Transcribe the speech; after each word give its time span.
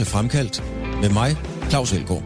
til 0.00 0.06
Fremkaldt 0.06 0.64
med 1.00 1.10
mig, 1.10 1.36
Claus 1.70 1.92
Elgaard. 1.92 2.22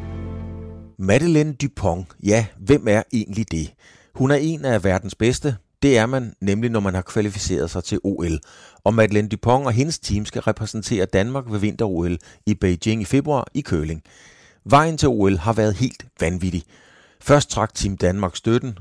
Madeleine 0.99 1.53
Dupont, 1.53 2.07
ja, 2.23 2.47
hvem 2.59 2.89
er 2.89 3.03
egentlig 3.13 3.53
det? 3.53 3.75
Hun 4.15 4.31
er 4.31 4.35
en 4.35 4.65
af 4.65 4.85
verdens 4.85 5.15
bedste. 5.15 5.57
Det 5.83 5.99
er 5.99 6.07
man 6.07 6.33
nemlig, 6.41 6.71
når 6.71 6.81
man 6.81 6.95
har 6.95 7.03
kvalificeret 7.03 7.71
sig 7.71 7.85
til 7.85 7.99
OL. 8.05 8.39
Og 8.85 8.95
Madeleine 8.95 9.29
Dupont 9.29 9.67
og 9.67 9.73
hendes 9.73 9.99
team 9.99 10.25
skal 10.25 10.43
repræsentere 10.43 11.07
Danmark 11.07 11.45
ved 11.49 11.59
vinter-OL 11.59 12.19
i 12.47 12.55
Beijing 12.55 13.03
i 13.03 13.05
februar 13.05 13.47
i 13.55 13.61
køling. 13.61 14.03
Vejen 14.65 14.99
til 14.99 15.09
OL 15.09 15.37
har 15.37 15.53
været 15.53 15.75
helt 15.75 16.07
vanvittig. 16.21 16.63
Først 17.21 17.51
trak 17.51 17.75
Team 17.75 17.97
Danmark 17.97 18.37
støtten. 18.37 18.79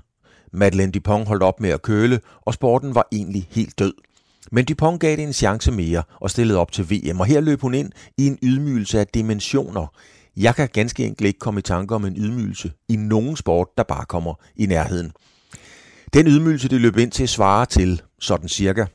Madeleine 0.52 0.91
Dupont 0.91 1.28
holdt 1.28 1.44
op 1.44 1.60
med 1.60 1.70
at 1.70 1.82
køle, 1.82 2.20
og 2.41 2.54
sporten 2.54 2.96
var 2.96 3.07
egentlig 3.12 3.48
helt 3.52 3.80
død. 3.80 3.94
Men 4.52 4.66
Dupont 4.66 5.02
gav 5.02 5.16
det 5.16 5.23
en 5.23 5.34
chance 5.34 5.72
mere 5.72 6.04
og 6.22 6.30
stillede 6.30 6.59
op 6.59 6.72
til 6.72 6.91
VM, 6.91 7.20
og 7.20 7.26
her 7.26 7.41
løb 7.41 7.62
hun 7.62 7.73
ind 7.73 7.91
i 8.17 8.27
en 8.27 8.40
ydmygelse 8.44 9.00
af 9.00 9.08
dimensioner. 9.08 9.88
Jeg 10.38 10.55
kan 10.55 10.70
ganske 10.73 11.05
enkelt 11.05 11.27
ikke 11.27 11.40
komme 11.40 11.59
i 11.59 11.62
tanke 11.62 11.95
om 11.95 12.05
en 12.05 12.17
ydmygelse 12.17 12.72
i 12.90 12.95
nogen 12.95 13.36
sport, 13.36 13.67
der 13.77 13.84
bare 13.84 14.05
kommer 14.05 14.34
i 14.55 14.66
nærheden. 14.66 15.12
Den 16.14 16.27
ydmygelse, 16.27 16.70
det 16.70 16.81
løb 16.81 16.98
ind 16.98 17.12
til, 17.12 17.27
svarer 17.27 17.66
til 17.66 18.02
sådan 18.20 18.50
cirka, 18.50 18.86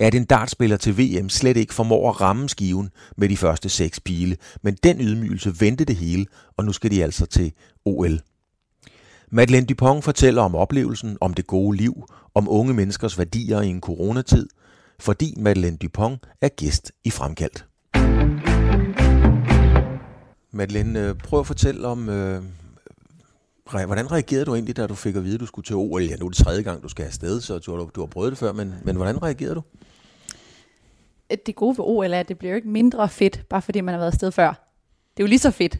at 0.00 0.14
en 0.14 0.24
dartspiller 0.24 0.76
til 0.76 0.98
VM 0.98 1.28
slet 1.28 1.56
ikke 1.56 1.74
formår 1.74 2.10
at 2.10 2.20
ramme 2.20 2.48
skiven 2.48 2.90
med 3.16 3.28
de 3.28 3.36
første 3.36 3.68
seks 3.68 4.00
pile, 4.00 4.36
men 4.62 4.76
den 4.82 5.00
ydmygelse 5.00 5.60
vendte 5.60 5.84
det 5.84 5.96
hele, 5.96 6.26
og 6.56 6.64
nu 6.64 6.72
skal 6.72 6.90
de 6.90 7.04
altså 7.04 7.26
til 7.26 7.52
OL. 7.84 8.20
Madeleine 9.30 9.66
Dupont 9.66 10.04
fortæller 10.04 10.42
om 10.42 10.54
oplevelsen, 10.54 11.18
om 11.20 11.34
det 11.34 11.46
gode 11.46 11.76
liv, 11.76 12.04
om 12.34 12.48
unge 12.48 12.74
menneskers 12.74 13.18
værdier 13.18 13.60
i 13.60 13.68
en 13.68 13.80
coronatid, 13.80 14.48
fordi 15.00 15.34
Madeleine 15.36 15.76
Dupont 15.76 16.26
er 16.40 16.48
gæst 16.48 16.92
i 17.04 17.10
Fremkaldt. 17.10 17.64
Madeleine, 20.50 21.00
øh, 21.00 21.14
prøv 21.14 21.40
at 21.40 21.46
fortælle 21.46 21.88
om, 21.88 22.08
øh, 22.08 22.42
hvordan 23.70 24.12
reagerede 24.12 24.44
du 24.44 24.54
egentlig, 24.54 24.76
da 24.76 24.86
du 24.86 24.94
fik 24.94 25.16
at 25.16 25.24
vide, 25.24 25.34
at 25.34 25.40
du 25.40 25.46
skulle 25.46 25.64
til 25.64 25.76
OL? 25.76 26.02
Ja, 26.02 26.16
nu 26.16 26.26
er 26.26 26.30
det 26.30 26.38
tredje 26.38 26.62
gang, 26.62 26.82
du 26.82 26.88
skal 26.88 27.04
afsted, 27.04 27.40
så 27.40 27.58
du 27.58 27.76
har, 27.76 27.84
du 27.84 28.00
har 28.00 28.06
prøvet 28.06 28.30
det 28.30 28.38
før, 28.38 28.52
men, 28.52 28.74
men 28.84 28.96
hvordan 28.96 29.22
reagerede 29.22 29.54
du? 29.54 29.62
Det 31.46 31.54
gode 31.54 31.78
ved 31.78 31.84
OL 31.84 32.12
er, 32.12 32.20
at 32.20 32.28
det 32.28 32.38
bliver 32.38 32.52
jo 32.52 32.56
ikke 32.56 32.68
mindre 32.68 33.08
fedt, 33.08 33.48
bare 33.48 33.62
fordi 33.62 33.80
man 33.80 33.92
har 33.92 33.98
været 33.98 34.12
afsted 34.12 34.32
før. 34.32 34.48
Det 35.16 35.22
er 35.22 35.24
jo 35.24 35.28
lige 35.28 35.38
så 35.38 35.50
fedt 35.50 35.78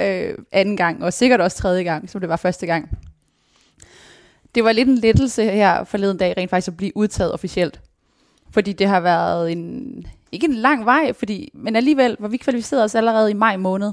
øh, 0.00 0.38
anden 0.52 0.76
gang, 0.76 1.04
og 1.04 1.12
sikkert 1.12 1.40
også 1.40 1.56
tredje 1.56 1.82
gang, 1.82 2.10
som 2.10 2.20
det 2.20 2.28
var 2.28 2.36
første 2.36 2.66
gang. 2.66 2.98
Det 4.54 4.64
var 4.64 4.72
lidt 4.72 4.88
en 4.88 4.98
lettelse 4.98 5.44
her 5.44 5.84
forleden 5.84 6.16
dag, 6.16 6.36
rent 6.36 6.50
faktisk 6.50 6.68
at 6.68 6.76
blive 6.76 6.96
udtaget 6.96 7.32
officielt. 7.32 7.80
Fordi 8.52 8.72
det 8.72 8.86
har 8.86 9.00
været 9.00 9.52
en, 9.52 9.94
ikke 10.32 10.46
en 10.46 10.54
lang 10.54 10.84
vej, 10.84 11.12
fordi, 11.12 11.50
men 11.54 11.76
alligevel 11.76 12.16
var 12.18 12.28
vi 12.28 12.36
kvalificeret 12.36 12.84
os 12.84 12.94
allerede 12.94 13.30
i 13.30 13.34
maj 13.34 13.56
måned. 13.56 13.92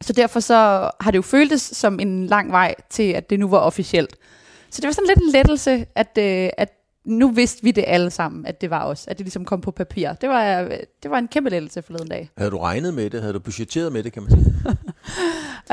Så 0.00 0.12
derfor 0.12 0.40
så 0.40 0.90
har 1.00 1.10
det 1.10 1.16
jo 1.16 1.22
føltes 1.22 1.62
som 1.62 2.00
en 2.00 2.26
lang 2.26 2.52
vej 2.52 2.74
til, 2.90 3.12
at 3.12 3.30
det 3.30 3.40
nu 3.40 3.48
var 3.48 3.58
officielt. 3.58 4.16
Så 4.70 4.80
det 4.80 4.86
var 4.86 4.92
sådan 4.92 5.08
lidt 5.08 5.18
en 5.18 5.32
lettelse, 5.32 5.86
at, 5.94 6.18
øh, 6.18 6.50
at 6.58 6.72
nu 7.04 7.30
vidste 7.30 7.62
vi 7.62 7.70
det 7.70 7.84
alle 7.86 8.10
sammen, 8.10 8.46
at 8.46 8.60
det 8.60 8.70
var 8.70 8.84
os, 8.84 9.06
at 9.08 9.18
det 9.18 9.26
ligesom 9.26 9.44
kom 9.44 9.60
på 9.60 9.70
papir. 9.70 10.12
Det 10.12 10.28
var, 10.28 10.62
det 11.02 11.10
var 11.10 11.18
en 11.18 11.28
kæmpe 11.28 11.50
lettelse 11.50 11.82
forleden 11.82 12.08
dag. 12.08 12.30
Havde 12.36 12.50
du 12.50 12.58
regnet 12.58 12.94
med 12.94 13.10
det? 13.10 13.20
Havde 13.20 13.32
du 13.32 13.38
budgetteret 13.38 13.92
med 13.92 14.02
det, 14.02 14.12
kan 14.12 14.22
man 14.22 14.30
sige? 14.30 14.54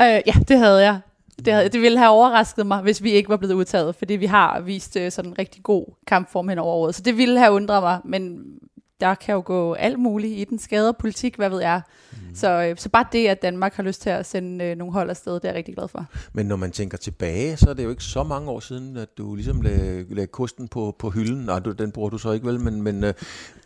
øh, 0.00 0.22
ja, 0.26 0.32
det 0.48 0.58
havde 0.58 0.82
jeg. 0.82 1.00
Det, 1.44 1.52
havde, 1.52 1.68
det 1.68 1.80
ville 1.80 1.98
have 1.98 2.10
overrasket 2.10 2.66
mig, 2.66 2.82
hvis 2.82 3.02
vi 3.02 3.10
ikke 3.10 3.28
var 3.28 3.36
blevet 3.36 3.54
udtaget, 3.54 3.94
fordi 3.94 4.14
vi 4.14 4.26
har 4.26 4.60
vist 4.60 4.96
øh, 4.96 5.12
sådan 5.12 5.30
en 5.30 5.38
rigtig 5.38 5.62
god 5.62 5.84
kampform 6.06 6.48
hen 6.48 6.58
over 6.58 6.74
året. 6.74 6.94
Så 6.94 7.02
det 7.02 7.16
ville 7.16 7.38
have 7.38 7.52
undret 7.52 7.82
mig, 7.82 7.98
men 8.04 8.44
der 9.00 9.14
kan 9.14 9.34
jo 9.34 9.42
gå 9.44 9.72
alt 9.72 9.98
muligt 9.98 10.38
i 10.38 10.44
den 10.44 10.58
skade 10.58 10.92
politik, 10.92 11.36
hvad 11.36 11.50
ved 11.50 11.60
jeg. 11.60 11.82
Mm. 12.12 12.18
Så, 12.34 12.62
øh, 12.62 12.76
så 12.76 12.88
bare 12.88 13.06
det, 13.12 13.26
at 13.28 13.42
Danmark 13.42 13.74
har 13.74 13.82
lyst 13.82 14.02
til 14.02 14.10
at 14.10 14.26
sende 14.26 14.64
øh, 14.64 14.76
nogle 14.76 14.92
hold 14.92 15.10
afsted, 15.10 15.34
det 15.34 15.44
er 15.44 15.48
jeg 15.48 15.54
rigtig 15.54 15.74
glad 15.74 15.88
for. 15.88 16.06
Men 16.32 16.46
når 16.46 16.56
man 16.56 16.70
tænker 16.70 16.98
tilbage, 16.98 17.56
så 17.56 17.70
er 17.70 17.74
det 17.74 17.84
jo 17.84 17.90
ikke 17.90 18.04
så 18.04 18.22
mange 18.22 18.50
år 18.50 18.60
siden, 18.60 18.96
at 18.96 19.18
du 19.18 19.34
ligesom 19.34 19.60
lagde, 19.60 20.14
lagde 20.14 20.26
kosten 20.26 20.68
på, 20.68 20.96
på 20.98 21.10
hylden. 21.10 21.44
Nej, 21.44 21.58
du, 21.58 21.72
den 21.72 21.92
bruger 21.92 22.10
du 22.10 22.18
så 22.18 22.32
ikke 22.32 22.46
vel, 22.46 22.60
men, 22.60 22.82
men 22.82 23.04
øh, 23.04 23.14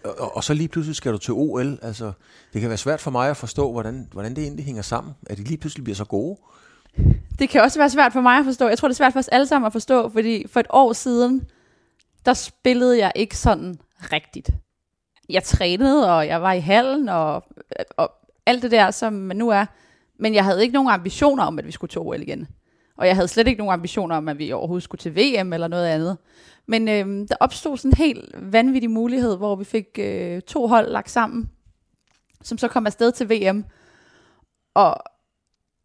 og, 0.04 0.36
og 0.36 0.44
så 0.44 0.54
lige 0.54 0.68
pludselig 0.68 0.96
skal 0.96 1.12
du 1.12 1.18
til 1.18 1.34
OL. 1.34 1.78
Altså, 1.82 2.12
det 2.52 2.60
kan 2.60 2.70
være 2.70 2.78
svært 2.78 3.00
for 3.00 3.10
mig 3.10 3.30
at 3.30 3.36
forstå, 3.36 3.72
hvordan, 3.72 4.08
hvordan 4.12 4.36
det 4.36 4.44
egentlig 4.44 4.64
hænger 4.64 4.82
sammen. 4.82 5.14
At 5.26 5.38
de 5.38 5.42
lige 5.42 5.58
pludselig 5.58 5.84
bliver 5.84 5.96
så 5.96 6.04
gode. 6.04 6.38
Det 7.38 7.48
kan 7.48 7.62
også 7.62 7.78
være 7.78 7.90
svært 7.90 8.12
for 8.12 8.20
mig 8.20 8.38
at 8.38 8.44
forstå. 8.44 8.68
Jeg 8.68 8.78
tror, 8.78 8.88
det 8.88 8.94
er 8.94 8.96
svært 8.96 9.12
for 9.12 9.18
os 9.18 9.28
alle 9.28 9.46
sammen 9.46 9.66
at 9.66 9.72
forstå, 9.72 10.08
fordi 10.08 10.46
for 10.48 10.60
et 10.60 10.66
år 10.70 10.92
siden, 10.92 11.42
der 12.26 12.34
spillede 12.34 12.98
jeg 12.98 13.12
ikke 13.14 13.36
sådan 13.36 13.78
rigtigt. 14.12 14.50
Jeg 15.28 15.42
trænede, 15.42 16.16
og 16.16 16.26
jeg 16.26 16.42
var 16.42 16.52
i 16.52 16.60
hallen, 16.60 17.08
og, 17.08 17.44
og 17.96 18.12
alt 18.46 18.62
det 18.62 18.70
der, 18.70 18.90
som 18.90 19.12
man 19.12 19.36
nu 19.36 19.48
er. 19.48 19.66
Men 20.18 20.34
jeg 20.34 20.44
havde 20.44 20.62
ikke 20.62 20.74
nogen 20.74 20.88
ambitioner 20.88 21.44
om, 21.44 21.58
at 21.58 21.66
vi 21.66 21.72
skulle 21.72 21.88
til 21.88 22.00
OL 22.00 22.22
igen. 22.22 22.48
Og 22.96 23.06
jeg 23.06 23.14
havde 23.14 23.28
slet 23.28 23.48
ikke 23.48 23.58
nogen 23.58 23.72
ambitioner 23.72 24.16
om, 24.16 24.28
at 24.28 24.38
vi 24.38 24.52
overhovedet 24.52 24.82
skulle 24.82 24.98
til 24.98 25.16
VM 25.16 25.52
eller 25.52 25.68
noget 25.68 25.86
andet. 25.86 26.18
Men 26.66 26.88
øh, 26.88 27.28
der 27.28 27.36
opstod 27.40 27.76
sådan 27.76 27.90
en 27.90 27.96
helt 27.96 28.52
vanvittig 28.52 28.90
mulighed, 28.90 29.36
hvor 29.36 29.56
vi 29.56 29.64
fik 29.64 29.86
øh, 29.98 30.40
to 30.40 30.66
hold 30.66 30.90
lagt 30.90 31.10
sammen, 31.10 31.50
som 32.42 32.58
så 32.58 32.68
kom 32.68 32.86
afsted 32.86 33.12
til 33.12 33.30
VM. 33.30 33.64
Og 34.74 34.96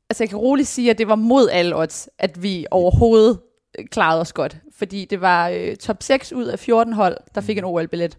altså 0.09 0.23
jeg 0.23 0.29
kan 0.29 0.37
roligt 0.37 0.67
sige, 0.67 0.89
at 0.89 0.97
det 0.97 1.07
var 1.07 1.15
mod 1.15 1.49
alle 1.49 1.75
odds, 1.75 2.09
at 2.19 2.43
vi 2.43 2.65
overhovedet 2.71 3.39
øh, 3.79 3.85
klarede 3.85 4.21
os 4.21 4.33
godt. 4.33 4.57
Fordi 4.77 5.05
det 5.05 5.21
var 5.21 5.49
øh, 5.49 5.75
top 5.75 6.03
6 6.03 6.33
ud 6.33 6.45
af 6.45 6.59
14 6.59 6.93
hold, 6.93 7.17
der 7.35 7.41
fik 7.41 7.57
en 7.57 7.63
OL-billet. 7.63 8.17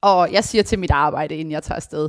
Og 0.00 0.32
jeg 0.32 0.44
siger 0.44 0.62
til 0.62 0.78
mit 0.78 0.90
arbejde, 0.90 1.36
inden 1.36 1.52
jeg 1.52 1.62
tager 1.62 1.76
afsted, 1.76 2.08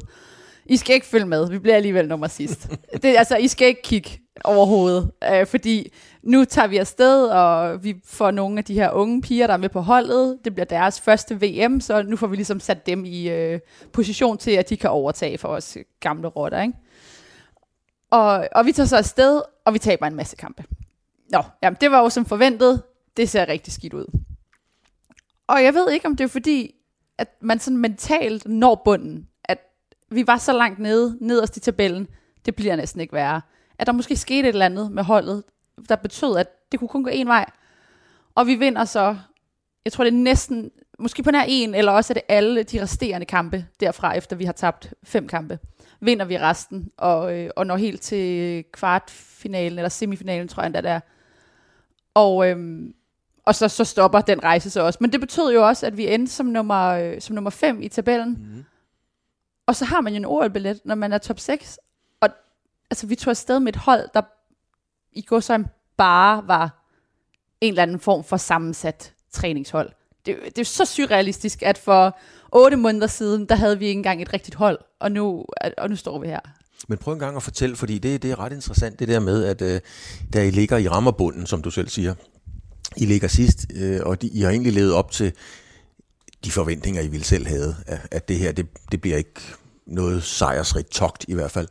I 0.65 0.77
skal 0.77 0.93
ikke 0.93 1.07
følge 1.07 1.25
med, 1.25 1.49
vi 1.49 1.59
bliver 1.59 1.75
alligevel 1.75 2.07
nummer 2.07 2.27
sidst. 2.27 2.69
det, 3.03 3.15
altså, 3.17 3.37
I 3.37 3.47
skal 3.47 3.67
ikke 3.67 3.81
kigge 3.81 4.09
overhovedet, 4.43 5.11
øh, 5.33 5.45
fordi 5.45 5.91
nu 6.23 6.45
tager 6.45 6.67
vi 6.67 6.77
afsted, 6.77 7.27
og 7.27 7.83
vi 7.83 7.95
får 8.05 8.31
nogle 8.31 8.57
af 8.57 8.63
de 8.63 8.73
her 8.73 8.91
unge 8.91 9.21
piger, 9.21 9.47
der 9.47 9.53
er 9.53 9.57
med 9.57 9.69
på 9.69 9.81
holdet. 9.81 10.37
Det 10.45 10.53
bliver 10.53 10.65
deres 10.65 11.01
første 11.01 11.41
VM, 11.41 11.81
så 11.81 12.01
nu 12.01 12.15
får 12.15 12.27
vi 12.27 12.35
ligesom 12.35 12.59
sat 12.59 12.85
dem 12.85 13.05
i 13.05 13.29
øh, 13.29 13.59
position 13.93 14.37
til, 14.37 14.51
at 14.51 14.69
de 14.69 14.77
kan 14.77 14.89
overtage 14.89 15.37
for 15.37 15.47
os 15.47 15.77
gamle 15.99 16.27
rotter, 16.27 16.61
ikke? 16.61 16.73
Og, 18.11 18.47
og 18.51 18.65
vi 18.65 18.71
tager 18.71 18.87
så 18.87 18.97
afsted, 18.97 19.41
og 19.65 19.73
vi 19.73 19.79
taber 19.79 20.07
en 20.07 20.15
masse 20.15 20.35
kampe. 20.35 20.63
Nå, 21.31 21.43
jamen 21.63 21.77
det 21.81 21.91
var 21.91 21.99
jo 22.01 22.09
som 22.09 22.25
forventet. 22.25 22.83
Det 23.17 23.29
ser 23.29 23.47
rigtig 23.47 23.73
skidt 23.73 23.93
ud. 23.93 24.19
Og 25.47 25.63
jeg 25.63 25.73
ved 25.73 25.91
ikke, 25.91 26.05
om 26.05 26.15
det 26.15 26.23
er 26.23 26.27
fordi, 26.27 26.75
at 27.17 27.27
man 27.41 27.59
sådan 27.59 27.77
mentalt 27.77 28.45
når 28.45 28.81
bunden. 28.85 29.27
At 29.45 29.59
vi 30.09 30.27
var 30.27 30.37
så 30.37 30.53
langt 30.53 30.79
nede, 30.79 31.17
nederst 31.21 31.57
i 31.57 31.59
tabellen. 31.59 32.07
Det 32.45 32.55
bliver 32.55 32.75
næsten 32.75 33.01
ikke 33.01 33.13
værre. 33.13 33.41
At 33.79 33.87
der 33.87 33.93
måske 33.93 34.15
skete 34.15 34.39
et 34.39 34.53
eller 34.53 34.65
andet 34.65 34.91
med 34.91 35.03
holdet, 35.03 35.43
der 35.89 35.95
betød, 35.95 36.37
at 36.37 36.47
det 36.71 36.79
kunne 36.79 36.87
kun 36.87 37.03
gå 37.03 37.09
en 37.13 37.27
vej. 37.27 37.45
Og 38.35 38.47
vi 38.47 38.55
vinder 38.55 38.85
så, 38.85 39.17
jeg 39.85 39.93
tror 39.93 40.03
det 40.03 40.13
er 40.13 40.17
næsten, 40.17 40.71
måske 40.99 41.23
på 41.23 41.31
nær 41.31 41.43
en, 41.47 41.75
eller 41.75 41.91
også 41.91 42.13
er 42.13 42.15
det 42.15 42.23
alle 42.29 42.63
de 42.63 42.81
resterende 42.81 43.25
kampe 43.25 43.65
derfra, 43.79 44.13
efter 44.17 44.35
vi 44.35 44.45
har 44.45 44.53
tabt 44.53 44.93
fem 45.03 45.27
kampe 45.27 45.59
vinder 45.99 46.25
vi 46.25 46.37
resten, 46.37 46.91
og, 46.97 47.37
øh, 47.37 47.49
og 47.55 47.67
når 47.67 47.77
helt 47.77 48.01
til 48.01 48.63
kvartfinalen, 48.71 49.79
eller 49.79 49.89
semifinalen, 49.89 50.47
tror 50.47 50.63
jeg 50.63 50.67
endda 50.67 50.81
der. 50.81 50.99
Og, 52.13 52.49
øhm, 52.49 52.93
og 53.45 53.55
så, 53.55 53.67
så 53.67 53.83
stopper 53.83 54.21
den 54.21 54.43
rejse 54.43 54.69
så 54.69 54.81
også. 54.81 54.97
Men 55.01 55.11
det 55.11 55.19
betød 55.19 55.53
jo 55.53 55.67
også, 55.67 55.85
at 55.85 55.97
vi 55.97 56.13
endte 56.13 56.33
som 56.33 56.45
nummer, 56.45 56.87
øh, 56.87 57.21
som 57.21 57.35
nummer 57.35 57.49
5 57.49 57.81
i 57.81 57.87
tabellen. 57.87 58.29
Mm. 58.29 58.65
Og 59.65 59.75
så 59.75 59.85
har 59.85 60.01
man 60.01 60.13
jo 60.13 60.17
en 60.17 60.25
OL-billet, 60.25 60.81
når 60.85 60.95
man 60.95 61.13
er 61.13 61.17
top 61.17 61.39
6. 61.39 61.79
Og 62.21 62.29
altså, 62.89 63.07
vi 63.07 63.15
tog 63.15 63.31
afsted 63.31 63.59
med 63.59 63.73
et 63.73 63.79
hold, 63.79 64.09
der 64.13 64.21
i 65.11 65.21
går 65.21 65.39
så 65.39 65.63
bare 65.97 66.47
var 66.47 66.83
en 67.61 67.69
eller 67.69 67.83
anden 67.83 67.99
form 67.99 68.23
for 68.23 68.37
sammensat 68.37 69.13
træningshold. 69.31 69.91
Det, 70.27 70.35
det 70.45 70.57
er 70.57 70.65
så 70.65 70.85
surrealistisk, 70.85 71.63
at 71.63 71.77
for 71.77 72.17
otte 72.51 72.77
måneder 72.77 73.07
siden, 73.07 73.45
der 73.45 73.55
havde 73.55 73.79
vi 73.79 73.85
ikke 73.85 73.97
engang 73.97 74.21
et 74.21 74.33
rigtigt 74.33 74.55
hold, 74.55 74.79
og 74.99 75.11
nu, 75.11 75.45
og 75.77 75.89
nu 75.89 75.95
står 75.95 76.19
vi 76.19 76.27
her. 76.27 76.39
Men 76.87 76.97
prøv 76.97 77.13
en 77.13 77.19
gang 77.19 77.35
at 77.35 77.43
fortælle, 77.43 77.75
fordi 77.75 77.97
det, 77.97 78.23
det 78.23 78.31
er 78.31 78.39
ret 78.39 78.53
interessant, 78.53 78.99
det 78.99 79.07
der 79.07 79.19
med, 79.19 79.45
at 79.45 79.61
øh, 79.61 79.81
da 80.33 80.47
I 80.47 80.51
ligger 80.51 80.77
i 80.77 80.87
rammerbunden, 80.87 81.45
som 81.45 81.61
du 81.61 81.71
selv 81.71 81.89
siger, 81.89 82.13
I 82.97 83.05
ligger 83.05 83.27
sidst, 83.27 83.65
øh, 83.75 83.99
og 84.03 84.21
de, 84.21 84.27
I 84.27 84.41
har 84.41 84.49
egentlig 84.49 84.73
levet 84.73 84.93
op 84.93 85.11
til 85.11 85.33
de 86.43 86.51
forventninger, 86.51 87.01
I 87.01 87.07
ville 87.07 87.25
selv 87.25 87.47
havde, 87.47 87.75
at, 87.87 87.99
at 88.11 88.27
det 88.27 88.37
her, 88.37 88.51
det, 88.51 88.67
det 88.91 89.01
bliver 89.01 89.17
ikke 89.17 89.41
noget 89.85 90.23
sejrsrigt 90.23 90.89
togt 90.89 91.25
i 91.27 91.33
hvert 91.33 91.51
fald. 91.51 91.67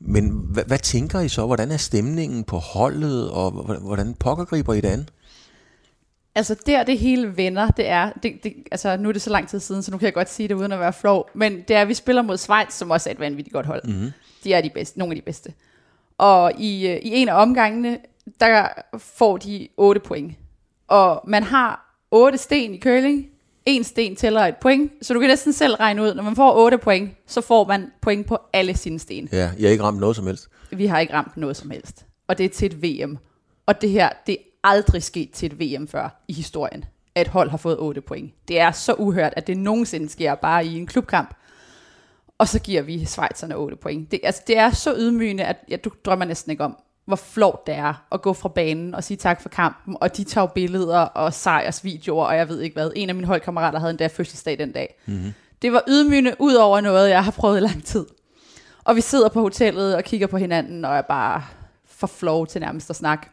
Men 0.00 0.28
hvad, 0.28 0.64
hvad 0.64 0.78
tænker 0.78 1.20
I 1.20 1.28
så? 1.28 1.46
Hvordan 1.46 1.70
er 1.70 1.76
stemningen 1.76 2.44
på 2.44 2.58
holdet, 2.58 3.30
og 3.30 3.50
hvordan 3.80 4.14
pokkergriber 4.14 4.74
I 4.74 4.80
det 4.80 4.88
an? 4.88 5.08
Altså 6.36 6.56
der 6.66 6.82
det 6.82 6.98
hele 6.98 7.36
vender, 7.36 7.70
det 7.70 7.88
er, 7.88 8.12
det, 8.22 8.44
det, 8.44 8.54
altså 8.72 8.96
nu 8.96 9.08
er 9.08 9.12
det 9.12 9.22
så 9.22 9.30
lang 9.30 9.48
tid 9.48 9.60
siden, 9.60 9.82
så 9.82 9.90
nu 9.90 9.98
kan 9.98 10.04
jeg 10.04 10.14
godt 10.14 10.30
sige 10.30 10.48
det 10.48 10.54
uden 10.54 10.72
at 10.72 10.80
være 10.80 10.92
flov, 10.92 11.30
men 11.34 11.62
det 11.68 11.76
er, 11.76 11.82
at 11.82 11.88
vi 11.88 11.94
spiller 11.94 12.22
mod 12.22 12.36
Schweiz, 12.36 12.72
som 12.72 12.90
også 12.90 13.10
er 13.10 13.14
et 13.14 13.20
vanvittigt 13.20 13.52
godt 13.52 13.66
hold. 13.66 13.82
Mm-hmm. 13.84 14.10
De 14.44 14.52
er 14.52 14.60
de 14.60 14.70
bedste, 14.70 14.98
nogle 14.98 15.12
af 15.12 15.16
de 15.16 15.22
bedste. 15.22 15.52
Og 16.18 16.52
i, 16.58 16.88
øh, 16.88 16.96
i 16.96 17.14
en 17.14 17.28
af 17.28 17.42
omgangene, 17.42 17.98
der 18.40 18.68
får 18.98 19.36
de 19.36 19.68
8 19.76 20.00
point. 20.00 20.32
Og 20.88 21.22
man 21.26 21.42
har 21.42 21.96
8 22.10 22.38
sten 22.38 22.74
i 22.74 22.80
curling, 22.80 23.26
en 23.66 23.84
sten 23.84 24.16
tæller 24.16 24.40
et 24.40 24.56
point, 24.56 24.92
så 25.02 25.14
du 25.14 25.20
kan 25.20 25.28
næsten 25.28 25.52
selv 25.52 25.74
regne 25.74 26.02
ud, 26.02 26.14
når 26.14 26.22
man 26.22 26.36
får 26.36 26.54
8 26.56 26.78
point, 26.78 27.10
så 27.26 27.40
får 27.40 27.66
man 27.66 27.90
point 28.00 28.26
på 28.26 28.38
alle 28.52 28.76
sine 28.76 28.98
sten. 28.98 29.28
Ja, 29.32 29.38
jeg 29.38 29.52
har 29.66 29.68
ikke 29.68 29.84
ramt 29.84 30.00
noget 30.00 30.16
som 30.16 30.26
helst. 30.26 30.48
Vi 30.70 30.86
har 30.86 31.00
ikke 31.00 31.12
ramt 31.12 31.36
noget 31.36 31.56
som 31.56 31.70
helst. 31.70 32.06
Og 32.28 32.38
det 32.38 32.44
er 32.44 32.48
til 32.48 32.66
et 32.66 32.82
VM. 32.82 33.18
Og 33.66 33.80
det 33.80 33.90
her, 33.90 34.08
det 34.26 34.32
er 34.32 34.53
aldrig 34.64 35.02
sket 35.02 35.30
til 35.30 35.52
et 35.52 35.60
VM 35.60 35.88
før 35.88 36.24
i 36.28 36.32
historien, 36.32 36.84
at 37.14 37.26
et 37.26 37.32
hold 37.32 37.50
har 37.50 37.56
fået 37.56 37.78
8 37.78 38.00
point. 38.00 38.32
Det 38.48 38.60
er 38.60 38.70
så 38.70 38.94
uhørt, 38.94 39.32
at 39.36 39.46
det 39.46 39.56
nogensinde 39.58 40.08
sker 40.08 40.34
bare 40.34 40.66
i 40.66 40.78
en 40.78 40.86
klubkamp. 40.86 41.34
Og 42.38 42.48
så 42.48 42.58
giver 42.58 42.82
vi 42.82 43.04
Schweizerne 43.04 43.56
8 43.56 43.76
point. 43.76 44.10
Det, 44.10 44.20
altså, 44.22 44.42
det 44.46 44.58
er 44.58 44.70
så 44.70 44.94
ydmygende, 44.96 45.44
at 45.44 45.56
ja, 45.68 45.76
du 45.76 45.90
drømmer 46.04 46.24
næsten 46.24 46.50
ikke 46.50 46.64
om, 46.64 46.76
hvor 47.04 47.16
flot 47.16 47.66
det 47.66 47.74
er 47.74 48.04
at 48.12 48.22
gå 48.22 48.32
fra 48.32 48.48
banen 48.48 48.94
og 48.94 49.04
sige 49.04 49.16
tak 49.16 49.42
for 49.42 49.48
kampen, 49.48 49.96
og 50.00 50.16
de 50.16 50.24
tager 50.24 50.46
billeder 50.46 50.98
og 50.98 51.34
sejrsvideoer, 51.34 52.26
og 52.26 52.36
jeg 52.36 52.48
ved 52.48 52.60
ikke 52.60 52.74
hvad. 52.74 52.90
En 52.96 53.08
af 53.08 53.14
mine 53.14 53.26
holdkammerater 53.26 53.78
havde 53.78 53.90
endda 53.90 54.06
fødselsdag 54.06 54.58
den 54.58 54.72
dag. 54.72 55.00
Mm-hmm. 55.06 55.32
Det 55.62 55.72
var 55.72 55.82
ydmygende 55.88 56.34
ud 56.38 56.54
over 56.54 56.80
noget, 56.80 57.10
jeg 57.10 57.24
har 57.24 57.30
prøvet 57.30 57.56
i 57.56 57.60
lang 57.60 57.84
tid. 57.84 58.06
Og 58.84 58.96
vi 58.96 59.00
sidder 59.00 59.28
på 59.28 59.40
hotellet 59.40 59.96
og 59.96 60.04
kigger 60.04 60.26
på 60.26 60.36
hinanden, 60.36 60.84
og 60.84 60.96
er 60.96 61.02
bare 61.02 61.42
for 61.86 62.06
flow 62.06 62.44
til 62.44 62.60
nærmest 62.60 62.90
at 62.90 62.96
snakke. 62.96 63.30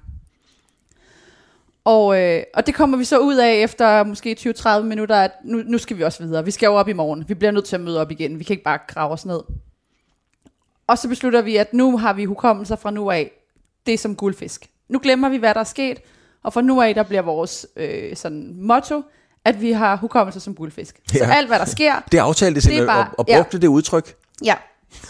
Og, 1.85 2.19
øh, 2.19 2.43
og 2.53 2.67
det 2.67 2.75
kommer 2.75 2.97
vi 2.97 3.03
så 3.03 3.19
ud 3.19 3.35
af 3.35 3.53
efter 3.53 4.03
måske 4.03 4.37
20-30 4.39 4.81
minutter, 4.81 5.15
at 5.15 5.31
nu, 5.43 5.57
nu 5.65 5.77
skal 5.77 5.97
vi 5.97 6.03
også 6.03 6.23
videre. 6.23 6.45
Vi 6.45 6.51
skal 6.51 6.67
jo 6.67 6.73
op 6.73 6.87
i 6.87 6.93
morgen. 6.93 7.25
Vi 7.27 7.33
bliver 7.33 7.51
nødt 7.51 7.65
til 7.65 7.75
at 7.75 7.81
møde 7.81 8.01
op 8.01 8.11
igen. 8.11 8.39
Vi 8.39 8.43
kan 8.43 8.53
ikke 8.53 8.63
bare 8.63 8.79
grave 8.87 9.11
os 9.11 9.25
ned. 9.25 9.39
Og 10.87 10.97
så 10.97 11.07
beslutter 11.07 11.41
vi, 11.41 11.55
at 11.55 11.73
nu 11.73 11.97
har 11.97 12.13
vi 12.13 12.25
hukommelser 12.25 12.75
fra 12.75 12.91
nu 12.91 13.11
af. 13.11 13.31
Det 13.85 13.93
er 13.93 13.97
som 13.97 14.15
guldfisk. 14.15 14.69
Nu 14.89 14.99
glemmer 14.99 15.29
vi, 15.29 15.37
hvad 15.37 15.53
der 15.53 15.59
er 15.59 15.63
sket. 15.63 15.99
Og 16.43 16.53
fra 16.53 16.61
nu 16.61 16.81
af, 16.81 16.95
der 16.95 17.03
bliver 17.03 17.21
vores 17.21 17.67
øh, 17.75 18.15
sådan 18.15 18.53
motto, 18.55 19.01
at 19.45 19.61
vi 19.61 19.71
har 19.71 19.95
hukommelser 19.95 20.39
som 20.39 20.55
guldfisk. 20.55 20.99
Ja. 21.13 21.17
Så 21.17 21.25
alt, 21.25 21.47
hvad 21.47 21.59
der 21.59 21.65
sker... 21.65 21.93
Det 22.11 22.17
aftalte 22.17 22.61
simpelthen, 22.61 22.87
bare, 22.87 23.07
og, 23.07 23.19
og 23.19 23.25
brugte 23.25 23.57
ja. 23.57 23.57
det 23.57 23.67
udtryk. 23.67 24.15
Ja, 24.45 24.55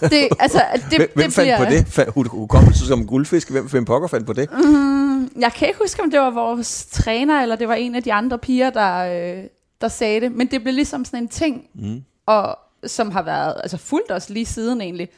det, 0.01 0.28
altså, 0.39 0.62
det, 0.74 0.98
hvem, 0.98 1.10
hvem 1.16 1.25
det 1.25 1.33
fandt 1.33 1.36
bliver, 1.36 1.86
på 1.86 2.24
det? 2.24 2.28
Hukommelse 2.28 2.88
som 2.88 3.07
guldfisk? 3.07 3.51
Hvem, 3.51 3.69
hvem 3.69 3.86
pokker 3.86 4.07
fandt 4.07 4.25
på 4.25 4.33
det? 4.33 4.50
Mm, 4.51 5.31
jeg 5.39 5.54
kan 5.54 5.68
ikke 5.68 5.80
huske, 5.80 6.04
om 6.04 6.12
det 6.12 6.19
var 6.19 6.30
vores 6.30 6.86
træner, 6.92 7.42
eller 7.42 7.56
det 7.56 7.68
var 7.68 7.75
en 7.75 7.95
af 7.95 8.04
de 8.04 8.13
andre 8.13 8.38
piger, 8.38 8.69
der, 8.69 8.98
øh, 8.98 9.44
der 9.81 9.88
sagde 9.88 10.22
det. 10.22 10.31
Men 10.31 10.48
det 10.48 10.62
blev 10.62 10.74
ligesom 10.74 11.06
sådan 11.06 11.24
en 11.24 11.28
ting, 11.28 11.66
mm. 11.74 12.04
og, 12.25 12.57
som 12.86 13.12
har 13.12 13.22
været 13.22 13.54
altså 13.63 13.78
fuldt 13.78 14.12
os 14.12 14.30
lige 14.30 14.45
siden 14.45 14.81
egentlig, 14.81 15.10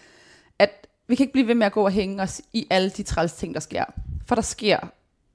at 0.59 0.87
vi 1.07 1.15
kan 1.15 1.23
ikke 1.23 1.33
blive 1.33 1.47
ved 1.47 1.55
med 1.55 1.65
at 1.65 1.71
gå 1.71 1.81
og 1.85 1.91
hænge 1.91 2.23
os 2.23 2.41
i 2.53 2.67
alle 2.69 2.89
de 2.89 3.03
træls 3.03 3.33
ting, 3.33 3.53
der 3.53 3.59
sker. 3.59 3.85
For 4.27 4.35
der 4.35 4.41
sker 4.41 4.77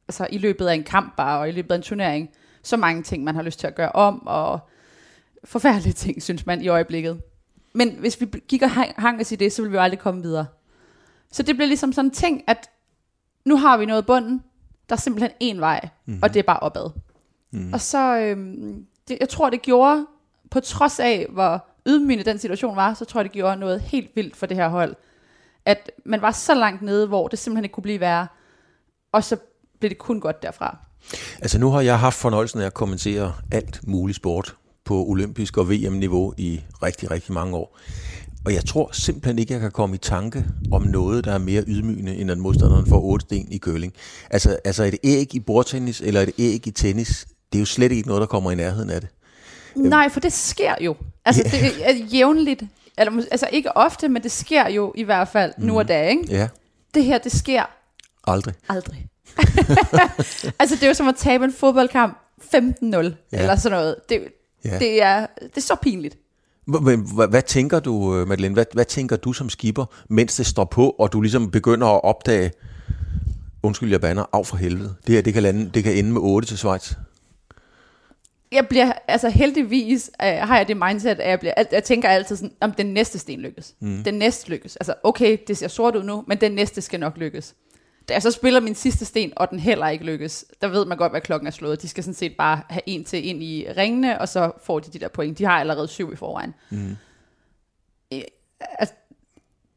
altså, 0.08 0.26
i 0.30 0.38
løbet 0.38 0.66
af 0.66 0.74
en 0.74 0.84
kamp 0.84 1.16
bare, 1.16 1.40
og 1.40 1.48
i 1.48 1.52
løbet 1.52 1.70
af 1.70 1.76
en 1.76 1.82
turnering, 1.82 2.28
så 2.62 2.76
mange 2.76 3.02
ting, 3.02 3.24
man 3.24 3.34
har 3.34 3.42
lyst 3.42 3.60
til 3.60 3.66
at 3.66 3.74
gøre 3.74 3.92
om, 3.92 4.26
og 4.26 4.58
forfærdelige 5.44 5.92
ting, 5.92 6.22
synes 6.22 6.46
man 6.46 6.62
i 6.62 6.68
øjeblikket. 6.68 7.20
Men 7.78 7.96
hvis 7.98 8.20
vi 8.20 8.26
gik 8.48 8.62
og 8.62 8.70
hang 8.70 9.20
os 9.20 9.32
i 9.32 9.36
det, 9.36 9.52
så 9.52 9.62
ville 9.62 9.70
vi 9.70 9.76
jo 9.76 9.82
aldrig 9.82 9.98
komme 9.98 10.22
videre. 10.22 10.46
Så 11.32 11.42
det 11.42 11.56
blev 11.56 11.68
ligesom 11.68 11.92
sådan 11.92 12.06
en 12.06 12.10
ting, 12.14 12.42
at 12.46 12.70
nu 13.44 13.56
har 13.56 13.76
vi 13.76 13.86
noget 13.86 14.06
bunden, 14.06 14.42
der 14.88 14.96
er 14.96 15.00
simpelthen 15.00 15.30
en 15.40 15.60
vej, 15.60 15.88
mm-hmm. 16.06 16.22
og 16.22 16.34
det 16.34 16.40
er 16.40 16.44
bare 16.44 16.60
opad. 16.60 16.90
Mm-hmm. 17.50 17.72
Og 17.72 17.80
så, 17.80 18.18
øhm, 18.18 18.86
det, 19.08 19.16
jeg 19.20 19.28
tror 19.28 19.50
det 19.50 19.62
gjorde, 19.62 20.06
på 20.50 20.60
trods 20.60 21.00
af 21.00 21.26
hvor 21.30 21.66
ydmygende 21.86 22.24
den 22.24 22.38
situation 22.38 22.76
var, 22.76 22.94
så 22.94 23.04
tror 23.04 23.20
jeg 23.20 23.24
det 23.24 23.32
gjorde 23.32 23.56
noget 23.56 23.80
helt 23.80 24.10
vildt 24.14 24.36
for 24.36 24.46
det 24.46 24.56
her 24.56 24.68
hold. 24.68 24.94
At 25.64 25.90
man 26.04 26.22
var 26.22 26.30
så 26.30 26.54
langt 26.54 26.82
nede, 26.82 27.06
hvor 27.06 27.28
det 27.28 27.38
simpelthen 27.38 27.64
ikke 27.64 27.74
kunne 27.74 27.82
blive 27.82 28.00
værre, 28.00 28.26
og 29.12 29.24
så 29.24 29.36
blev 29.78 29.90
det 29.90 29.98
kun 29.98 30.20
godt 30.20 30.42
derfra. 30.42 30.76
Altså 31.40 31.58
nu 31.58 31.70
har 31.70 31.80
jeg 31.80 31.98
haft 31.98 32.16
fornøjelsen 32.16 32.60
af 32.60 32.66
at 32.66 32.74
kommentere 32.74 33.34
alt 33.52 33.88
muligt 33.88 34.16
sport 34.16 34.56
på 34.88 35.04
olympisk 35.06 35.56
og 35.56 35.70
VM-niveau 35.70 36.34
i 36.36 36.60
rigtig, 36.82 37.10
rigtig 37.10 37.32
mange 37.32 37.56
år. 37.56 37.78
Og 38.44 38.54
jeg 38.54 38.64
tror 38.64 38.90
simpelthen 38.92 39.38
ikke, 39.38 39.52
jeg 39.52 39.60
kan 39.60 39.70
komme 39.70 39.94
i 39.96 39.98
tanke 39.98 40.44
om 40.72 40.82
noget, 40.82 41.24
der 41.24 41.32
er 41.32 41.38
mere 41.38 41.62
ydmygende, 41.66 42.16
end 42.16 42.30
at 42.30 42.38
modstanderen 42.38 42.86
får 42.86 43.00
otte 43.00 43.24
sten 43.26 43.52
i 43.52 43.58
curling. 43.58 43.92
Altså, 44.30 44.58
altså 44.64 44.84
et 44.84 44.96
æg 45.04 45.34
i 45.34 45.40
bordtennis 45.40 46.00
eller 46.00 46.20
et 46.20 46.30
æg 46.38 46.66
i 46.66 46.70
tennis, 46.70 47.26
det 47.52 47.58
er 47.58 47.60
jo 47.60 47.66
slet 47.66 47.92
ikke 47.92 48.08
noget, 48.08 48.20
der 48.20 48.26
kommer 48.26 48.50
i 48.50 48.54
nærheden 48.54 48.90
af 48.90 49.00
det. 49.00 49.10
Nej, 49.76 50.08
for 50.08 50.20
det 50.20 50.32
sker 50.32 50.74
jo. 50.80 50.96
Altså, 51.24 51.42
yeah. 51.46 51.62
det 51.62 51.88
er 51.88 51.92
jævnligt. 51.92 52.62
Eller, 52.98 53.22
altså 53.30 53.48
ikke 53.52 53.76
ofte, 53.76 54.08
men 54.08 54.22
det 54.22 54.32
sker 54.32 54.68
jo 54.68 54.92
i 54.96 55.02
hvert 55.02 55.28
fald 55.28 55.52
mm. 55.58 55.64
nu 55.64 55.78
og 55.78 55.88
da, 55.88 56.08
ikke? 56.08 56.24
Ja. 56.28 56.48
Det 56.94 57.04
her, 57.04 57.18
det 57.18 57.32
sker... 57.32 57.62
Aldrig. 58.26 58.54
Aldrig. 58.68 59.06
altså, 60.60 60.74
det 60.74 60.82
er 60.82 60.86
jo 60.88 60.94
som 60.94 61.08
at 61.08 61.16
tabe 61.16 61.44
en 61.44 61.52
fodboldkamp 61.52 62.18
15-0, 62.40 62.50
ja. 62.52 63.10
eller 63.32 63.56
sådan 63.56 63.78
noget. 63.78 63.96
Det, 64.08 64.20
Ja. 64.64 64.78
Det, 64.78 65.02
er, 65.02 65.26
det 65.40 65.56
er 65.56 65.60
så 65.60 65.76
pinligt. 65.82 66.18
Hvad, 66.66 67.28
hvad 67.28 67.42
tænker 67.42 67.80
du, 67.80 68.16
øh, 68.16 68.28
Madeleine, 68.28 68.54
hvad, 68.54 68.64
hvad 68.72 68.84
tænker 68.84 69.16
du 69.16 69.32
som 69.32 69.50
skipper, 69.50 69.84
mens 70.08 70.36
det 70.36 70.46
står 70.46 70.64
på, 70.64 70.90
og 70.90 71.12
du 71.12 71.20
ligesom 71.20 71.50
begynder 71.50 71.86
at 71.86 72.04
opdage, 72.04 72.52
undskyld 73.62 73.90
jeg 73.90 74.00
banner, 74.00 74.24
af 74.32 74.46
for 74.46 74.56
helvede, 74.56 74.94
det 75.06 75.14
her 75.14 75.22
det 75.22 75.32
kan, 75.34 75.42
lande, 75.42 75.70
det 75.74 75.84
kan 75.84 75.96
ende 75.96 76.12
med 76.12 76.20
8 76.20 76.48
til 76.48 76.58
Schweiz? 76.58 76.92
Jeg 78.52 78.66
bliver, 78.68 78.92
altså 79.08 79.28
heldigvis 79.28 80.10
uh, 80.22 80.26
har 80.26 80.56
jeg 80.56 80.68
det 80.68 80.76
mindset, 80.76 81.20
at 81.20 81.30
jeg, 81.30 81.40
bliver, 81.40 81.54
jeg 81.72 81.84
tænker 81.84 82.08
altid 82.08 82.36
sådan, 82.36 82.52
om 82.60 82.72
den 82.72 82.86
næste 82.86 83.18
sten 83.18 83.40
lykkes. 83.40 83.74
Mm. 83.80 84.04
Den 84.04 84.14
næste 84.14 84.50
lykkes. 84.50 84.76
Altså 84.76 84.94
okay, 85.02 85.38
det 85.48 85.58
ser 85.58 85.68
sort 85.68 85.96
ud 85.96 86.04
nu, 86.04 86.24
men 86.26 86.40
den 86.40 86.52
næste 86.52 86.80
skal 86.80 87.00
nok 87.00 87.16
lykkes 87.16 87.54
da 88.08 88.14
jeg 88.14 88.22
så 88.22 88.30
spiller 88.30 88.60
min 88.60 88.74
sidste 88.74 89.04
sten, 89.04 89.32
og 89.36 89.50
den 89.50 89.58
heller 89.58 89.88
ikke 89.88 90.04
lykkes, 90.04 90.44
der 90.60 90.68
ved 90.68 90.84
man 90.84 90.98
godt, 90.98 91.12
hvad 91.12 91.20
klokken 91.20 91.46
er 91.46 91.50
slået. 91.50 91.82
De 91.82 91.88
skal 91.88 92.04
sådan 92.04 92.14
set 92.14 92.36
bare 92.38 92.62
have 92.68 92.82
en 92.86 93.04
til 93.04 93.26
ind 93.26 93.42
i 93.42 93.66
ringene, 93.76 94.20
og 94.20 94.28
så 94.28 94.52
får 94.62 94.78
de 94.78 94.90
de 94.90 94.98
der 94.98 95.08
point. 95.08 95.38
De 95.38 95.44
har 95.44 95.60
allerede 95.60 95.88
syv 95.88 96.12
i 96.12 96.16
forvejen. 96.16 96.54
Mm. 96.70 96.96
altså, 98.60 98.94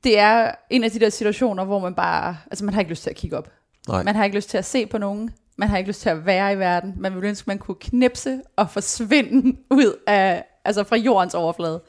det 0.03 0.19
er 0.19 0.51
en 0.69 0.83
af 0.83 0.91
de 0.91 0.99
der 0.99 1.09
situationer, 1.09 1.63
hvor 1.63 1.79
man 1.79 1.95
bare, 1.95 2.37
altså 2.51 2.65
man 2.65 2.73
har 2.73 2.81
ikke 2.81 2.91
lyst 2.91 3.03
til 3.03 3.09
at 3.09 3.15
kigge 3.15 3.37
op. 3.37 3.51
Nej. 3.87 4.03
Man 4.03 4.15
har 4.15 4.23
ikke 4.23 4.35
lyst 4.35 4.49
til 4.49 4.57
at 4.57 4.65
se 4.65 4.85
på 4.85 4.97
nogen. 4.97 5.29
Man 5.57 5.69
har 5.69 5.77
ikke 5.77 5.89
lyst 5.89 6.01
til 6.01 6.09
at 6.09 6.25
være 6.25 6.53
i 6.53 6.59
verden. 6.59 6.93
Man 6.97 7.15
vil 7.15 7.23
ønske, 7.23 7.47
man 7.47 7.57
kunne 7.57 7.75
knipse 7.79 8.41
og 8.55 8.69
forsvinde 8.69 9.57
ud 9.71 9.95
af, 10.07 10.43
altså 10.65 10.83
fra 10.83 10.95
jordens 10.95 11.33
overflade. 11.33 11.81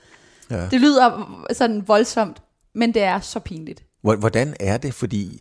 Ja. 0.51 0.69
Det 0.69 0.81
lyder 0.81 1.43
sådan 1.53 1.89
voldsomt, 1.89 2.43
men 2.75 2.95
det 2.95 3.03
er 3.03 3.21
så 3.21 3.41
pinligt. 3.41 3.85
Hvordan 4.03 4.57
er 4.61 4.77
det? 4.77 4.95
Fordi 4.95 5.41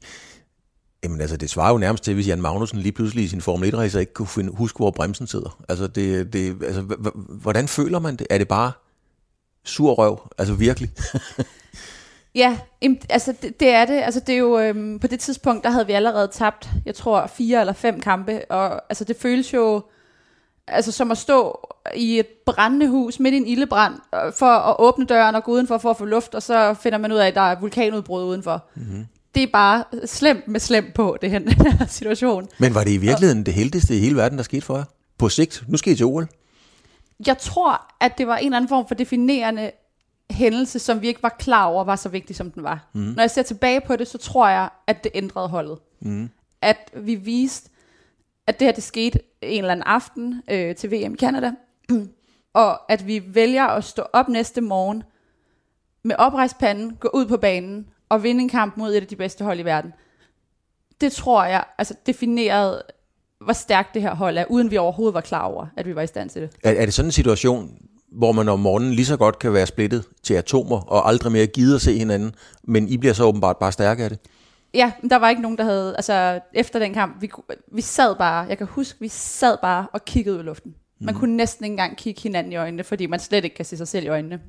Jamen 1.03 1.21
altså, 1.21 1.37
det 1.37 1.49
svarer 1.49 1.71
jo 1.71 1.77
nærmest 1.77 2.03
til, 2.03 2.13
hvis 2.13 2.27
Jan 2.27 2.41
Magnussen 2.41 2.79
lige 2.79 2.91
pludselig 2.91 3.23
i 3.23 3.27
sin 3.27 3.41
Formel 3.41 3.73
1-racer 3.75 3.99
ikke 3.99 4.13
kunne 4.13 4.27
finde, 4.27 4.51
huske, 4.51 4.77
hvor 4.77 4.91
bremsen 4.91 5.27
sidder. 5.27 5.63
Altså, 5.69 5.87
det, 5.87 6.33
det, 6.33 6.63
altså 6.63 6.81
hvordan 7.29 7.67
føler 7.67 7.99
man 7.99 8.15
det? 8.15 8.27
Er 8.29 8.37
det 8.37 8.47
bare 8.47 8.71
sur 9.63 9.93
røv? 9.93 10.29
Altså 10.37 10.53
virkelig? 10.53 10.89
ja, 12.35 12.57
altså 13.09 13.33
det, 13.41 13.59
det 13.59 13.69
er 13.69 13.85
det. 13.85 14.01
Altså 14.01 14.19
det 14.19 14.35
er 14.35 14.39
jo, 14.39 14.59
øhm, 14.59 14.99
på 14.99 15.07
det 15.07 15.19
tidspunkt, 15.19 15.63
der 15.63 15.69
havde 15.69 15.87
vi 15.87 15.93
allerede 15.93 16.27
tabt, 16.27 16.69
jeg 16.85 16.95
tror, 16.95 17.27
fire 17.27 17.59
eller 17.59 17.73
fem 17.73 17.99
kampe, 17.99 18.51
og 18.51 18.81
altså 18.89 19.03
det 19.03 19.15
føles 19.15 19.53
jo, 19.53 19.83
altså 20.67 20.91
som 20.91 21.11
at 21.11 21.17
stå 21.17 21.67
i 21.95 22.19
et 22.19 22.27
brændende 22.45 22.87
hus 22.87 23.19
midt 23.19 23.33
i 23.33 23.37
en 23.37 23.47
ildebrand, 23.47 23.93
øh, 24.15 24.33
for 24.33 24.45
at 24.45 24.75
åbne 24.79 25.05
døren 25.05 25.35
og 25.35 25.43
gå 25.43 25.51
udenfor 25.51 25.77
for 25.77 25.89
at 25.89 25.97
få 25.97 26.05
luft, 26.05 26.35
og 26.35 26.43
så 26.43 26.73
finder 26.73 26.97
man 26.97 27.11
ud 27.11 27.17
af, 27.17 27.27
at 27.27 27.35
der 27.35 27.41
er 27.41 27.59
vulkanudbrud 27.59 28.23
udenfor. 28.23 28.65
Mm-hmm 28.75 29.05
det 29.35 29.43
er 29.43 29.47
bare 29.53 29.83
slemt 30.05 30.47
med 30.47 30.59
slemt 30.59 30.93
på, 30.93 31.17
det 31.21 31.31
her, 31.31 31.39
den 31.49 31.51
her 31.51 31.85
situation. 31.85 32.47
Men 32.59 32.75
var 32.75 32.83
det 32.83 32.91
i 32.91 32.97
virkeligheden 32.97 33.39
og, 33.39 33.45
det 33.45 33.53
heldigste 33.53 33.97
i 33.97 33.99
hele 33.99 34.15
verden, 34.15 34.37
der 34.37 34.43
skete 34.43 34.61
for 34.61 34.77
jer? 34.77 34.83
På 35.17 35.29
sigt? 35.29 35.63
Nu 35.67 35.77
skal 35.77 35.93
I 35.93 35.95
til 35.95 36.05
OL. 36.05 36.27
Jeg 37.27 37.37
tror, 37.37 37.93
at 37.99 38.17
det 38.17 38.27
var 38.27 38.37
en 38.37 38.45
eller 38.45 38.57
anden 38.57 38.69
form 38.69 38.87
for 38.87 38.95
definerende 38.95 39.71
hændelse, 40.31 40.79
som 40.79 41.01
vi 41.01 41.07
ikke 41.07 41.23
var 41.23 41.35
klar 41.39 41.65
over, 41.65 41.83
var 41.83 41.95
så 41.95 42.09
vigtig, 42.09 42.35
som 42.35 42.51
den 42.51 42.63
var. 42.63 42.89
Mm. 42.93 43.01
Når 43.01 43.23
jeg 43.23 43.31
ser 43.31 43.41
tilbage 43.41 43.81
på 43.81 43.95
det, 43.95 44.07
så 44.07 44.17
tror 44.17 44.49
jeg, 44.49 44.69
at 44.87 45.03
det 45.03 45.11
ændrede 45.15 45.47
holdet. 45.47 45.77
Mm. 45.99 46.29
At 46.61 46.91
vi 46.97 47.15
viste, 47.15 47.69
at 48.47 48.59
det 48.59 48.65
her 48.65 48.71
det 48.71 48.83
skete 48.83 49.19
en 49.41 49.57
eller 49.57 49.71
anden 49.71 49.83
aften 49.83 50.41
øh, 50.49 50.75
til 50.75 50.91
VM 50.91 51.13
i 51.13 51.17
Canada, 51.17 51.51
og 52.53 52.91
at 52.91 53.07
vi 53.07 53.23
vælger 53.27 53.65
at 53.65 53.83
stå 53.83 54.03
op 54.13 54.29
næste 54.29 54.61
morgen 54.61 55.03
med 56.03 56.15
oprejst 56.19 56.57
panden, 56.57 56.95
gå 56.95 57.09
ud 57.13 57.25
på 57.25 57.37
banen 57.37 57.87
at 58.11 58.23
vinde 58.23 58.41
en 58.41 58.49
kamp 58.49 58.77
mod 58.77 58.93
et 58.95 59.01
af 59.01 59.07
de 59.07 59.15
bedste 59.15 59.43
hold 59.43 59.59
i 59.59 59.65
verden, 59.65 59.93
det 61.01 61.11
tror 61.11 61.45
jeg 61.45 61.63
altså 61.77 61.93
definerede, 62.05 62.83
hvor 63.43 63.53
stærkt 63.53 63.93
det 63.93 64.01
her 64.01 64.15
hold 64.15 64.37
er, 64.37 64.45
uden 64.49 64.71
vi 64.71 64.77
overhovedet 64.77 65.13
var 65.13 65.21
klar 65.21 65.43
over, 65.43 65.65
at 65.77 65.85
vi 65.85 65.95
var 65.95 66.01
i 66.01 66.07
stand 66.07 66.29
til 66.29 66.41
det. 66.41 66.51
Er, 66.63 66.71
er 66.71 66.85
det 66.85 66.93
sådan 66.93 67.07
en 67.07 67.11
situation, 67.11 67.77
hvor 68.11 68.31
man 68.31 68.49
om 68.49 68.59
morgenen 68.59 68.93
lige 68.93 69.05
så 69.05 69.17
godt 69.17 69.39
kan 69.39 69.53
være 69.53 69.65
splittet 69.65 70.05
til 70.23 70.33
atomer, 70.33 70.81
og 70.81 71.07
aldrig 71.07 71.31
mere 71.31 71.47
gider 71.47 71.75
at 71.75 71.81
se 71.81 71.97
hinanden, 71.97 72.35
men 72.63 72.87
I 72.87 72.97
bliver 72.97 73.13
så 73.13 73.23
åbenbart 73.23 73.57
bare 73.57 73.71
stærke 73.71 74.03
af 74.03 74.09
det? 74.09 74.19
Ja, 74.73 74.91
der 75.09 75.15
var 75.15 75.29
ikke 75.29 75.41
nogen, 75.41 75.57
der 75.57 75.63
havde, 75.63 75.95
altså 75.95 76.39
efter 76.53 76.79
den 76.79 76.93
kamp, 76.93 77.21
vi, 77.21 77.31
vi 77.71 77.81
sad 77.81 78.15
bare, 78.15 78.45
jeg 78.49 78.57
kan 78.57 78.67
huske, 78.67 78.99
vi 78.99 79.07
sad 79.07 79.57
bare 79.61 79.87
og 79.93 80.05
kiggede 80.05 80.35
ud 80.35 80.41
i 80.41 80.45
luften. 80.45 80.75
Man 80.99 81.13
mm. 81.13 81.19
kunne 81.19 81.37
næsten 81.37 81.65
ikke 81.65 81.73
engang 81.73 81.97
kigge 81.97 82.21
hinanden 82.21 82.53
i 82.53 82.55
øjnene, 82.55 82.83
fordi 82.83 83.05
man 83.05 83.19
slet 83.19 83.43
ikke 83.43 83.55
kan 83.55 83.65
se 83.65 83.77
sig 83.77 83.87
selv 83.87 84.05
i 84.05 84.07
øjnene. 84.07 84.39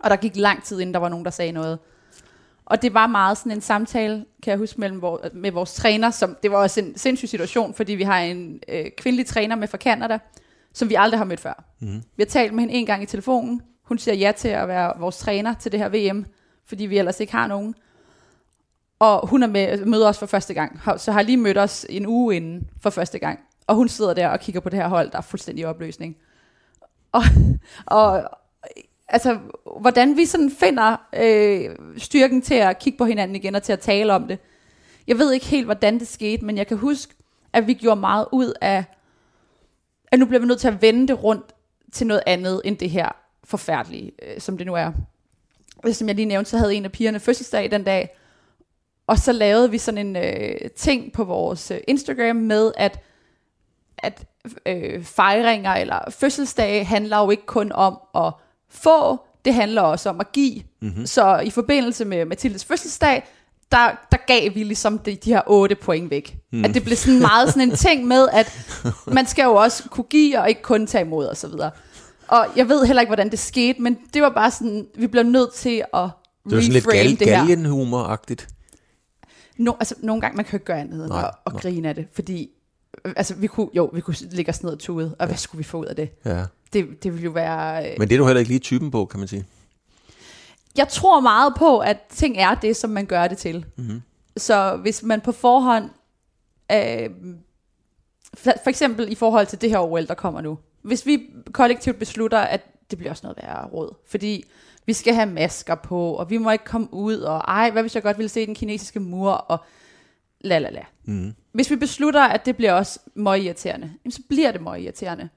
Og 0.00 0.10
der 0.10 0.16
gik 0.16 0.36
lang 0.36 0.64
tid, 0.64 0.80
inden 0.80 0.94
der 0.94 1.00
var 1.00 1.08
nogen, 1.08 1.24
der 1.24 1.30
sagde 1.30 1.52
noget. 1.52 1.78
Og 2.66 2.82
det 2.82 2.94
var 2.94 3.06
meget 3.06 3.38
sådan 3.38 3.52
en 3.52 3.60
samtale, 3.60 4.24
kan 4.42 4.50
jeg 4.50 4.58
huske, 4.58 4.80
mellem 4.80 5.02
vor, 5.02 5.20
med 5.32 5.52
vores 5.52 5.74
træner. 5.74 6.10
Som, 6.10 6.36
det 6.42 6.50
var 6.50 6.56
også 6.56 6.80
en 6.80 6.98
sindssyg 6.98 7.28
situation, 7.28 7.74
fordi 7.74 7.94
vi 7.94 8.02
har 8.02 8.18
en 8.20 8.60
øh, 8.68 8.84
kvindelig 8.98 9.26
træner 9.26 9.56
med 9.56 9.68
fra 9.68 9.78
Canada, 9.78 10.18
som 10.72 10.88
vi 10.88 10.94
aldrig 10.94 11.20
har 11.20 11.24
mødt 11.24 11.40
før. 11.40 11.64
Mm. 11.80 12.02
Vi 12.16 12.22
har 12.22 12.26
talt 12.26 12.54
med 12.54 12.60
hende 12.60 12.74
en 12.74 12.86
gang 12.86 13.02
i 13.02 13.06
telefonen. 13.06 13.62
Hun 13.82 13.98
siger 13.98 14.14
ja 14.14 14.32
til 14.36 14.48
at 14.48 14.68
være 14.68 14.92
vores 14.98 15.18
træner 15.18 15.54
til 15.54 15.72
det 15.72 15.80
her 15.80 15.88
VM, 15.88 16.26
fordi 16.66 16.86
vi 16.86 16.98
ellers 16.98 17.20
ikke 17.20 17.32
har 17.32 17.46
nogen. 17.46 17.74
Og 18.98 19.28
hun 19.28 19.42
er 19.42 19.46
med, 19.46 19.84
møder 19.84 20.08
os 20.08 20.18
for 20.18 20.26
første 20.26 20.54
gang, 20.54 20.80
så 20.96 21.12
har 21.12 21.22
lige 21.22 21.36
mødt 21.36 21.58
os 21.58 21.86
en 21.88 22.06
uge 22.06 22.36
inden 22.36 22.70
for 22.80 22.90
første 22.90 23.18
gang. 23.18 23.40
Og 23.66 23.74
hun 23.74 23.88
sidder 23.88 24.14
der 24.14 24.28
og 24.28 24.40
kigger 24.40 24.60
på 24.60 24.68
det 24.68 24.78
her 24.78 24.88
hold, 24.88 25.10
der 25.10 25.18
er 25.18 25.22
fuldstændig 25.22 25.66
opløsning. 25.66 26.16
Og, 27.12 27.22
og 27.86 28.30
altså, 29.08 29.38
hvordan 29.80 30.16
vi 30.16 30.24
sådan 30.24 30.50
finder 30.50 30.96
øh, 31.16 31.76
styrken 31.98 32.42
til 32.42 32.54
at 32.54 32.78
kigge 32.78 32.98
på 32.98 33.04
hinanden 33.04 33.36
igen 33.36 33.54
og 33.54 33.62
til 33.62 33.72
at 33.72 33.80
tale 33.80 34.12
om 34.12 34.28
det. 34.28 34.38
Jeg 35.06 35.18
ved 35.18 35.32
ikke 35.32 35.46
helt, 35.46 35.64
hvordan 35.64 35.98
det 35.98 36.08
skete, 36.08 36.44
men 36.44 36.56
jeg 36.58 36.66
kan 36.66 36.76
huske, 36.76 37.14
at 37.52 37.66
vi 37.66 37.74
gjorde 37.74 38.00
meget 38.00 38.26
ud 38.32 38.52
af, 38.60 38.84
at 40.12 40.18
nu 40.18 40.26
bliver 40.26 40.40
vi 40.40 40.46
nødt 40.46 40.60
til 40.60 40.68
at 40.68 40.82
vende 40.82 41.08
det 41.08 41.22
rundt 41.22 41.54
til 41.92 42.06
noget 42.06 42.22
andet 42.26 42.60
end 42.64 42.78
det 42.78 42.90
her 42.90 43.08
forfærdelige, 43.44 44.12
øh, 44.22 44.40
som 44.40 44.58
det 44.58 44.66
nu 44.66 44.74
er. 44.74 44.92
Som 45.92 46.08
jeg 46.08 46.16
lige 46.16 46.26
nævnte, 46.26 46.50
så 46.50 46.58
havde 46.58 46.74
en 46.74 46.84
af 46.84 46.92
pigerne 46.92 47.20
fødselsdag 47.20 47.70
den 47.70 47.84
dag, 47.84 48.16
og 49.06 49.18
så 49.18 49.32
lavede 49.32 49.70
vi 49.70 49.78
sådan 49.78 50.06
en 50.06 50.16
øh, 50.16 50.70
ting 50.76 51.12
på 51.12 51.24
vores 51.24 51.70
øh, 51.70 51.78
Instagram 51.88 52.36
med, 52.36 52.72
at, 52.76 53.00
at 53.98 54.24
øh, 54.66 55.04
fejringer 55.04 55.72
eller 55.74 56.10
fødselsdage 56.10 56.84
handler 56.84 57.18
jo 57.18 57.30
ikke 57.30 57.46
kun 57.46 57.72
om 57.72 57.98
at 58.14 58.32
få, 58.70 59.20
det 59.44 59.54
handler 59.54 59.82
også 59.82 60.08
om 60.08 60.20
at 60.20 60.32
give. 60.32 60.62
Mm-hmm. 60.82 61.06
Så 61.06 61.38
i 61.38 61.50
forbindelse 61.50 62.04
med 62.04 62.24
Mathildes 62.24 62.64
fødselsdag, 62.64 63.24
der, 63.72 63.90
der 64.12 64.18
gav 64.26 64.54
vi 64.54 64.62
ligesom 64.62 64.98
de, 64.98 65.16
de 65.16 65.30
her 65.30 65.42
otte 65.46 65.74
point 65.74 66.10
væk. 66.10 66.36
Mm. 66.52 66.64
At 66.64 66.74
det 66.74 66.84
blev 66.84 66.96
sådan 66.96 67.20
meget 67.20 67.48
sådan 67.48 67.70
en 67.70 67.76
ting 67.76 68.06
med, 68.06 68.28
at 68.32 68.52
man 69.06 69.26
skal 69.26 69.42
jo 69.42 69.54
også 69.54 69.88
kunne 69.88 70.04
give 70.04 70.40
og 70.40 70.48
ikke 70.48 70.62
kun 70.62 70.86
tage 70.86 71.04
imod 71.04 71.26
og 71.26 71.36
så 71.36 71.48
videre. 71.48 71.70
Og 72.28 72.46
jeg 72.56 72.68
ved 72.68 72.86
heller 72.86 73.00
ikke, 73.00 73.08
hvordan 73.08 73.30
det 73.30 73.38
skete, 73.38 73.82
men 73.82 73.98
det 74.14 74.22
var 74.22 74.28
bare 74.30 74.50
sådan, 74.50 74.86
vi 74.94 75.06
blev 75.06 75.22
nødt 75.22 75.54
til 75.54 75.84
at 75.94 76.08
det 76.44 76.56
var 76.56 76.60
sådan 76.60 76.72
lidt 76.72 76.86
gal, 76.86 77.16
galgenhumor-agtigt. 77.16 78.48
No, 79.58 79.72
altså, 79.80 79.94
nogle 79.98 80.20
gange, 80.20 80.36
man 80.36 80.44
kan 80.44 80.56
ikke 80.56 80.64
gøre 80.66 80.80
andet 80.80 81.04
end 81.04 81.14
at, 81.14 81.30
at 81.46 81.52
grine 81.52 81.88
af 81.88 81.94
det, 81.94 82.06
fordi 82.14 82.50
altså, 83.04 83.34
vi 83.34 83.46
kunne, 83.46 83.68
jo, 83.74 83.90
vi 83.92 84.00
kunne 84.00 84.16
ligge 84.30 84.50
os 84.50 84.62
ned 84.62 84.72
og 84.72 84.78
tude, 84.78 85.16
og 85.18 85.26
hvad 85.26 85.36
skulle 85.36 85.58
vi 85.58 85.64
få 85.64 85.78
ud 85.78 85.86
af 85.86 85.96
det? 85.96 86.10
Ja. 86.24 86.44
Det, 86.72 87.02
det 87.02 87.12
ville 87.12 87.24
jo 87.24 87.30
være... 87.30 87.90
Øh... 87.90 87.94
Men 87.98 88.08
det 88.08 88.14
er 88.14 88.18
du 88.18 88.26
heller 88.26 88.40
ikke 88.40 88.50
lige 88.50 88.60
typen 88.60 88.90
på, 88.90 89.04
kan 89.04 89.18
man 89.18 89.28
sige. 89.28 89.46
Jeg 90.76 90.88
tror 90.88 91.20
meget 91.20 91.54
på, 91.58 91.78
at 91.78 91.98
ting 92.10 92.36
er 92.38 92.54
det, 92.54 92.76
som 92.76 92.90
man 92.90 93.06
gør 93.06 93.28
det 93.28 93.38
til. 93.38 93.66
Mm-hmm. 93.76 94.02
Så 94.36 94.76
hvis 94.76 95.02
man 95.02 95.20
på 95.20 95.32
forhånd... 95.32 95.90
Øh, 96.72 97.10
for, 98.34 98.52
for 98.62 98.70
eksempel 98.70 99.12
i 99.12 99.14
forhold 99.14 99.46
til 99.46 99.60
det 99.60 99.70
her 99.70 99.78
OL, 99.78 100.06
der 100.06 100.14
kommer 100.14 100.40
nu. 100.40 100.58
Hvis 100.82 101.06
vi 101.06 101.22
kollektivt 101.52 101.98
beslutter, 101.98 102.38
at 102.38 102.60
det 102.90 102.98
bliver 102.98 103.10
også 103.10 103.26
noget 103.26 103.38
værre 103.42 103.66
råd, 103.66 103.94
fordi 104.06 104.44
vi 104.86 104.92
skal 104.92 105.14
have 105.14 105.26
masker 105.26 105.74
på, 105.74 106.12
og 106.12 106.30
vi 106.30 106.38
må 106.38 106.50
ikke 106.50 106.64
komme 106.64 106.88
ud, 106.94 107.16
og 107.16 107.38
ej, 107.38 107.70
hvad 107.70 107.82
hvis 107.82 107.94
jeg 107.94 108.02
godt 108.02 108.18
ville 108.18 108.28
se 108.28 108.46
den 108.46 108.54
kinesiske 108.54 109.00
mur, 109.00 109.30
og 109.30 109.58
la 110.40 110.58
la 110.58 110.70
la. 110.70 110.84
Mm. 111.04 111.34
Hvis 111.52 111.70
vi 111.70 111.76
beslutter, 111.76 112.22
at 112.22 112.46
det 112.46 112.56
bliver 112.56 112.72
også 112.72 113.00
meget 113.14 113.42
irriterende, 113.42 113.92
så 114.10 114.22
bliver 114.28 114.52
det 114.52 114.60
meget 114.60 114.82
irriterende. 114.82 115.28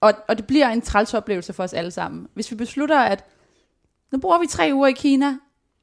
Og, 0.00 0.12
og 0.28 0.36
det 0.36 0.46
bliver 0.46 0.68
en 0.68 0.80
træls 0.80 1.14
oplevelse 1.14 1.52
for 1.52 1.62
os 1.62 1.72
alle 1.72 1.90
sammen. 1.90 2.28
Hvis 2.34 2.50
vi 2.50 2.56
beslutter, 2.56 2.98
at 2.98 3.24
nu 4.12 4.18
bruger 4.18 4.38
vi 4.38 4.46
tre 4.46 4.70
uger 4.74 4.88
i 4.88 4.92
Kina, 4.92 5.36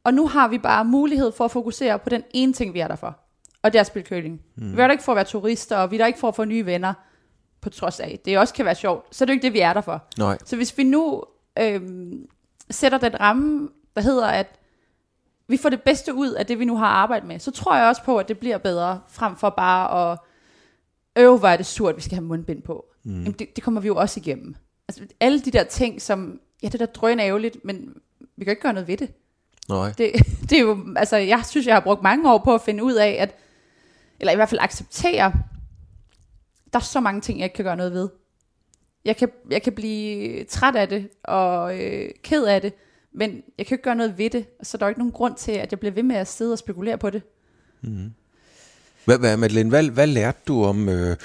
og 0.04 0.14
nu 0.14 0.28
har 0.28 0.48
vi 0.48 0.58
bare 0.58 0.86
mulighed 0.86 1.32
for 1.32 1.46
at 1.46 1.52
fokusere 1.52 2.00
på 2.00 2.10
den 2.10 2.24
ene 2.34 2.54
ting, 2.54 2.74
vi 2.74 2.80
er 2.80 2.88
der 2.88 2.96
for. 2.96 3.20
Og 3.62 3.74
det 3.74 3.80
er 3.80 3.82
at 3.82 3.88
spille 3.88 4.08
curling. 4.08 4.42
Mm. 4.56 4.78
Vi 4.78 4.82
er 4.82 4.88
der 4.88 4.92
ikke 4.92 5.04
for 5.04 5.12
at 5.12 5.16
være 5.16 5.26
turister, 5.26 5.78
og 5.78 5.92
vi 5.92 5.96
er 5.96 5.98
der 5.98 6.06
ikke 6.06 6.20
for 6.20 6.28
at 6.28 6.36
få 6.36 6.46
nye 6.46 6.66
venner, 6.66 6.94
på 7.62 7.70
trods 7.70 8.00
af, 8.00 8.20
det 8.26 8.38
også 8.38 8.54
kan 8.54 8.66
være 8.66 8.76
sjovt. 8.76 9.16
Så 9.16 9.24
er 9.24 9.26
det 9.26 9.34
ikke 9.34 9.44
det, 9.44 9.54
vi 9.54 9.60
er 9.60 9.74
der 9.74 9.82
for. 9.82 10.04
Nej. 10.18 10.38
Så 10.46 10.56
hvis 10.56 10.78
vi 10.78 10.84
nu 10.84 11.24
øhm, 11.60 12.28
sætter 12.70 12.98
den 12.98 13.20
ramme, 13.20 13.70
der 13.96 14.02
hedder, 14.02 14.28
at 14.28 14.60
vi 15.48 15.58
får 15.58 15.70
det 15.70 15.82
bedste 15.82 16.13
ud 16.13 16.32
af 16.32 16.46
det, 16.46 16.60
vi 16.60 16.66
nu 16.66 16.77
har 16.77 16.88
arbejdet 16.88 17.27
med, 17.27 17.39
så 17.39 17.51
tror 17.51 17.75
jeg 17.75 17.88
også 17.88 18.04
på, 18.04 18.18
at 18.18 18.27
det 18.27 18.39
bliver 18.39 18.58
bedre, 18.58 19.01
frem 19.10 19.36
for 19.36 19.50
bare 19.50 20.12
at 20.12 20.20
øve, 21.18 21.38
hvor 21.38 21.48
er 21.48 21.58
det 21.58 21.66
surt, 21.66 21.96
vi 21.96 22.01
skal 22.01 22.16
have 22.16 22.25
mundbind 22.25 22.62
på. 22.62 22.86
Mm. 23.04 23.12
Jamen, 23.12 23.32
det, 23.32 23.56
det 23.56 23.63
kommer 23.63 23.82
vi 23.82 23.88
jo 23.88 23.96
også 23.96 24.20
igennem. 24.20 24.56
Altså, 24.88 25.04
alle 25.20 25.39
de 25.39 25.51
der 25.51 25.63
ting, 25.63 26.01
som, 26.01 26.39
ja, 26.63 26.68
det 26.68 26.80
der 26.80 26.86
drøn 26.86 27.20
ærgerligt, 27.20 27.66
men 27.66 27.94
vi 28.38 28.44
kan 28.44 28.51
ikke 28.51 28.62
gøre 28.62 28.74
noget 28.74 28.88
ved 28.88 28.98
det. 28.98 29.12
Nej. 29.70 29.94
Det, 29.98 30.12
det 30.50 30.58
er 30.58 30.62
jo, 30.62 30.77
altså, 30.96 31.18
jeg 31.18 31.44
synes, 31.46 31.68
jeg 31.68 31.75
har 31.75 31.80
brugt 31.80 32.04
mange 32.04 32.32
år 32.32 32.38
på 32.38 32.54
at 32.54 32.62
finde 32.62 32.84
ud 32.84 32.94
af, 32.94 33.18
at, 33.20 33.36
eller 34.20 34.34
i 34.34 34.36
hvert 34.36 34.50
fald 34.50 34.62
acceptere, 34.62 35.34
der 36.74 36.80
er 36.80 36.84
så 36.84 37.00
mange 37.00 37.22
ting, 37.22 37.39
jeg 37.39 37.46
ikke 37.46 37.56
kan 37.56 37.66
gøre 37.66 37.77
noget 37.77 37.94
ved. 37.94 38.10
Jeg 39.06 39.18
kan, 39.18 39.30
jeg 39.51 39.62
kan 39.62 39.74
blive 39.74 40.44
træt 40.44 40.75
af 40.75 40.89
det, 40.89 41.10
og 41.24 41.80
øh, 41.80 42.10
ked 42.24 42.46
af 42.46 42.62
det, 42.62 42.74
men 43.18 43.44
jeg 43.58 43.66
kan 43.66 43.76
ikke 43.76 43.84
gøre 43.84 43.96
noget 43.96 44.18
ved 44.18 44.30
det, 44.30 44.46
så 44.64 44.78
der 44.78 44.86
er 44.86 44.90
ikke 44.90 45.00
nogen 45.00 45.12
grund 45.12 45.36
til, 45.36 45.52
at 45.52 45.72
jeg 45.72 45.80
bliver 45.80 45.94
ved 45.94 46.04
med 46.04 46.16
at 46.16 46.28
sidde 46.28 46.52
og 46.52 46.58
spekulere 46.58 46.98
på 46.98 47.10
det. 47.10 47.22
Mm. 47.82 48.12
Hvad, 49.06 49.18
hvad, 49.20 49.38
Madeleine, 49.38 49.70
hvad, 49.70 49.84
hvad 49.84 50.08
lærte 50.08 50.40
du 50.48 50.64
om, 50.64 50.90
øh, 50.90 51.18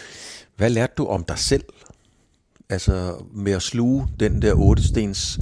hvad 0.56 0.70
lærte 0.70 0.92
du 0.96 1.06
om 1.06 1.24
dig 1.24 1.38
selv? 1.38 1.64
Altså 2.68 3.24
med 3.32 3.52
at 3.52 3.62
sluge 3.62 4.08
den 4.20 4.42
der 4.42 4.54
otte 4.54 4.88
stens 4.88 5.38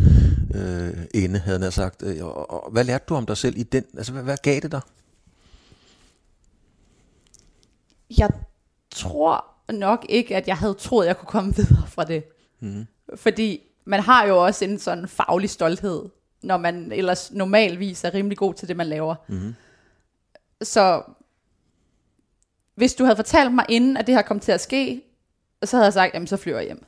øh, 0.54 0.94
ende, 1.14 1.38
havde 1.38 1.60
jeg 1.64 1.72
sagt. 1.72 2.02
Øh, 2.02 2.24
og, 2.24 2.50
og, 2.50 2.70
hvad 2.70 2.84
lærte 2.84 3.04
du 3.08 3.14
om 3.14 3.26
dig 3.26 3.36
selv 3.36 3.58
i 3.58 3.62
den? 3.62 3.84
Altså 3.96 4.12
hvad, 4.12 4.22
hvad 4.22 4.36
gav 4.42 4.60
det 4.60 4.72
dig? 4.72 4.80
Jeg 8.18 8.30
tror 8.90 9.44
nok 9.72 10.06
ikke, 10.08 10.36
at 10.36 10.48
jeg 10.48 10.56
havde 10.56 10.74
troet, 10.74 11.04
at 11.04 11.08
jeg 11.08 11.16
kunne 11.18 11.26
komme 11.26 11.54
videre 11.60 11.86
fra 11.86 12.04
det. 12.04 12.24
Mm. 12.60 12.86
Fordi 13.16 13.60
man 13.84 14.00
har 14.00 14.26
jo 14.26 14.44
også 14.44 14.64
en 14.64 14.78
sådan 14.78 15.08
faglig 15.08 15.50
stolthed, 15.50 16.02
når 16.42 16.56
man 16.56 16.92
ellers 16.92 17.32
normalvis 17.32 18.04
er 18.04 18.14
rimelig 18.14 18.38
god 18.38 18.54
til 18.54 18.68
det, 18.68 18.76
man 18.76 18.86
laver. 18.86 19.14
Mm. 19.28 19.54
Så 20.62 21.02
hvis 22.74 22.94
du 22.94 23.04
havde 23.04 23.16
fortalt 23.16 23.54
mig 23.54 23.64
inden, 23.68 23.96
at 23.96 24.06
det 24.06 24.14
her 24.14 24.22
kom 24.22 24.40
til 24.40 24.52
at 24.52 24.60
ske, 24.60 25.02
så 25.64 25.76
havde 25.76 25.84
jeg 25.84 25.92
sagt, 25.92 26.14
jamen 26.14 26.26
så 26.26 26.36
flyver 26.36 26.58
jeg 26.58 26.66
hjem. 26.66 26.84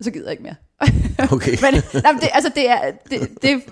Så 0.00 0.10
gider 0.10 0.24
jeg 0.24 0.32
ikke 0.32 0.42
mere. 0.42 0.54
Okay. 1.32 1.50
Men 1.50 2.02
nej, 2.02 2.12
det, 2.12 2.28
altså 2.32 2.52
det 2.54 2.70
er, 2.70 2.92
det, 3.10 3.42
det, 3.42 3.62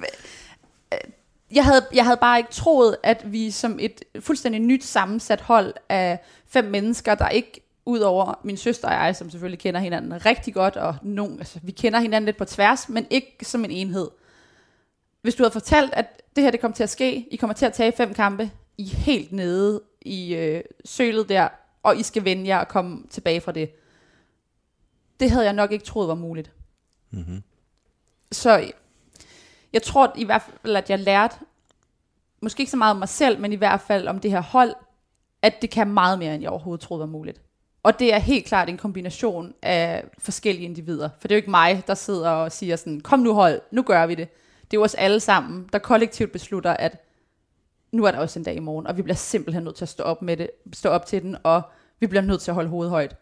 jeg 1.50 1.64
havde, 1.64 1.86
jeg 1.94 2.04
havde 2.04 2.16
bare 2.20 2.38
ikke 2.38 2.50
troet, 2.50 2.96
at 3.02 3.32
vi 3.32 3.50
som 3.50 3.78
et 3.80 4.02
fuldstændig 4.20 4.60
nyt 4.60 4.84
sammensat 4.84 5.40
hold 5.40 5.74
af 5.88 6.18
fem 6.46 6.64
mennesker, 6.64 7.14
der 7.14 7.28
ikke 7.28 7.68
Udover 7.88 8.40
min 8.44 8.56
søster 8.56 8.88
og 8.88 8.94
jeg, 8.94 9.16
som 9.16 9.30
selvfølgelig 9.30 9.58
kender 9.58 9.80
hinanden 9.80 10.26
rigtig 10.26 10.54
godt, 10.54 10.76
og 10.76 10.96
nogen, 11.02 11.38
altså, 11.38 11.58
vi 11.62 11.72
kender 11.72 12.00
hinanden 12.00 12.24
lidt 12.24 12.36
på 12.36 12.44
tværs, 12.44 12.88
men 12.88 13.06
ikke 13.10 13.36
som 13.42 13.64
en 13.64 13.70
enhed. 13.70 14.08
Hvis 15.22 15.34
du 15.34 15.42
havde 15.42 15.52
fortalt, 15.52 15.92
at 15.92 16.22
det 16.36 16.44
her 16.44 16.50
det 16.50 16.60
kommer 16.60 16.74
til 16.74 16.82
at 16.82 16.90
ske, 16.90 17.28
I 17.30 17.36
kommer 17.36 17.54
til 17.54 17.66
at 17.66 17.72
tage 17.72 17.92
fem 17.92 18.14
kampe, 18.14 18.50
I 18.78 18.82
er 18.82 18.96
helt 18.96 19.32
nede 19.32 19.82
i 20.00 20.34
øh, 20.34 20.62
sølet 20.84 21.28
der, 21.28 21.48
og 21.82 21.96
I 21.96 22.02
skal 22.02 22.24
vende 22.24 22.48
jer 22.48 22.58
og 22.58 22.68
komme 22.68 23.04
tilbage 23.10 23.40
fra 23.40 23.52
det. 23.52 23.70
Det 25.20 25.30
havde 25.30 25.44
jeg 25.44 25.52
nok 25.52 25.72
ikke 25.72 25.84
troet 25.84 26.08
var 26.08 26.14
muligt. 26.14 26.50
Mm-hmm. 27.10 27.42
Så 28.32 28.72
jeg 29.72 29.82
tror 29.82 30.12
i 30.16 30.24
hvert 30.24 30.42
fald, 30.42 30.76
at 30.76 30.90
jeg 30.90 30.98
lærte, 30.98 31.36
måske 32.40 32.60
ikke 32.60 32.70
så 32.70 32.76
meget 32.76 32.90
om 32.90 32.96
mig 32.96 33.08
selv, 33.08 33.40
men 33.40 33.52
i 33.52 33.56
hvert 33.56 33.80
fald 33.80 34.08
om 34.08 34.20
det 34.20 34.30
her 34.30 34.42
hold, 34.42 34.74
at 35.42 35.62
det 35.62 35.70
kan 35.70 35.88
meget 35.88 36.18
mere, 36.18 36.34
end 36.34 36.42
jeg 36.42 36.50
overhovedet 36.50 36.80
troede 36.80 37.00
var 37.00 37.06
muligt. 37.06 37.40
Og 37.82 37.98
det 37.98 38.14
er 38.14 38.18
helt 38.18 38.46
klart 38.46 38.68
en 38.68 38.76
kombination 38.76 39.54
af 39.62 40.04
forskellige 40.18 40.64
individer. 40.64 41.08
For 41.20 41.28
det 41.28 41.34
er 41.34 41.36
jo 41.36 41.40
ikke 41.40 41.50
mig, 41.50 41.82
der 41.86 41.94
sidder 41.94 42.30
og 42.30 42.52
siger 42.52 42.76
sådan, 42.76 43.00
kom 43.00 43.18
nu 43.18 43.34
hold, 43.34 43.60
nu 43.70 43.82
gør 43.82 44.06
vi 44.06 44.14
det. 44.14 44.28
Det 44.70 44.76
er 44.76 44.80
jo 44.80 44.84
os 44.84 44.94
alle 44.94 45.20
sammen, 45.20 45.68
der 45.72 45.78
kollektivt 45.78 46.32
beslutter, 46.32 46.70
at 46.70 47.04
nu 47.92 48.04
er 48.04 48.10
der 48.10 48.18
også 48.18 48.38
en 48.38 48.44
dag 48.44 48.56
i 48.56 48.60
morgen, 48.60 48.86
og 48.86 48.96
vi 48.96 49.02
bliver 49.02 49.16
simpelthen 49.16 49.64
nødt 49.64 49.76
til 49.76 49.84
at 49.84 49.88
stå 49.88 50.02
op, 50.02 50.22
med 50.22 50.36
det, 50.36 50.50
stå 50.72 50.88
op 50.88 51.06
til 51.06 51.22
den, 51.22 51.36
og 51.42 51.62
vi 52.00 52.06
bliver 52.06 52.22
nødt 52.22 52.40
til 52.40 52.50
at 52.50 52.54
holde 52.54 52.68
hovedet 52.68 52.90
højt. 52.90 53.16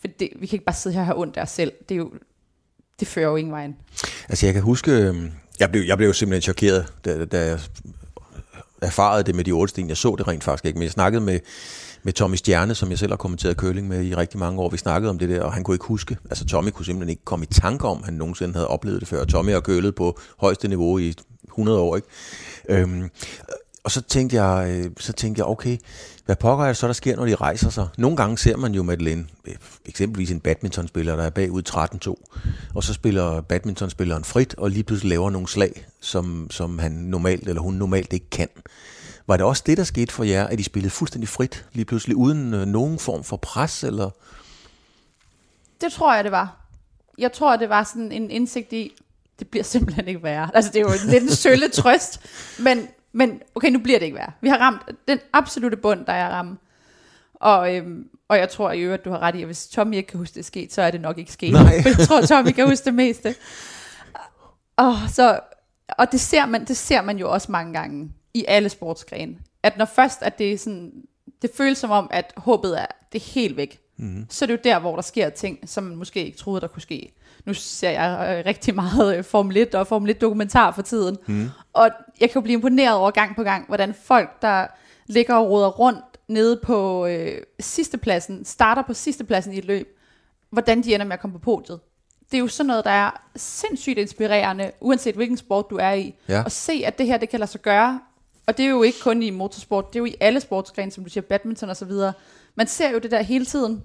For 0.00 0.08
det, 0.08 0.28
vi 0.36 0.46
kan 0.46 0.56
ikke 0.56 0.64
bare 0.64 0.76
sidde 0.76 0.94
her 0.94 1.00
og 1.00 1.06
have 1.06 1.18
ondt 1.18 1.36
af 1.36 1.42
os 1.42 1.50
selv. 1.50 1.72
Det, 1.88 1.94
er 1.94 1.98
jo, 1.98 2.12
det 3.00 3.08
fører 3.08 3.28
jo 3.28 3.36
ingen 3.36 3.52
vejen. 3.52 3.76
Altså 4.28 4.46
jeg 4.46 4.54
kan 4.54 4.62
huske, 4.62 4.90
øhm, 4.90 5.32
jeg 5.60 5.70
blev, 5.70 5.82
jeg 5.82 5.96
blev 5.96 6.06
jo 6.06 6.12
simpelthen 6.12 6.42
chokeret, 6.42 6.92
da, 7.04 7.24
da 7.24 7.46
jeg 7.46 7.60
erfarede 8.82 9.24
det 9.24 9.34
med 9.34 9.44
de 9.44 9.52
otte 9.52 9.70
sten. 9.70 9.88
Jeg 9.88 9.96
så 9.96 10.14
det 10.18 10.28
rent 10.28 10.44
faktisk 10.44 10.64
ikke, 10.64 10.78
men 10.78 10.82
jeg 10.84 10.92
snakkede 10.92 11.24
med 11.24 11.40
med 12.02 12.12
Tommy 12.12 12.36
Stjerne, 12.36 12.74
som 12.74 12.90
jeg 12.90 12.98
selv 12.98 13.12
har 13.12 13.16
kommenteret 13.16 13.56
curling 13.56 13.88
med 13.88 14.04
i 14.04 14.14
rigtig 14.14 14.38
mange 14.38 14.60
år. 14.60 14.68
Vi 14.68 14.76
snakkede 14.76 15.10
om 15.10 15.18
det 15.18 15.28
der, 15.28 15.42
og 15.42 15.52
han 15.52 15.64
kunne 15.64 15.74
ikke 15.74 15.86
huske. 15.86 16.16
Altså 16.30 16.44
Tommy 16.44 16.68
kunne 16.68 16.86
simpelthen 16.86 17.10
ikke 17.10 17.24
komme 17.24 17.44
i 17.50 17.54
tanke 17.54 17.88
om, 17.88 17.98
at 17.98 18.04
han 18.04 18.14
nogensinde 18.14 18.54
havde 18.54 18.68
oplevet 18.68 19.00
det 19.00 19.08
før. 19.08 19.24
Tommy 19.24 19.52
har 19.52 19.60
kølet 19.60 19.94
på 19.94 20.18
højeste 20.38 20.68
niveau 20.68 20.98
i 20.98 21.14
100 21.48 21.78
år, 21.78 21.96
ikke? 21.96 22.08
Øhm, 22.68 23.10
og 23.84 23.90
så 23.90 24.00
tænkte 24.00 24.42
jeg, 24.42 24.70
øh, 24.70 24.90
så 24.98 25.12
tænkte 25.12 25.40
jeg, 25.40 25.46
okay, 25.46 25.78
hvad 26.26 26.36
pokker 26.36 26.64
er 26.64 26.68
det 26.68 26.76
så, 26.76 26.86
der 26.86 26.92
sker, 26.92 27.16
når 27.16 27.26
de 27.26 27.34
rejser 27.34 27.70
sig? 27.70 27.88
Nogle 27.98 28.16
gange 28.16 28.38
ser 28.38 28.56
man 28.56 28.74
jo 28.74 28.82
Madeleine, 28.82 29.26
øh, 29.44 29.54
eksempelvis 29.86 30.30
en 30.30 30.40
badmintonspiller, 30.40 31.16
der 31.16 31.22
er 31.22 31.30
bagud 31.30 31.62
13-2, 31.68 32.14
og 32.74 32.84
så 32.84 32.92
spiller 32.92 33.40
badmintonspilleren 33.40 34.24
frit, 34.24 34.54
og 34.58 34.70
lige 34.70 34.82
pludselig 34.82 35.10
laver 35.10 35.30
nogle 35.30 35.48
slag, 35.48 35.86
som, 36.00 36.46
som 36.50 36.78
han 36.78 36.92
normalt, 36.92 37.48
eller 37.48 37.62
hun 37.62 37.74
normalt 37.74 38.12
ikke 38.12 38.30
kan. 38.30 38.48
Var 39.30 39.36
det 39.36 39.46
også 39.46 39.62
det, 39.66 39.76
der 39.76 39.84
skete 39.84 40.12
for 40.12 40.24
jer, 40.24 40.46
at 40.46 40.60
I 40.60 40.62
spillede 40.62 40.90
fuldstændig 40.90 41.28
frit, 41.28 41.66
lige 41.72 41.84
pludselig, 41.84 42.16
uden 42.16 42.54
øh, 42.54 42.66
nogen 42.66 42.98
form 42.98 43.24
for 43.24 43.36
pres? 43.36 43.84
Eller? 43.84 44.10
Det 45.80 45.92
tror 45.92 46.14
jeg, 46.14 46.24
det 46.24 46.32
var. 46.32 46.56
jeg 47.18 47.32
tror, 47.32 47.56
det 47.56 47.68
var 47.68 47.82
sådan 47.82 48.12
en 48.12 48.30
indsigt 48.30 48.72
i, 48.72 48.92
det 49.38 49.48
bliver 49.48 49.64
simpelthen 49.64 50.08
ikke 50.08 50.22
værre. 50.22 50.50
Altså, 50.54 50.70
det 50.70 50.78
er 50.78 50.80
jo 50.80 50.92
lidt 51.10 51.22
en 51.22 51.28
sølle 51.44 51.68
trøst, 51.68 52.20
men, 52.58 52.88
men 53.12 53.40
okay, 53.54 53.70
nu 53.70 53.78
bliver 53.78 53.98
det 53.98 54.06
ikke 54.06 54.16
værre. 54.16 54.32
Vi 54.40 54.48
har 54.48 54.58
ramt 54.58 54.82
den 55.08 55.18
absolute 55.32 55.76
bund, 55.76 56.06
der 56.06 56.12
er 56.12 56.30
ramme. 56.30 56.56
Og, 57.34 57.76
øhm, 57.76 58.08
og 58.28 58.38
jeg 58.38 58.48
tror 58.48 58.72
i 58.72 58.80
øvrigt, 58.80 59.04
du 59.04 59.10
har 59.10 59.18
ret 59.18 59.34
i, 59.34 59.40
at 59.40 59.46
hvis 59.46 59.68
Tommy 59.68 59.94
ikke 59.94 60.08
kan 60.08 60.18
huske 60.18 60.34
det 60.34 60.44
sket, 60.44 60.72
så 60.72 60.82
er 60.82 60.90
det 60.90 61.00
nok 61.00 61.18
ikke 61.18 61.32
sket. 61.32 61.52
Nej. 61.52 61.62
For 61.82 61.88
jeg 61.88 62.08
tror, 62.08 62.20
Tommy 62.20 62.50
kan 62.50 62.68
huske 62.68 62.84
det 62.84 62.94
meste. 62.94 63.34
Og, 64.76 64.94
så, 65.08 65.40
og 65.98 66.12
det, 66.12 66.20
ser 66.20 66.46
man, 66.46 66.64
det 66.64 66.76
ser 66.76 67.02
man 67.02 67.18
jo 67.18 67.32
også 67.32 67.52
mange 67.52 67.72
gange 67.72 68.12
i 68.34 68.44
alle 68.48 68.68
sportsgrene. 68.68 69.36
At 69.62 69.78
når 69.78 69.84
først 69.84 70.22
at 70.22 70.38
det 70.38 70.52
er 70.52 70.58
sådan, 70.58 70.92
det 71.42 71.50
føles 71.54 71.78
som 71.78 71.90
om, 71.90 72.08
at 72.10 72.32
håbet 72.36 72.80
er, 72.80 72.86
det 73.12 73.20
er 73.20 73.32
helt 73.32 73.56
væk. 73.56 73.80
Mm. 73.96 74.26
Så 74.28 74.44
er 74.44 74.46
det 74.46 74.54
jo 74.54 74.60
der, 74.64 74.78
hvor 74.78 74.94
der 74.94 75.02
sker 75.02 75.30
ting, 75.30 75.58
som 75.66 75.84
man 75.84 75.96
måske 75.96 76.24
ikke 76.24 76.38
troede, 76.38 76.60
der 76.60 76.66
kunne 76.66 76.82
ske. 76.82 77.12
Nu 77.44 77.54
ser 77.54 77.90
jeg 77.90 78.38
øh, 78.38 78.46
rigtig 78.46 78.74
meget 78.74 79.16
øh, 79.16 79.24
Formel 79.24 79.56
1 79.56 79.74
og 79.74 79.86
Formel 79.86 80.10
1 80.10 80.20
dokumentar 80.20 80.72
for 80.72 80.82
tiden. 80.82 81.18
Mm. 81.26 81.48
Og 81.72 81.90
jeg 82.20 82.30
kan 82.30 82.34
jo 82.34 82.40
blive 82.40 82.54
imponeret 82.54 82.96
over 82.96 83.10
gang 83.10 83.36
på 83.36 83.42
gang, 83.42 83.66
hvordan 83.66 83.94
folk, 83.94 84.42
der 84.42 84.66
ligger 85.06 85.34
og 85.34 85.50
råder 85.50 85.68
rundt 85.68 86.04
nede 86.28 86.60
på 86.62 87.06
øh, 87.06 87.42
sidste 87.60 87.98
pladsen, 87.98 88.44
starter 88.44 88.82
på 88.82 88.94
sidste 88.94 89.24
pladsen 89.24 89.52
i 89.52 89.58
et 89.58 89.64
løb, 89.64 89.98
hvordan 90.50 90.82
de 90.82 90.94
ender 90.94 91.06
med 91.06 91.12
at 91.12 91.20
komme 91.20 91.38
på 91.38 91.38
podiet. 91.38 91.80
Det 92.30 92.36
er 92.36 92.40
jo 92.40 92.48
sådan 92.48 92.66
noget, 92.66 92.84
der 92.84 92.90
er 92.90 93.10
sindssygt 93.36 93.98
inspirerende, 93.98 94.70
uanset 94.80 95.14
hvilken 95.14 95.36
sport 95.36 95.70
du 95.70 95.76
er 95.76 95.92
i. 95.92 96.14
Ja. 96.28 96.42
At 96.46 96.52
se, 96.52 96.82
at 96.86 96.98
det 96.98 97.06
her, 97.06 97.18
det 97.18 97.28
kan 97.28 97.40
lade 97.40 97.50
sig 97.50 97.62
gøre. 97.62 98.00
Og 98.46 98.56
det 98.56 98.64
er 98.64 98.70
jo 98.70 98.82
ikke 98.82 98.98
kun 99.02 99.22
i 99.22 99.30
motorsport, 99.30 99.88
det 99.88 99.96
er 99.96 100.00
jo 100.00 100.06
i 100.06 100.16
alle 100.20 100.40
sportsgrene, 100.40 100.90
som 100.90 101.04
du 101.04 101.10
siger, 101.10 101.24
badminton 101.24 101.70
og 101.70 101.76
så 101.76 101.84
videre. 101.84 102.12
Man 102.54 102.66
ser 102.66 102.90
jo 102.90 102.98
det 102.98 103.10
der 103.10 103.22
hele 103.22 103.44
tiden, 103.44 103.82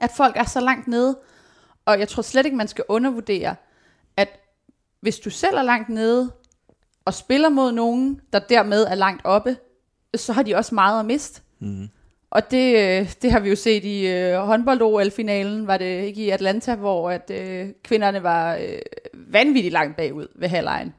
at 0.00 0.10
folk 0.16 0.36
er 0.36 0.44
så 0.44 0.60
langt 0.60 0.88
nede, 0.88 1.18
og 1.84 1.98
jeg 1.98 2.08
tror 2.08 2.22
slet 2.22 2.46
ikke, 2.46 2.56
man 2.56 2.68
skal 2.68 2.84
undervurdere, 2.88 3.56
at 4.16 4.28
hvis 5.00 5.18
du 5.18 5.30
selv 5.30 5.56
er 5.56 5.62
langt 5.62 5.88
nede, 5.88 6.32
og 7.04 7.14
spiller 7.14 7.48
mod 7.48 7.72
nogen, 7.72 8.20
der 8.32 8.38
dermed 8.38 8.84
er 8.84 8.94
langt 8.94 9.24
oppe, 9.24 9.56
så 10.16 10.32
har 10.32 10.42
de 10.42 10.54
også 10.54 10.74
meget 10.74 11.00
at 11.00 11.06
miste. 11.06 11.42
Mm. 11.58 11.88
Og 12.30 12.50
det, 12.50 12.76
øh, 12.76 13.12
det 13.22 13.32
har 13.32 13.40
vi 13.40 13.48
jo 13.48 13.56
set 13.56 13.84
i 13.84 14.06
øh, 14.06 14.38
håndbold-OL-finalen, 14.38 15.66
var 15.66 15.76
det 15.76 16.02
ikke 16.04 16.24
i 16.24 16.30
Atlanta, 16.30 16.74
hvor 16.74 17.10
at 17.10 17.30
øh, 17.30 17.68
kvinderne 17.82 18.22
var 18.22 18.54
øh, 18.54 18.78
vanvittigt 19.14 19.72
langt 19.72 19.96
bagud 19.96 20.26
ved 20.34 20.48
halvlejen. 20.48 20.94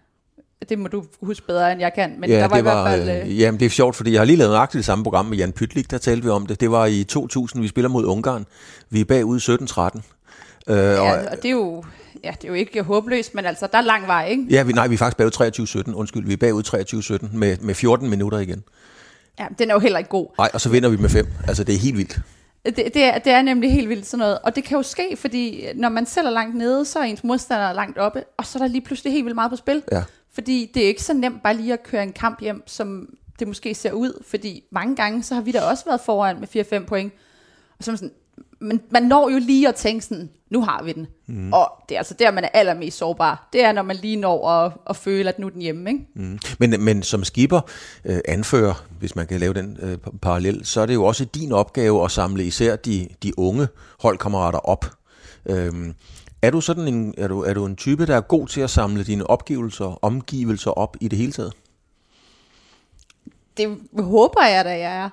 Det 0.70 0.80
må 0.80 0.88
du 0.88 1.04
huske 1.22 1.48
bedre, 1.48 1.72
end 1.72 1.82
jeg 1.82 1.94
kan, 1.94 2.16
men 2.20 2.30
ja, 2.30 2.36
der 2.36 2.42
var 2.42 2.56
det 2.56 2.58
i 2.58 2.62
hvert 2.62 2.88
fald... 2.88 3.10
Øh, 3.10 3.28
øh, 3.28 3.40
jamen, 3.40 3.60
det 3.60 3.66
er 3.66 3.70
sjovt, 3.70 3.96
fordi 3.96 4.12
jeg 4.12 4.20
har 4.20 4.26
lige 4.26 4.38
lavet 4.38 4.52
nøjagtigt 4.52 4.78
det 4.78 4.86
samme 4.86 5.04
program 5.04 5.26
med 5.26 5.38
Jan 5.38 5.52
Pytlik, 5.52 5.92
der 5.92 5.98
talte 5.98 6.24
vi 6.24 6.30
om 6.30 6.46
det. 6.46 6.62
Det 6.62 6.72
var 6.72 6.86
i 6.86 7.04
2000, 7.04 7.62
vi 7.62 7.68
spiller 7.68 7.90
mod 7.90 8.06
Ungarn. 8.06 8.46
Vi 8.90 9.02
er 9.02 9.06
bagud 9.06 9.40
17-13. 9.40 10.74
Øh, 10.74 10.78
ja, 10.78 11.02
og, 11.02 11.26
og 11.32 11.38
det 11.38 11.46
er 11.46 11.50
jo... 11.50 11.84
Ja, 12.24 12.32
det 12.42 12.44
er 12.44 12.48
jo 12.48 12.54
ikke 12.54 12.84
håbløst, 12.84 13.36
men 13.36 13.46
altså, 13.46 13.68
der 13.72 13.78
er 13.78 13.82
lang 13.82 14.08
vej, 14.08 14.28
ikke? 14.28 14.46
ja, 14.50 14.64
vi, 14.64 14.74
nej, 14.74 14.88
vi 14.88 14.94
er 14.94 14.98
faktisk 14.98 15.18
bagud 15.18 15.86
23-17. 15.90 15.94
Undskyld, 15.94 16.26
vi 16.26 16.34
er 16.34 16.38
bagud 16.38 17.24
23-17 17.34 17.38
med, 17.38 17.58
med 17.58 17.76
14 17.76 18.10
minutter 18.10 18.38
igen. 18.38 18.64
Ja, 19.40 19.46
den 19.60 19.70
er 19.70 19.74
jo 19.74 19.80
heller 19.80 19.98
ikke 19.98 20.10
god. 20.10 20.28
Nej, 20.38 20.50
og 20.54 20.62
så 20.62 20.70
vinder 20.70 20.90
vi 20.90 20.98
med 20.98 21.10
5. 21.10 21.28
Altså, 21.48 21.64
det 21.64 21.76
er 21.76 21.80
helt 21.80 21.98
vildt. 21.98 22.20
Det, 22.66 22.76
det, 22.76 23.04
er, 23.04 23.20
det 23.20 23.34
er 23.34 23.42
nemlig 23.42 23.72
helt 23.72 23.90
vildt 23.90 24.06
sådan 24.06 24.20
noget. 24.20 24.40
Og 24.40 24.56
det 24.56 24.64
kan 24.64 24.78
jo 24.78 24.84
ske, 24.84 25.18
fordi 25.18 25.66
når 25.76 25.90
man 25.90 26.06
selv 26.06 26.28
er 26.28 26.32
langt 26.32 26.56
nede, 26.56 26.86
så 26.86 27.00
er 27.00 27.04
ens 27.04 27.24
modstander 27.24 27.74
langt 27.74 27.98
oppe, 27.98 28.24
og 28.38 28.46
så 28.46 28.60
er 28.60 28.64
der 28.64 28.68
lige 28.68 28.82
pludselig 28.82 29.14
helt 29.14 29.26
vildt 29.26 29.36
meget 29.36 29.52
på 29.52 29.58
spil. 29.58 29.84
Ja. 29.92 30.04
Fordi 30.34 30.72
det 30.74 30.84
er 30.84 30.88
ikke 30.88 31.04
så 31.04 31.14
nemt 31.14 31.44
bare 31.44 31.58
lige 31.58 31.74
at 31.74 31.84
køre 31.84 32.04
en 32.04 32.14
kamp 32.14 32.42
hjem, 32.42 32.64
som 32.68 33.10
det 33.40 33.48
måske 33.48 33.76
ser 33.76 33.92
ud. 33.92 34.24
Fordi 34.28 34.64
mange 34.72 34.96
gange, 34.96 35.24
så 35.24 35.36
har 35.36 35.42
vi 35.42 35.52
da 35.52 35.62
også 35.62 35.86
været 35.86 36.02
foran 36.02 36.40
med 36.40 36.82
4-5 36.82 36.86
point. 36.86 37.14
Og 37.78 37.84
så 37.84 37.92
er 37.92 37.94
man 37.94 37.98
sådan, 37.98 38.14
men 38.62 38.82
man 38.92 39.04
når 39.04 39.30
jo 39.30 39.38
lige 39.38 39.68
at 39.68 39.76
tænke 39.76 40.06
sådan, 40.06 40.30
nu 40.50 40.62
har 40.62 40.84
vi 40.84 40.94
den. 40.94 41.08
Mm. 41.28 41.54
Og 41.54 41.72
det 41.90 41.96
er 41.96 42.00
altså 42.00 42.14
der, 42.20 42.32
man 42.32 42.44
er 42.44 42.50
allermest 42.54 42.98
sårbar. 42.98 43.50
Det 43.54 43.64
er, 43.64 43.72
når 43.72 43.82
man 43.82 43.96
lige 43.96 44.16
når 44.16 44.50
at, 44.50 44.72
at 44.90 44.96
føle, 44.96 45.30
at 45.30 45.40
nu 45.40 45.48
er 45.48 45.52
den 45.52 45.62
hjemme. 45.62 45.90
Ikke? 45.90 46.06
Mm. 46.16 46.40
Men, 46.60 46.84
men 46.84 47.04
som 47.04 47.24
skipper, 47.24 47.62
øh, 48.06 48.20
anfører, 48.28 48.86
hvis 49.00 49.16
man 49.16 49.28
kan 49.28 49.40
lave 49.40 49.54
den 49.54 49.78
øh, 49.82 49.98
parallel, 50.22 50.66
så 50.66 50.82
er 50.82 50.86
det 50.86 50.94
jo 50.94 51.04
også 51.04 51.26
din 51.26 51.52
opgave 51.52 52.06
at 52.06 52.12
samle 52.12 52.44
især 52.44 52.76
de, 52.76 53.08
de 53.24 53.40
unge 53.40 53.68
holdkammerater 54.00 54.60
op. 54.60 54.86
Øhm, 55.46 55.94
er 56.42 56.52
du 56.52 56.62
sådan 56.62 56.88
en, 56.88 57.14
er 57.18 57.28
du, 57.28 57.42
er 57.42 57.54
du 57.54 57.66
en 57.66 57.76
type, 57.76 58.06
der 58.06 58.16
er 58.16 58.22
god 58.22 58.48
til 58.48 58.62
at 58.62 58.70
samle 58.70 59.04
dine 59.04 59.30
opgivelser, 59.30 60.00
omgivelser 60.02 60.72
op 60.72 60.98
i 61.02 61.08
det 61.08 61.18
hele 61.18 61.32
taget? 61.32 61.54
Det 63.58 63.78
håber 64.00 64.46
jeg 64.46 64.66
da, 64.66 64.70
jeg 64.70 64.98
er. 64.98 65.10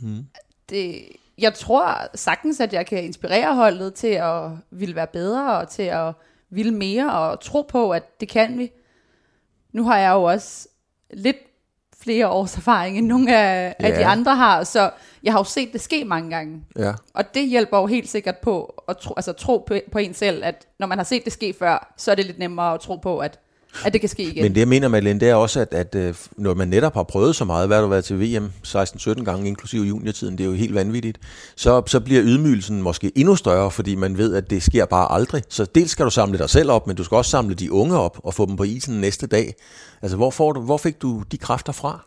Mm. 0.00 0.26
Det, 0.68 1.02
jeg 1.38 1.54
tror 1.54 2.16
sagtens, 2.16 2.60
at 2.60 2.72
jeg 2.72 2.86
kan 2.86 3.04
inspirere 3.04 3.54
holdet 3.54 3.94
til 3.94 4.08
at 4.08 4.50
ville 4.70 4.94
være 4.94 5.06
bedre, 5.06 5.58
og 5.58 5.68
til 5.68 5.82
at 5.82 6.12
ville 6.50 6.74
mere, 6.74 7.12
og 7.12 7.40
tro 7.40 7.62
på, 7.62 7.90
at 7.90 8.20
det 8.20 8.28
kan 8.28 8.58
vi. 8.58 8.70
Nu 9.72 9.84
har 9.84 9.98
jeg 9.98 10.10
jo 10.10 10.22
også 10.22 10.68
lidt 11.10 11.36
flere 12.02 12.28
års 12.28 12.56
erfaring, 12.56 12.98
end 12.98 13.06
nogle 13.06 13.36
af, 13.36 13.74
ja. 13.80 13.86
af 13.86 13.98
de 13.98 14.06
andre 14.06 14.36
har, 14.36 14.64
så 14.64 14.90
jeg 15.22 15.32
har 15.32 15.40
jo 15.40 15.44
set 15.44 15.72
det 15.72 15.80
ske 15.80 16.04
mange 16.04 16.30
gange. 16.30 16.62
Ja. 16.78 16.92
Og 17.14 17.34
det 17.34 17.48
hjælper 17.48 17.78
jo 17.78 17.86
helt 17.86 18.08
sikkert 18.08 18.38
på 18.38 18.82
at 18.88 18.96
tro, 18.96 19.14
altså, 19.16 19.32
tro 19.32 19.64
på, 19.66 19.74
på 19.92 19.98
en 19.98 20.14
selv, 20.14 20.44
at 20.44 20.66
når 20.78 20.86
man 20.86 20.98
har 20.98 21.04
set 21.04 21.24
det 21.24 21.32
ske 21.32 21.54
før, 21.58 21.94
så 21.96 22.10
er 22.10 22.14
det 22.14 22.26
lidt 22.26 22.38
nemmere 22.38 22.74
at 22.74 22.80
tro 22.80 22.96
på, 22.96 23.18
at 23.18 23.38
at 23.84 23.92
det 23.92 24.00
kan 24.00 24.08
ske 24.08 24.22
igen. 24.22 24.42
Men 24.42 24.54
det 24.54 24.60
jeg 24.60 24.68
mener, 24.68 24.88
Madeleine, 24.88 25.20
det 25.20 25.28
er 25.28 25.34
også, 25.34 25.60
at, 25.60 25.74
at 25.74 25.94
øh, 25.94 26.14
når 26.36 26.54
man 26.54 26.68
netop 26.68 26.94
har 26.94 27.02
prøvet 27.02 27.36
så 27.36 27.44
meget, 27.44 27.68
hvad 27.68 27.76
har 27.76 27.82
du 27.82 27.88
været 27.88 28.04
til 28.04 28.20
VM 28.20 28.52
16-17 28.66 29.24
gange, 29.24 29.48
inklusive 29.48 29.84
juniortiden, 29.84 30.38
det 30.38 30.44
er 30.44 30.48
jo 30.48 30.54
helt 30.54 30.74
vanvittigt, 30.74 31.18
så, 31.56 31.82
så 31.86 32.00
bliver 32.00 32.22
ydmygelsen 32.24 32.82
måske 32.82 33.12
endnu 33.14 33.36
større, 33.36 33.70
fordi 33.70 33.94
man 33.94 34.18
ved, 34.18 34.34
at 34.34 34.50
det 34.50 34.62
sker 34.62 34.84
bare 34.84 35.12
aldrig. 35.12 35.42
Så 35.48 35.64
dels 35.64 35.90
skal 35.90 36.04
du 36.04 36.10
samle 36.10 36.38
dig 36.38 36.50
selv 36.50 36.70
op, 36.70 36.86
men 36.86 36.96
du 36.96 37.04
skal 37.04 37.16
også 37.16 37.30
samle 37.30 37.54
de 37.54 37.72
unge 37.72 37.98
op 37.98 38.20
og 38.24 38.34
få 38.34 38.46
dem 38.46 38.56
på 38.56 38.62
isen 38.62 39.00
næste 39.00 39.26
dag. 39.26 39.54
Altså, 40.02 40.16
hvor, 40.16 40.30
får 40.30 40.52
du, 40.52 40.60
hvor 40.60 40.76
fik 40.76 41.02
du 41.02 41.22
de 41.32 41.38
kræfter 41.38 41.72
fra? 41.72 42.06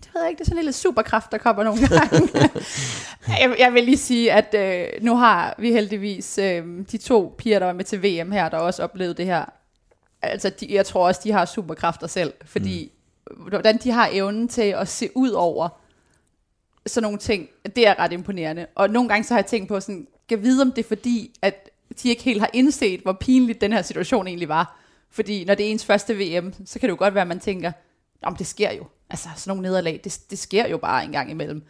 Det 0.00 0.10
ved 0.14 0.22
jeg 0.22 0.30
ikke, 0.30 0.38
det 0.38 0.44
er 0.44 0.48
sådan 0.48 0.58
en 0.58 0.62
lille 0.62 0.72
superkraft, 0.72 1.32
der 1.32 1.38
kommer 1.38 1.62
nogle 1.64 1.88
gange. 1.88 2.28
jeg, 3.42 3.56
jeg 3.58 3.72
vil 3.72 3.84
lige 3.84 3.96
sige, 3.96 4.32
at 4.32 4.54
øh, 4.54 5.04
nu 5.04 5.16
har 5.16 5.54
vi 5.58 5.72
heldigvis 5.72 6.38
øh, 6.38 6.64
de 6.92 6.98
to 6.98 7.34
piger, 7.38 7.58
der 7.58 7.66
var 7.66 7.72
med 7.72 7.84
til 7.84 8.02
VM 8.02 8.32
her, 8.32 8.48
der 8.48 8.58
også 8.58 8.82
oplevede 8.82 9.14
det 9.14 9.26
her 9.26 9.44
altså 10.22 10.50
de, 10.50 10.74
jeg 10.74 10.86
tror 10.86 11.06
også, 11.06 11.20
de 11.24 11.32
har 11.32 11.44
superkræfter 11.44 12.06
selv, 12.06 12.32
fordi 12.44 12.92
mm. 13.30 13.48
hvordan 13.48 13.78
de 13.78 13.90
har 13.90 14.08
evnen 14.12 14.48
til 14.48 14.62
at 14.62 14.88
se 14.88 15.08
ud 15.14 15.30
over 15.30 15.68
sådan 16.86 17.02
nogle 17.02 17.18
ting, 17.18 17.48
det 17.76 17.86
er 17.86 17.98
ret 17.98 18.12
imponerende. 18.12 18.66
Og 18.74 18.90
nogle 18.90 19.08
gange 19.08 19.24
så 19.24 19.34
har 19.34 19.38
jeg 19.38 19.46
tænkt 19.46 19.68
på 19.68 19.80
sådan, 19.80 20.06
kan 20.28 20.42
vide 20.42 20.62
om 20.62 20.72
det 20.72 20.84
er 20.84 20.88
fordi, 20.88 21.38
at 21.42 21.70
de 22.02 22.08
ikke 22.08 22.22
helt 22.22 22.40
har 22.40 22.50
indset, 22.52 23.00
hvor 23.00 23.12
pinligt 23.12 23.60
den 23.60 23.72
her 23.72 23.82
situation 23.82 24.26
egentlig 24.26 24.48
var. 24.48 24.80
Fordi 25.10 25.44
når 25.44 25.54
det 25.54 25.66
er 25.66 25.70
ens 25.70 25.84
første 25.84 26.14
VM, 26.14 26.54
så 26.66 26.78
kan 26.78 26.88
det 26.88 26.92
jo 26.92 26.98
godt 26.98 27.14
være, 27.14 27.22
at 27.22 27.28
man 27.28 27.40
tænker, 27.40 27.72
om 28.22 28.36
det 28.36 28.46
sker 28.46 28.72
jo. 28.72 28.86
Altså 29.10 29.28
sådan 29.36 29.50
nogle 29.50 29.62
nederlag, 29.62 30.00
det, 30.04 30.20
det 30.30 30.38
sker 30.38 30.68
jo 30.68 30.78
bare 30.78 31.04
en 31.04 31.12
gang 31.12 31.30
imellem. 31.30 31.62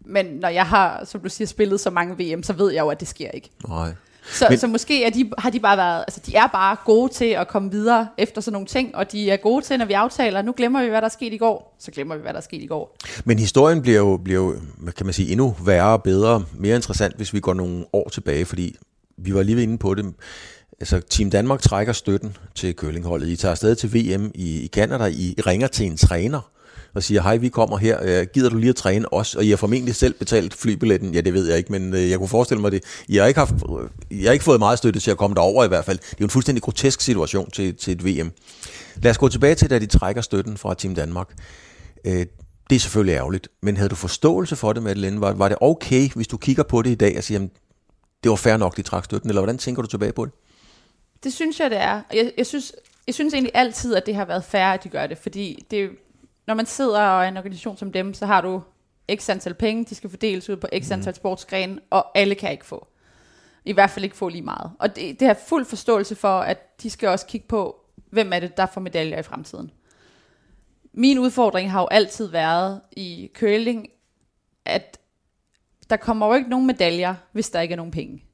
Men 0.00 0.26
når 0.26 0.48
jeg 0.48 0.66
har, 0.66 1.04
som 1.04 1.20
du 1.20 1.28
siger, 1.28 1.48
spillet 1.48 1.80
så 1.80 1.90
mange 1.90 2.18
VM, 2.18 2.42
så 2.42 2.52
ved 2.52 2.72
jeg 2.72 2.80
jo, 2.80 2.88
at 2.88 3.00
det 3.00 3.08
sker 3.08 3.30
ikke. 3.30 3.50
Nej. 3.68 3.92
Så, 4.32 4.46
Men, 4.50 4.58
så 4.58 4.66
måske 4.66 5.04
er 5.04 5.10
de, 5.10 5.30
har 5.38 5.50
de 5.50 5.60
bare 5.60 5.76
været, 5.76 6.04
altså 6.06 6.20
de 6.26 6.36
er 6.36 6.46
bare 6.46 6.76
gode 6.84 7.12
til 7.12 7.24
at 7.24 7.48
komme 7.48 7.70
videre 7.70 8.08
efter 8.18 8.40
sådan 8.40 8.52
nogle 8.52 8.66
ting, 8.66 8.96
og 8.96 9.12
de 9.12 9.30
er 9.30 9.36
gode 9.36 9.64
til, 9.64 9.78
når 9.78 9.86
vi 9.86 9.92
aftaler, 9.92 10.42
nu 10.42 10.54
glemmer 10.56 10.82
vi, 10.82 10.88
hvad 10.88 11.00
der 11.00 11.08
er 11.08 11.12
sket 11.12 11.32
i 11.32 11.36
går, 11.36 11.76
så 11.78 11.90
glemmer 11.90 12.16
vi, 12.16 12.22
hvad 12.22 12.32
der 12.32 12.38
er 12.38 12.42
sket 12.42 12.62
i 12.62 12.66
går. 12.66 12.96
Men 13.24 13.38
historien 13.38 13.82
bliver 13.82 13.98
jo, 13.98 14.16
bliver 14.16 14.40
jo 14.40 14.56
kan 14.96 15.06
man 15.06 15.12
sige, 15.12 15.32
endnu 15.32 15.56
værre, 15.64 15.98
bedre, 15.98 16.44
mere 16.58 16.76
interessant, 16.76 17.16
hvis 17.16 17.34
vi 17.34 17.40
går 17.40 17.54
nogle 17.54 17.84
år 17.92 18.08
tilbage, 18.08 18.44
fordi 18.44 18.76
vi 19.16 19.34
var 19.34 19.42
lige 19.42 19.62
inde 19.62 19.78
på 19.78 19.94
det. 19.94 20.14
Altså, 20.80 21.00
Team 21.10 21.30
Danmark 21.30 21.60
trækker 21.60 21.92
støtten 21.92 22.36
til 22.54 22.74
curlingholdet. 22.74 23.28
I 23.28 23.36
tager 23.36 23.52
afsted 23.52 23.74
til 23.74 23.94
VM 23.94 24.30
i, 24.34 24.60
i 24.60 24.68
Canada. 24.68 25.04
I 25.04 25.34
ringer 25.46 25.66
til 25.66 25.86
en 25.86 25.96
træner, 25.96 26.50
og 26.94 27.02
siger, 27.02 27.22
hej, 27.22 27.36
vi 27.36 27.48
kommer 27.48 27.76
her, 27.76 27.98
øh, 28.02 28.26
gider 28.34 28.50
du 28.50 28.56
lige 28.56 28.70
at 28.70 28.76
træne 28.76 29.12
os? 29.12 29.34
Og 29.34 29.44
I 29.44 29.50
har 29.50 29.56
formentlig 29.56 29.94
selv 29.94 30.14
betalt 30.14 30.54
flybilletten, 30.54 31.14
ja, 31.14 31.20
det 31.20 31.34
ved 31.34 31.48
jeg 31.48 31.58
ikke, 31.58 31.72
men 31.72 31.94
øh, 31.94 32.10
jeg 32.10 32.18
kunne 32.18 32.28
forestille 32.28 32.60
mig 32.60 32.72
det. 32.72 32.84
I 33.08 33.16
har 33.16 33.26
ikke, 33.26 33.40
haft, 33.40 33.54
øh, 33.54 33.88
I 34.10 34.24
har 34.24 34.32
ikke 34.32 34.44
fået 34.44 34.58
meget 34.58 34.78
støtte 34.78 35.00
til 35.00 35.10
at 35.10 35.16
komme 35.16 35.34
derover 35.34 35.64
i 35.64 35.68
hvert 35.68 35.84
fald. 35.84 35.98
Det 35.98 36.12
er 36.12 36.16
jo 36.20 36.24
en 36.26 36.30
fuldstændig 36.30 36.62
grotesk 36.62 37.00
situation 37.00 37.50
til, 37.50 37.76
til 37.76 37.92
et 37.92 38.04
VM. 38.04 38.32
Lad 39.02 39.10
os 39.10 39.18
gå 39.18 39.28
tilbage 39.28 39.54
til, 39.54 39.70
da 39.70 39.78
de 39.78 39.86
trækker 39.86 40.22
støtten 40.22 40.56
fra 40.56 40.74
Team 40.74 40.94
Danmark. 40.94 41.28
Det 42.70 42.76
er 42.76 42.80
selvfølgelig 42.80 43.14
ærgerligt, 43.16 43.48
men 43.62 43.76
havde 43.76 43.88
du 43.88 43.94
forståelse 43.94 44.56
for 44.56 44.72
det, 44.72 44.82
Madeleine? 44.82 45.20
Var, 45.20 45.32
var 45.32 45.48
det 45.48 45.58
okay, 45.60 46.08
hvis 46.14 46.28
du 46.28 46.36
kigger 46.36 46.62
på 46.62 46.82
det 46.82 46.90
i 46.90 46.94
dag 46.94 47.16
og 47.16 47.24
siger, 47.24 47.40
det 48.22 48.30
var 48.30 48.36
fair 48.36 48.56
nok, 48.56 48.76
de 48.76 48.82
trak 48.82 49.04
støtten, 49.04 49.30
eller 49.30 49.42
hvordan 49.42 49.58
tænker 49.58 49.82
du 49.82 49.88
tilbage 49.88 50.12
på 50.12 50.24
det? 50.24 50.32
Det 51.24 51.32
synes 51.32 51.60
jeg, 51.60 51.70
det 51.70 51.78
er. 51.80 52.02
Jeg, 52.12 52.32
jeg, 52.38 52.46
synes, 52.46 52.72
jeg 53.06 53.14
synes 53.14 53.34
egentlig 53.34 53.50
altid, 53.54 53.94
at 53.94 54.06
det 54.06 54.14
har 54.14 54.24
været 54.24 54.44
fair, 54.44 54.66
at 54.66 54.84
de 54.84 54.88
gør 54.88 55.06
det, 55.06 55.18
fordi 55.18 55.66
det, 55.70 55.90
når 56.46 56.54
man 56.54 56.66
sidder 56.66 57.00
og 57.00 57.24
er 57.24 57.28
en 57.28 57.36
organisation 57.36 57.76
som 57.76 57.92
dem, 57.92 58.14
så 58.14 58.26
har 58.26 58.40
du 58.40 58.62
x 59.14 59.30
antal 59.30 59.54
penge, 59.54 59.84
de 59.84 59.94
skal 59.94 60.10
fordeles 60.10 60.50
ud 60.50 60.56
på 60.56 60.66
x 60.80 60.90
antal 60.90 61.10
mm. 61.10 61.14
sportsgrene, 61.14 61.80
og 61.90 62.18
alle 62.18 62.34
kan 62.34 62.52
ikke 62.52 62.66
få. 62.66 62.88
I 63.64 63.72
hvert 63.72 63.90
fald 63.90 64.04
ikke 64.04 64.16
få 64.16 64.28
lige 64.28 64.42
meget. 64.42 64.72
Og 64.78 64.96
det, 64.96 65.20
det 65.20 65.28
har 65.28 65.36
fuld 65.48 65.64
forståelse 65.64 66.14
for, 66.14 66.40
at 66.40 66.82
de 66.82 66.90
skal 66.90 67.08
også 67.08 67.26
kigge 67.26 67.46
på, 67.46 67.80
hvem 68.10 68.32
er 68.32 68.40
det, 68.40 68.56
der 68.56 68.66
får 68.66 68.80
medaljer 68.80 69.18
i 69.18 69.22
fremtiden. 69.22 69.70
Min 70.92 71.18
udfordring 71.18 71.70
har 71.70 71.80
jo 71.80 71.88
altid 71.90 72.26
været 72.26 72.80
i 72.92 73.30
curling, 73.34 73.88
at 74.64 74.98
der 75.90 75.96
kommer 75.96 76.26
jo 76.26 76.34
ikke 76.34 76.50
nogen 76.50 76.66
medaljer, 76.66 77.14
hvis 77.32 77.50
der 77.50 77.60
ikke 77.60 77.72
er 77.72 77.76
nogen 77.76 77.92
penge. 77.92 78.24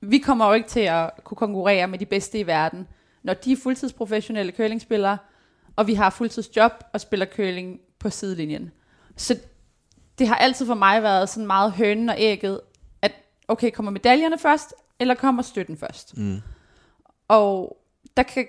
vi 0.00 0.18
kommer 0.18 0.46
jo 0.46 0.52
ikke 0.52 0.68
til 0.68 0.80
at 0.80 1.10
kunne 1.24 1.36
konkurrere 1.36 1.88
med 1.88 1.98
de 1.98 2.06
bedste 2.06 2.38
i 2.38 2.46
verden, 2.46 2.88
når 3.22 3.34
de 3.34 3.52
er 3.52 3.56
fuldtidsprofessionelle 3.62 4.52
curlingspillere, 4.52 5.18
og 5.76 5.86
vi 5.86 5.94
har 5.94 6.10
fuldtidsjob 6.10 6.72
og 6.92 7.00
spiller 7.00 7.26
curling 7.26 7.80
på 7.98 8.10
sidelinjen. 8.10 8.70
Så 9.16 9.38
det 10.18 10.28
har 10.28 10.36
altid 10.36 10.66
for 10.66 10.74
mig 10.74 11.02
været 11.02 11.28
sådan 11.28 11.46
meget 11.46 11.72
hønen 11.72 12.08
og 12.08 12.14
ægget, 12.18 12.60
at 13.02 13.12
okay, 13.48 13.70
kommer 13.70 13.92
medaljerne 13.92 14.38
først, 14.38 14.74
eller 15.00 15.14
kommer 15.14 15.42
støtten 15.42 15.76
først? 15.76 16.16
Mm. 16.16 16.40
Og 17.28 17.76
der 18.16 18.22
kan, 18.22 18.46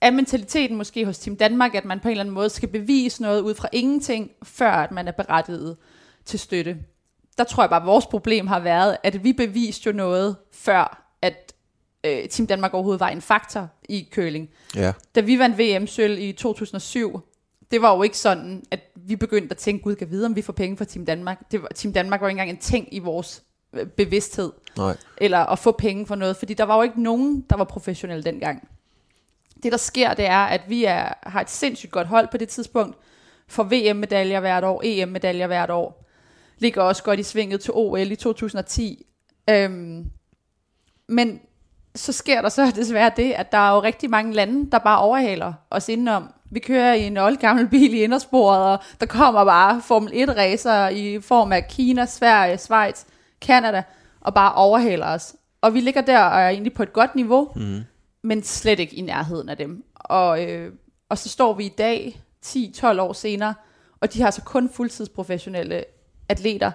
er 0.00 0.10
mentaliteten 0.10 0.76
måske 0.76 1.04
hos 1.04 1.18
Team 1.18 1.36
Danmark, 1.36 1.74
at 1.74 1.84
man 1.84 2.00
på 2.00 2.08
en 2.08 2.10
eller 2.10 2.22
anden 2.22 2.34
måde 2.34 2.50
skal 2.50 2.68
bevise 2.68 3.22
noget 3.22 3.40
ud 3.40 3.54
fra 3.54 3.68
ingenting, 3.72 4.30
før 4.42 4.72
at 4.72 4.90
man 4.90 5.08
er 5.08 5.12
berettiget 5.12 5.76
til 6.24 6.38
støtte. 6.38 6.78
Der 7.38 7.44
tror 7.44 7.62
jeg 7.62 7.70
bare, 7.70 7.80
at 7.80 7.86
vores 7.86 8.06
problem 8.06 8.46
har 8.46 8.60
været, 8.60 8.96
at 9.02 9.24
vi 9.24 9.32
beviste 9.32 9.86
jo 9.86 9.92
noget, 9.92 10.36
før 10.52 11.12
at 11.22 11.54
øh, 12.04 12.28
Team 12.28 12.46
Danmark 12.46 12.74
overhovedet 12.74 13.00
var 13.00 13.08
en 13.08 13.20
faktor 13.20 13.68
i 13.88 14.08
curling. 14.12 14.50
Ja. 14.76 14.92
Da 15.14 15.20
vi 15.20 15.38
vandt 15.38 15.58
VM-sølv 15.58 16.18
i 16.18 16.32
2007, 16.32 17.20
det 17.70 17.82
var 17.82 17.96
jo 17.96 18.02
ikke 18.02 18.18
sådan, 18.18 18.62
at 18.70 18.80
vi 18.94 19.16
begyndte 19.16 19.50
at 19.50 19.56
tænke, 19.56 19.82
gud 19.82 19.94
kan 19.94 20.10
vide, 20.10 20.26
om 20.26 20.36
vi 20.36 20.42
får 20.42 20.52
penge 20.52 20.76
fra 20.76 20.84
Team 20.84 21.06
Danmark. 21.06 21.52
Det 21.52 21.62
var, 21.62 21.68
Team 21.68 21.92
Danmark 21.92 22.20
var 22.20 22.28
ikke 22.28 22.40
engang 22.40 22.50
en 22.50 22.62
ting 22.62 22.94
i 22.94 22.98
vores 22.98 23.42
øh, 23.72 23.86
bevidsthed, 23.86 24.52
Nej. 24.76 24.96
eller 25.16 25.38
at 25.38 25.58
få 25.58 25.72
penge 25.72 26.06
for 26.06 26.14
noget, 26.14 26.36
fordi 26.36 26.54
der 26.54 26.64
var 26.64 26.76
jo 26.76 26.82
ikke 26.82 27.02
nogen, 27.02 27.44
der 27.50 27.56
var 27.56 27.64
professionelle 27.64 28.24
dengang. 28.24 28.68
Det 29.62 29.72
der 29.72 29.78
sker, 29.78 30.14
det 30.14 30.26
er, 30.26 30.44
at 30.44 30.60
vi 30.68 30.84
er, 30.84 31.12
har 31.22 31.40
et 31.40 31.50
sindssygt 31.50 31.92
godt 31.92 32.06
hold 32.06 32.28
på 32.30 32.36
det 32.36 32.48
tidspunkt, 32.48 32.96
får 33.48 33.64
VM-medaljer 33.64 34.40
hvert 34.40 34.64
år, 34.64 34.80
EM-medaljer 34.84 35.46
hvert 35.46 35.70
år, 35.70 36.06
ligger 36.58 36.82
også 36.82 37.02
godt 37.02 37.20
i 37.20 37.22
svinget 37.22 37.60
til 37.60 37.72
OL 37.74 38.12
i 38.12 38.16
2010. 38.16 39.06
Øhm, 39.50 40.10
men 41.08 41.40
så 41.94 42.12
sker 42.12 42.42
der 42.42 42.48
så 42.48 42.72
desværre 42.76 43.12
det, 43.16 43.32
at 43.32 43.52
der 43.52 43.58
er 43.58 43.74
jo 43.74 43.82
rigtig 43.82 44.10
mange 44.10 44.32
lande, 44.32 44.70
der 44.70 44.78
bare 44.78 44.98
overhaler 44.98 45.52
os 45.70 45.88
indenom. 45.88 46.32
Vi 46.50 46.60
kører 46.60 46.94
i 46.94 47.02
en 47.02 47.16
oldgammel 47.16 47.68
bil 47.68 47.94
i 47.94 48.02
indersporet, 48.02 48.62
og 48.62 48.78
der 49.00 49.06
kommer 49.06 49.44
bare 49.44 49.82
Formel 49.82 50.12
1-racer 50.12 50.88
i 50.88 51.20
form 51.20 51.52
af 51.52 51.68
Kina, 51.68 52.06
Sverige, 52.06 52.58
Schweiz, 52.58 53.04
Kanada, 53.40 53.82
og 54.20 54.34
bare 54.34 54.54
overhaler 54.54 55.06
os. 55.06 55.34
Og 55.60 55.74
vi 55.74 55.80
ligger 55.80 56.00
der 56.00 56.22
og 56.22 56.40
er 56.40 56.48
egentlig 56.48 56.74
på 56.74 56.82
et 56.82 56.92
godt 56.92 57.14
niveau, 57.14 57.52
mm. 57.56 57.80
men 58.22 58.42
slet 58.42 58.78
ikke 58.78 58.96
i 58.96 59.00
nærheden 59.00 59.48
af 59.48 59.56
dem. 59.56 59.84
Og, 59.94 60.44
øh, 60.44 60.72
og 61.08 61.18
så 61.18 61.28
står 61.28 61.54
vi 61.54 61.64
i 61.64 61.74
dag, 61.78 62.20
10-12 62.46 63.00
år 63.00 63.12
senere, 63.12 63.54
og 64.00 64.12
de 64.12 64.22
har 64.22 64.30
så 64.30 64.42
kun 64.42 64.70
fuldtidsprofessionelle 64.70 65.84
atleter, 66.28 66.70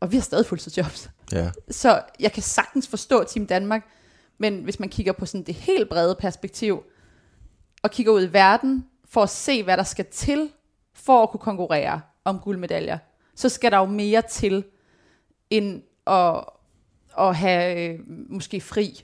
og 0.00 0.12
vi 0.12 0.16
har 0.16 0.22
stadig 0.22 0.46
fuldtidsjobs. 0.46 1.10
Ja. 1.32 1.50
Så 1.70 2.00
jeg 2.20 2.32
kan 2.32 2.42
sagtens 2.42 2.88
forstå 2.88 3.24
Team 3.24 3.46
Danmark, 3.46 3.86
men 4.42 4.62
hvis 4.62 4.80
man 4.80 4.88
kigger 4.88 5.12
på 5.12 5.26
sådan 5.26 5.46
det 5.46 5.54
helt 5.54 5.88
brede 5.88 6.14
perspektiv, 6.14 6.82
og 7.82 7.90
kigger 7.90 8.12
ud 8.12 8.22
i 8.22 8.32
verden, 8.32 8.86
for 9.04 9.22
at 9.22 9.28
se, 9.28 9.62
hvad 9.62 9.76
der 9.76 9.82
skal 9.82 10.06
til, 10.10 10.50
for 10.94 11.22
at 11.22 11.30
kunne 11.30 11.40
konkurrere 11.40 12.00
om 12.24 12.38
guldmedaljer, 12.38 12.98
så 13.34 13.48
skal 13.48 13.70
der 13.70 13.78
jo 13.78 13.86
mere 13.86 14.22
til, 14.22 14.64
end 15.50 15.82
at, 16.06 16.44
at 17.18 17.36
have 17.36 17.88
øh, 17.88 18.00
måske 18.08 18.60
fri 18.60 19.02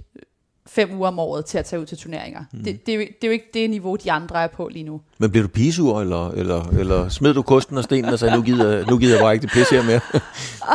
fem 0.68 0.94
uger 0.94 1.09
om 1.09 1.18
året 1.18 1.44
til 1.44 1.59
at 1.59 1.64
tage 1.64 1.81
ud 1.81 1.87
til 1.87 1.98
turneringer. 1.98 2.44
Mm. 2.52 2.64
Det, 2.64 2.87
det, 2.87 2.94
er 2.94 2.96
jo, 2.96 3.00
det 3.00 3.24
er 3.24 3.28
jo 3.28 3.33
ikke 3.33 3.50
det 3.54 3.70
niveau, 3.70 3.96
de 3.96 4.12
andre 4.12 4.42
er 4.42 4.46
på 4.46 4.68
lige 4.68 4.83
nu. 4.83 5.00
Men 5.18 5.31
bliver 5.31 5.42
du 5.46 5.48
pisur, 5.48 6.00
eller, 6.00 6.31
eller, 6.31 6.64
eller 6.64 7.09
smed 7.09 7.35
du 7.35 7.42
kosten 7.42 7.78
og 7.78 7.85
stenen 7.85 8.12
og 8.12 8.18
sagde, 8.18 8.37
nu 8.37 8.42
gider, 8.42 8.90
nu 8.90 8.98
gider 8.98 9.14
jeg 9.14 9.22
bare 9.22 9.35
ikke 9.35 9.42
det 9.42 9.52
pisse 9.52 9.74
her 9.74 9.83
mere? 9.83 10.00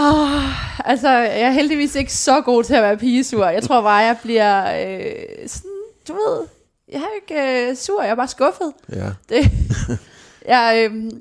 Oh, 0.01 0.89
altså, 0.89 1.09
jeg 1.09 1.41
er 1.41 1.51
heldigvis 1.51 1.95
ikke 1.95 2.13
så 2.13 2.41
god 2.41 2.63
til 2.63 2.73
at 2.73 2.83
være 2.83 2.97
pigesur. 2.97 3.45
Jeg 3.45 3.63
tror 3.63 3.81
bare, 3.81 3.95
jeg 3.95 4.17
bliver 4.23 4.63
øh, 4.65 5.47
sådan, 5.47 5.71
du 6.07 6.13
ved, 6.13 6.47
jeg 6.91 7.01
er 7.01 7.15
ikke 7.21 7.69
øh, 7.69 7.75
sur, 7.75 8.01
jeg 8.01 8.11
er 8.11 8.15
bare 8.15 8.27
skuffet. 8.27 8.73
Ja. 8.89 9.09
Det, 9.29 9.51
jeg, 10.53 10.89
øh, 10.91 11.11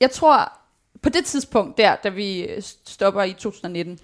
jeg 0.00 0.10
tror, 0.10 0.52
på 1.02 1.08
det 1.08 1.24
tidspunkt 1.24 1.78
der, 1.78 1.96
da 1.96 2.08
vi 2.08 2.48
stopper 2.86 3.22
i 3.22 3.32
2019, 3.32 3.98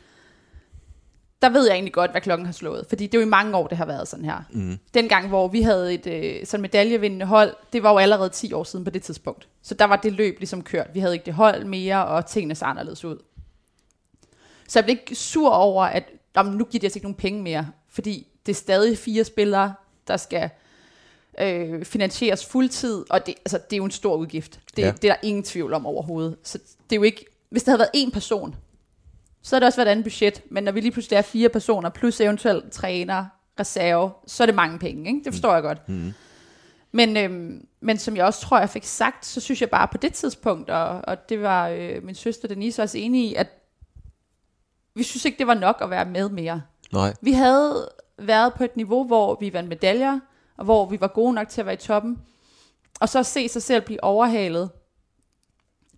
der 1.43 1.49
ved 1.51 1.67
jeg 1.67 1.75
egentlig 1.75 1.93
godt, 1.93 2.11
hvad 2.11 2.21
klokken 2.21 2.47
har 2.47 2.53
slået. 2.53 2.87
Fordi 2.89 3.07
det 3.07 3.15
er 3.15 3.21
jo 3.21 3.27
i 3.27 3.31
mange 3.31 3.57
år, 3.57 3.67
det 3.67 3.79
har 3.79 3.87
været 3.87 4.09
sådan 4.09 4.25
her. 4.25 4.39
Mm. 4.53 4.79
Dengang, 4.95 5.29
hvor 5.29 5.49
vi 5.49 5.63
havde 5.63 5.95
et 5.95 6.07
øh, 6.07 6.47
sådan 6.47 6.63
medaljevindende 6.63 7.27
hold, 7.27 7.55
det 7.73 7.83
var 7.83 7.91
jo 7.93 7.99
allerede 7.99 8.29
10 8.29 8.53
år 8.53 8.65
siden 8.65 8.85
på 8.85 8.91
det 8.91 9.03
tidspunkt. 9.03 9.49
Så 9.63 9.75
der 9.75 9.85
var 9.85 9.97
det 9.97 10.13
løb 10.13 10.39
ligesom 10.39 10.63
kørt. 10.63 10.87
Vi 10.95 11.01
havde 11.01 11.15
ikke 11.15 11.27
det 11.27 11.35
hold 11.35 11.65
mere, 11.65 12.07
og 12.07 12.27
tingene 12.27 12.55
så 12.55 12.65
anderledes 12.65 13.05
ud. 13.05 13.19
Så 14.69 14.79
jeg 14.79 14.85
blev 14.85 14.97
ikke 15.03 15.15
sur 15.15 15.51
over, 15.51 15.85
at 15.85 16.05
jamen, 16.37 16.53
nu 16.53 16.65
giver 16.65 16.81
de 16.81 16.87
altså 16.87 16.97
ikke 16.99 17.05
nogen 17.07 17.17
penge 17.17 17.43
mere. 17.43 17.69
Fordi 17.89 18.27
det 18.47 18.53
er 18.53 18.57
stadig 18.57 18.99
fire 18.99 19.25
spillere, 19.25 19.75
der 20.09 20.17
skal 20.17 20.51
øh, 21.41 21.85
finansieres 21.85 22.47
fuldtid, 22.47 23.05
og 23.11 23.27
det, 23.27 23.35
altså, 23.39 23.59
det 23.59 23.73
er 23.73 23.77
jo 23.77 23.85
en 23.85 23.91
stor 23.91 24.17
udgift. 24.17 24.61
Det, 24.77 24.83
Ja. 24.83 24.93
det 25.03 25.11
er 25.11 25.15
der 25.15 25.21
ingen 25.29 25.43
tvivl 25.43 25.73
om 25.73 25.87
overhovedet. 25.87 26.37
Så 26.43 26.59
det 26.59 26.97
er 26.97 26.97
jo 26.97 27.03
ikke, 27.03 27.25
hvis 27.51 27.63
der 27.63 27.71
havde 27.71 27.79
været 27.95 28.07
én 28.07 28.11
person, 28.11 28.55
så 29.47 29.57
har 29.57 29.61
det 29.61 29.67
også 29.67 29.85
andet 29.85 30.05
budget, 30.05 30.43
men 30.51 30.65
når 30.65 30.73
vi 30.73 30.81
lige 30.81 30.93
pludselig 30.93 31.17
er 31.17 31.23
fire 31.23 31.49
personer, 31.49 31.89
plus 31.89 32.21
eventuelt 32.21 32.73
træner, 32.73 33.27
reserve, 33.61 34.11
så 34.27 34.45
er 34.45 34.47
det 34.47 34.55
mange 34.55 34.79
penge, 34.79 35.09
ikke? 35.09 35.25
det 35.25 35.33
forstår 35.33 35.55
jeg 35.55 35.63
godt. 35.63 35.89
Mm. 35.89 36.13
Men, 36.93 37.17
øhm, 37.17 37.67
men 37.81 37.99
som 37.99 38.17
jeg 38.17 38.25
også 38.25 38.41
tror, 38.41 38.59
jeg 38.59 38.71
fik 38.71 38.85
sagt, 38.85 39.27
så 39.27 39.41
synes 39.41 39.61
jeg 39.61 39.71
bare 39.71 39.89
på 39.89 39.99
det 39.99 40.15
tidspunkt, 40.15 40.71
og, 40.71 41.01
og 41.05 41.29
det 41.29 41.43
var 41.43 41.69
øh, 41.69 42.05
min 42.05 42.15
søster 42.15 42.49
Denise 42.49 42.83
også 42.83 42.99
enig 42.99 43.31
i, 43.31 43.35
at 43.35 43.49
vi 44.95 45.03
synes 45.03 45.25
ikke, 45.25 45.39
det 45.39 45.47
var 45.47 45.55
nok 45.55 45.79
at 45.81 45.91
være 45.91 46.05
med 46.05 46.29
mere. 46.29 46.63
Nej. 46.93 47.15
Vi 47.21 47.33
havde 47.33 47.89
været 48.19 48.55
på 48.55 48.65
et 48.65 48.77
niveau, 48.77 49.05
hvor 49.05 49.37
vi 49.41 49.53
vandt 49.53 49.69
medaljer, 49.69 50.21
og 50.57 50.65
hvor 50.65 50.87
vi 50.87 51.01
var 51.01 51.09
gode 51.09 51.35
nok 51.35 51.49
til 51.49 51.61
at 51.61 51.67
være 51.67 51.75
i 51.75 51.79
toppen. 51.79 52.19
Og 53.01 53.09
så 53.09 53.23
se 53.23 53.49
sig 53.49 53.63
selv 53.63 53.83
blive 53.83 54.05
overhalet 54.05 54.71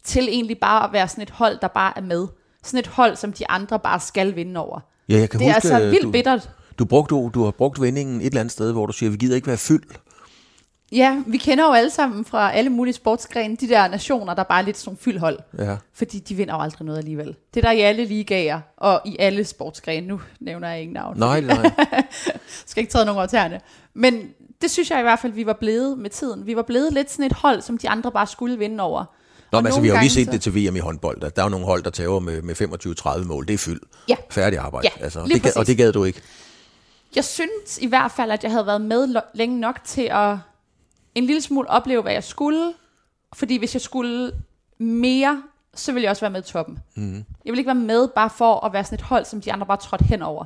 til 0.04 0.28
egentlig 0.28 0.60
bare 0.60 0.84
at 0.84 0.92
være 0.92 1.08
sådan 1.08 1.22
et 1.22 1.30
hold, 1.30 1.58
der 1.60 1.68
bare 1.68 1.92
er 1.96 2.02
med. 2.02 2.28
Sådan 2.68 2.78
et 2.78 2.86
hold, 2.86 3.16
som 3.16 3.32
de 3.32 3.50
andre 3.50 3.78
bare 3.78 4.00
skal 4.00 4.36
vinde 4.36 4.60
over. 4.60 4.80
Ja, 5.08 5.18
jeg 5.18 5.30
kan 5.30 5.40
Det 5.40 5.48
er 5.48 5.54
huske, 5.54 5.68
altså 5.74 5.90
vildt 5.90 6.02
du, 6.02 6.10
bittert. 6.10 6.50
du, 6.78 6.84
brugte, 6.84 7.14
du, 7.14 7.30
du 7.34 7.44
har 7.44 7.50
brugt 7.50 7.80
vendingen 7.80 8.20
et 8.20 8.26
eller 8.26 8.40
andet 8.40 8.52
sted, 8.52 8.72
hvor 8.72 8.86
du 8.86 8.92
siger, 8.92 9.10
vi 9.10 9.16
gider 9.16 9.36
ikke 9.36 9.46
være 9.48 9.56
fyld. 9.56 9.82
Ja, 10.92 11.22
vi 11.26 11.36
kender 11.36 11.64
jo 11.64 11.72
alle 11.72 11.90
sammen 11.90 12.24
fra 12.24 12.52
alle 12.52 12.70
mulige 12.70 12.94
sportsgrene, 12.94 13.56
de 13.56 13.68
der 13.68 13.88
nationer, 13.88 14.34
der 14.34 14.42
bare 14.42 14.60
er 14.60 14.64
lidt 14.64 14.76
som 14.78 14.96
fyldhold. 14.96 15.38
Ja. 15.58 15.76
Fordi 15.94 16.18
de 16.18 16.34
vinder 16.34 16.54
jo 16.54 16.60
aldrig 16.60 16.86
noget 16.86 16.98
alligevel. 16.98 17.36
Det 17.54 17.64
er 17.64 17.68
der 17.68 17.70
i 17.70 17.80
alle 17.80 18.04
ligaer, 18.04 18.60
og 18.76 19.00
i 19.04 19.16
alle 19.18 19.44
sportsgrene. 19.44 20.06
Nu 20.06 20.20
nævner 20.40 20.68
jeg 20.68 20.80
ingen 20.80 20.94
navn. 20.94 21.18
Nej, 21.18 21.40
nej. 21.40 21.70
skal 22.66 22.80
ikke 22.80 22.90
træde 22.92 23.04
nogen 23.06 23.16
over 23.18 23.26
tæerne. 23.26 23.60
Men 23.94 24.22
det 24.62 24.70
synes 24.70 24.90
jeg 24.90 24.98
i 24.98 25.02
hvert 25.02 25.18
fald, 25.18 25.32
vi 25.32 25.46
var 25.46 25.52
blevet 25.60 25.98
med 25.98 26.10
tiden. 26.10 26.46
Vi 26.46 26.56
var 26.56 26.62
blevet 26.62 26.92
lidt 26.92 27.10
sådan 27.10 27.24
et 27.24 27.32
hold, 27.32 27.62
som 27.62 27.78
de 27.78 27.88
andre 27.88 28.12
bare 28.12 28.26
skulle 28.26 28.58
vinde 28.58 28.82
over. 28.84 29.04
Nå, 29.52 29.58
men 29.60 29.66
altså, 29.66 29.80
vi 29.80 29.88
har 29.88 29.94
jo 29.96 30.00
lige 30.00 30.10
set 30.10 30.26
så- 30.26 30.32
det 30.32 30.42
til 30.42 30.54
VM 30.54 30.76
i 30.76 30.78
håndbold. 30.78 31.24
at 31.24 31.36
Der 31.36 31.42
er 31.42 31.46
jo 31.46 31.50
nogle 31.50 31.66
hold, 31.66 31.82
der 31.82 31.90
tager 31.90 32.18
med, 32.18 32.42
med 32.42 32.54
25-30 33.22 33.24
mål. 33.26 33.46
Det 33.46 33.54
er 33.54 33.58
fyld. 33.58 33.80
Ja. 34.08 34.16
Færdig 34.30 34.58
arbejde. 34.58 34.88
Ja, 34.96 35.04
altså, 35.04 35.24
det, 35.24 35.42
gad- 35.42 35.56
og 35.56 35.66
det 35.66 35.76
gad 35.76 35.92
du 35.92 36.04
ikke. 36.04 36.20
Jeg 37.16 37.24
synes 37.24 37.78
i 37.80 37.86
hvert 37.86 38.12
fald, 38.12 38.30
at 38.30 38.42
jeg 38.44 38.52
havde 38.52 38.66
været 38.66 38.80
med 38.80 39.14
længe 39.34 39.60
nok 39.60 39.80
til 39.84 40.08
at 40.12 40.36
en 41.14 41.24
lille 41.24 41.42
smule 41.42 41.70
opleve, 41.70 42.02
hvad 42.02 42.12
jeg 42.12 42.24
skulle. 42.24 42.72
Fordi 43.34 43.56
hvis 43.58 43.74
jeg 43.74 43.80
skulle 43.82 44.32
mere, 44.78 45.42
så 45.74 45.92
ville 45.92 46.02
jeg 46.04 46.10
også 46.10 46.20
være 46.20 46.30
med 46.30 46.40
i 46.42 46.46
toppen. 46.46 46.78
Mm. 46.94 47.14
Jeg 47.14 47.24
ville 47.44 47.58
ikke 47.60 47.66
være 47.68 47.74
med 47.74 48.08
bare 48.08 48.30
for 48.30 48.66
at 48.66 48.72
være 48.72 48.84
sådan 48.84 48.94
et 48.96 49.02
hold, 49.02 49.24
som 49.24 49.40
de 49.40 49.52
andre 49.52 49.66
bare 49.66 49.76
trådte 49.76 50.04
hen 50.04 50.22
over. 50.22 50.44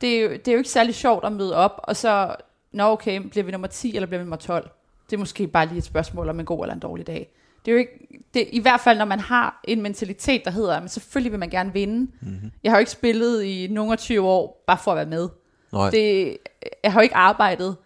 Det 0.00 0.16
er, 0.18 0.22
jo, 0.22 0.30
det 0.30 0.48
er 0.48 0.52
jo 0.52 0.58
ikke 0.58 0.70
særlig 0.70 0.94
sjovt 0.94 1.24
at 1.24 1.32
møde 1.32 1.56
op, 1.56 1.80
og 1.84 1.96
så, 1.96 2.34
nå 2.72 2.84
okay, 2.84 3.20
bliver 3.20 3.44
vi 3.44 3.50
nummer 3.52 3.68
10 3.68 3.94
eller 3.96 4.06
bliver 4.06 4.18
vi 4.18 4.24
nummer 4.24 4.36
12? 4.36 4.70
Det 5.10 5.16
er 5.16 5.18
måske 5.18 5.46
bare 5.46 5.66
lige 5.66 5.78
et 5.78 5.84
spørgsmål 5.84 6.28
om 6.28 6.40
en 6.40 6.46
god 6.46 6.64
eller 6.64 6.74
en 6.74 6.80
dårlig 6.80 7.06
dag. 7.06 7.28
Det 7.64 7.70
er 7.70 7.72
jo 7.72 7.78
ikke, 7.78 8.22
det, 8.34 8.48
i 8.52 8.60
hvert 8.60 8.80
fald 8.80 8.98
når 8.98 9.04
man 9.04 9.20
har 9.20 9.60
en 9.64 9.82
mentalitet, 9.82 10.44
der 10.44 10.50
hedder, 10.50 10.80
at 10.80 10.90
selvfølgelig 10.90 11.32
vil 11.32 11.40
man 11.40 11.50
gerne 11.50 11.72
vinde. 11.72 12.12
Mm-hmm. 12.20 12.50
Jeg 12.64 12.72
har 12.72 12.76
jo 12.76 12.80
ikke 12.80 12.90
spillet 12.90 13.42
i 13.42 13.68
nogle 13.70 13.92
af 13.92 13.98
20 13.98 14.28
år, 14.28 14.64
bare 14.66 14.78
for 14.84 14.90
at 14.90 14.96
være 14.96 15.06
med. 15.06 15.28
Nej. 15.72 15.90
Det, 15.90 16.36
jeg 16.84 16.92
har 16.92 17.00
jo 17.00 17.02
ikke 17.02 17.16
arbejdet 17.16 17.76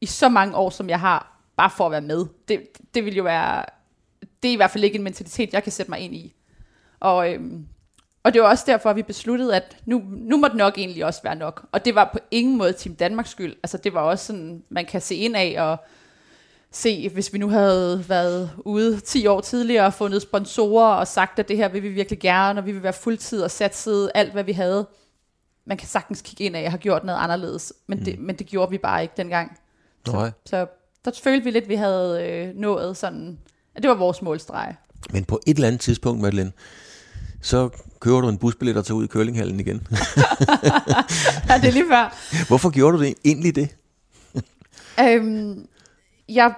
i 0.00 0.06
så 0.06 0.28
mange 0.28 0.56
år, 0.56 0.70
som 0.70 0.88
jeg 0.88 1.00
har, 1.00 1.40
bare 1.56 1.70
for 1.70 1.86
at 1.86 1.92
være 1.92 2.00
med. 2.00 2.26
Det, 2.48 2.62
det 2.94 3.04
vil 3.04 3.16
jo 3.16 3.22
være, 3.22 3.64
det 4.42 4.48
er 4.48 4.52
i 4.52 4.56
hvert 4.56 4.70
fald 4.70 4.84
ikke 4.84 4.96
en 4.96 5.04
mentalitet, 5.04 5.52
jeg 5.52 5.62
kan 5.62 5.72
sætte 5.72 5.90
mig 5.90 6.00
ind 6.00 6.14
i. 6.14 6.34
Og, 7.00 7.32
øhm, 7.32 7.66
og 8.22 8.34
det 8.34 8.42
var 8.42 8.48
også 8.48 8.64
derfor, 8.66 8.90
at 8.90 8.96
vi 8.96 9.02
besluttede, 9.02 9.56
at 9.56 9.76
nu, 9.84 10.02
nu 10.06 10.36
må 10.36 10.48
det 10.48 10.56
nok 10.56 10.78
egentlig 10.78 11.04
også 11.04 11.20
være 11.22 11.36
nok. 11.36 11.66
Og 11.72 11.84
det 11.84 11.94
var 11.94 12.10
på 12.12 12.18
ingen 12.30 12.58
måde 12.58 12.72
Team 12.72 12.96
Danmarks 12.96 13.30
skyld. 13.30 13.56
Altså 13.62 13.78
det 13.78 13.94
var 13.94 14.00
også 14.00 14.26
sådan, 14.26 14.62
man 14.68 14.84
kan 14.84 15.00
se 15.00 15.14
ind 15.14 15.36
af 15.36 15.56
og 15.58 15.84
se, 16.72 17.08
hvis 17.08 17.32
vi 17.32 17.38
nu 17.38 17.48
havde 17.48 18.04
været 18.08 18.50
ude 18.58 19.00
10 19.00 19.26
år 19.26 19.40
tidligere 19.40 19.86
og 19.86 19.94
fundet 19.94 20.22
sponsorer 20.22 20.94
og 20.94 21.08
sagt, 21.08 21.38
at 21.38 21.48
det 21.48 21.56
her 21.56 21.68
vil 21.68 21.82
vi 21.82 21.88
virkelig 21.88 22.20
gerne, 22.20 22.60
og 22.60 22.66
vi 22.66 22.72
vil 22.72 22.82
være 22.82 22.92
fuldtid 22.92 23.42
og 23.42 23.50
satset 23.50 24.10
alt, 24.14 24.32
hvad 24.32 24.44
vi 24.44 24.52
havde. 24.52 24.86
Man 25.66 25.76
kan 25.76 25.88
sagtens 25.88 26.22
kigge 26.22 26.44
ind 26.44 26.56
af, 26.56 26.60
at 26.60 26.64
jeg 26.64 26.70
har 26.70 26.78
gjort 26.78 27.04
noget 27.04 27.18
anderledes, 27.18 27.72
men, 27.86 27.98
mm. 27.98 28.04
det, 28.04 28.18
men 28.18 28.36
det 28.36 28.46
gjorde 28.46 28.70
vi 28.70 28.78
bare 28.78 29.02
ikke 29.02 29.14
dengang. 29.16 29.58
Nej. 30.08 30.30
Så 30.46 30.66
der 31.04 31.10
følte 31.22 31.44
vi 31.44 31.50
lidt, 31.50 31.64
at 31.64 31.68
vi 31.68 31.74
havde 31.74 32.26
øh, 32.26 32.54
nået 32.56 32.96
sådan, 32.96 33.38
at 33.74 33.82
det 33.82 33.88
var 33.88 33.96
vores 33.96 34.22
målstreg. 34.22 34.74
Men 35.10 35.24
på 35.24 35.40
et 35.46 35.54
eller 35.54 35.68
andet 35.68 35.80
tidspunkt, 35.80 36.22
Madeleine, 36.22 36.52
så 37.40 37.68
kører 38.00 38.20
du 38.20 38.28
en 38.28 38.38
busbillet 38.38 38.76
og 38.76 38.84
tager 38.86 38.98
ud 38.98 39.04
i 39.04 39.08
curlinghallen 39.08 39.60
igen. 39.60 39.76
ja, 41.48 41.58
det 41.58 41.68
er 41.68 41.72
lige 41.72 41.88
før. 41.90 42.16
Hvorfor 42.48 42.70
gjorde 42.70 42.96
du 42.96 43.02
det 43.02 43.14
egentlig 43.24 43.56
det? 43.56 43.76
Øhm, 45.00 45.66
jeg, 46.34 46.54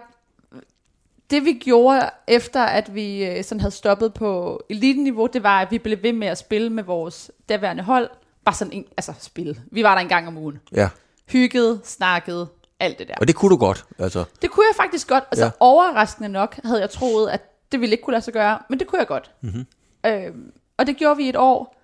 det 1.31 1.45
vi 1.45 1.53
gjorde 1.53 2.11
efter, 2.29 2.63
at 2.63 2.95
vi 2.95 3.25
øh, 3.25 3.45
sådan 3.45 3.61
havde 3.61 3.75
stoppet 3.75 4.15
på 4.15 4.61
elite-niveau, 4.71 5.27
det 5.27 5.43
var, 5.43 5.61
at 5.61 5.71
vi 5.71 5.79
blev 5.79 6.03
ved 6.03 6.13
med 6.13 6.27
at 6.29 6.39
spille 6.39 6.71
med 6.71 6.83
vores 6.83 7.31
daværende 7.49 7.83
hold. 7.83 8.11
Bare 8.45 8.55
sådan 8.55 8.73
en, 8.73 8.85
altså 8.97 9.13
spille. 9.21 9.63
Vi 9.71 9.83
var 9.83 9.95
der 9.95 10.03
en 10.03 10.09
gang 10.09 10.29
om 10.29 10.37
ugen. 10.39 10.61
Ja, 10.73 10.89
Hygget, 11.29 11.81
snakket, 11.85 12.49
alt 12.81 12.99
det 12.99 13.09
der. 13.09 13.15
og 13.21 13.29
det 13.29 13.35
kunne 13.37 13.51
du 13.51 13.57
godt. 13.57 13.85
Altså, 13.99 14.25
Det 14.43 14.51
kunne 14.51 14.65
jeg 14.71 14.77
faktisk 14.77 15.09
godt. 15.09 15.25
Altså 15.31 15.45
Ja. 15.45 15.51
overraskende 15.61 16.29
nok 16.29 16.59
havde 16.65 16.81
jeg 16.81 16.91
troet, 16.91 17.31
at 17.31 17.43
det 17.73 17.81
ville 17.81 17.93
ikke 17.93 18.05
kunne 18.05 18.13
lade 18.13 18.25
sig 18.25 18.33
gøre, 18.35 18.59
men 18.71 18.79
det 18.79 18.87
kunne 18.87 18.99
jeg 18.99 19.07
godt. 19.07 19.31
Mm-hmm. 19.41 19.67
Øhm, 20.07 20.53
og 20.77 20.87
det 20.87 20.97
gjorde 20.97 21.17
vi 21.17 21.29
et 21.29 21.37
år. 21.37 21.77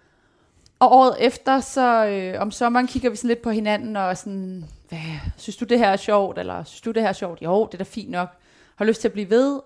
Og 0.79 0.92
året 0.92 1.16
efter, 1.20 1.61
så 1.61 2.07
øh, 2.07 2.40
om 2.42 2.51
sommeren 2.51 2.87
kigger 2.87 3.11
vi 3.11 3.16
sådan 3.16 3.29
lidt 3.29 3.42
på 3.42 3.51
hinanden 3.51 3.96
og 3.96 4.16
sådan, 4.16 4.64
hvad, 4.88 4.98
synes 5.37 5.57
du 5.57 5.64
det 5.64 5.79
her 5.79 5.88
er 5.88 5.96
sjovt, 5.96 6.38
eller 6.38 6.64
synes 6.64 6.81
du 6.81 6.90
det 6.90 7.03
her 7.03 7.09
er 7.09 7.12
sjovt? 7.12 7.42
Jo, 7.42 7.66
det 7.66 7.74
er 7.74 7.79
da 7.79 7.85
fint 7.85 8.11
nok. 8.11 8.29
Har 8.77 8.85
lyst 8.85 9.01
til 9.01 9.09
at 9.09 9.12
blive 9.12 9.31
ved. 9.31 9.61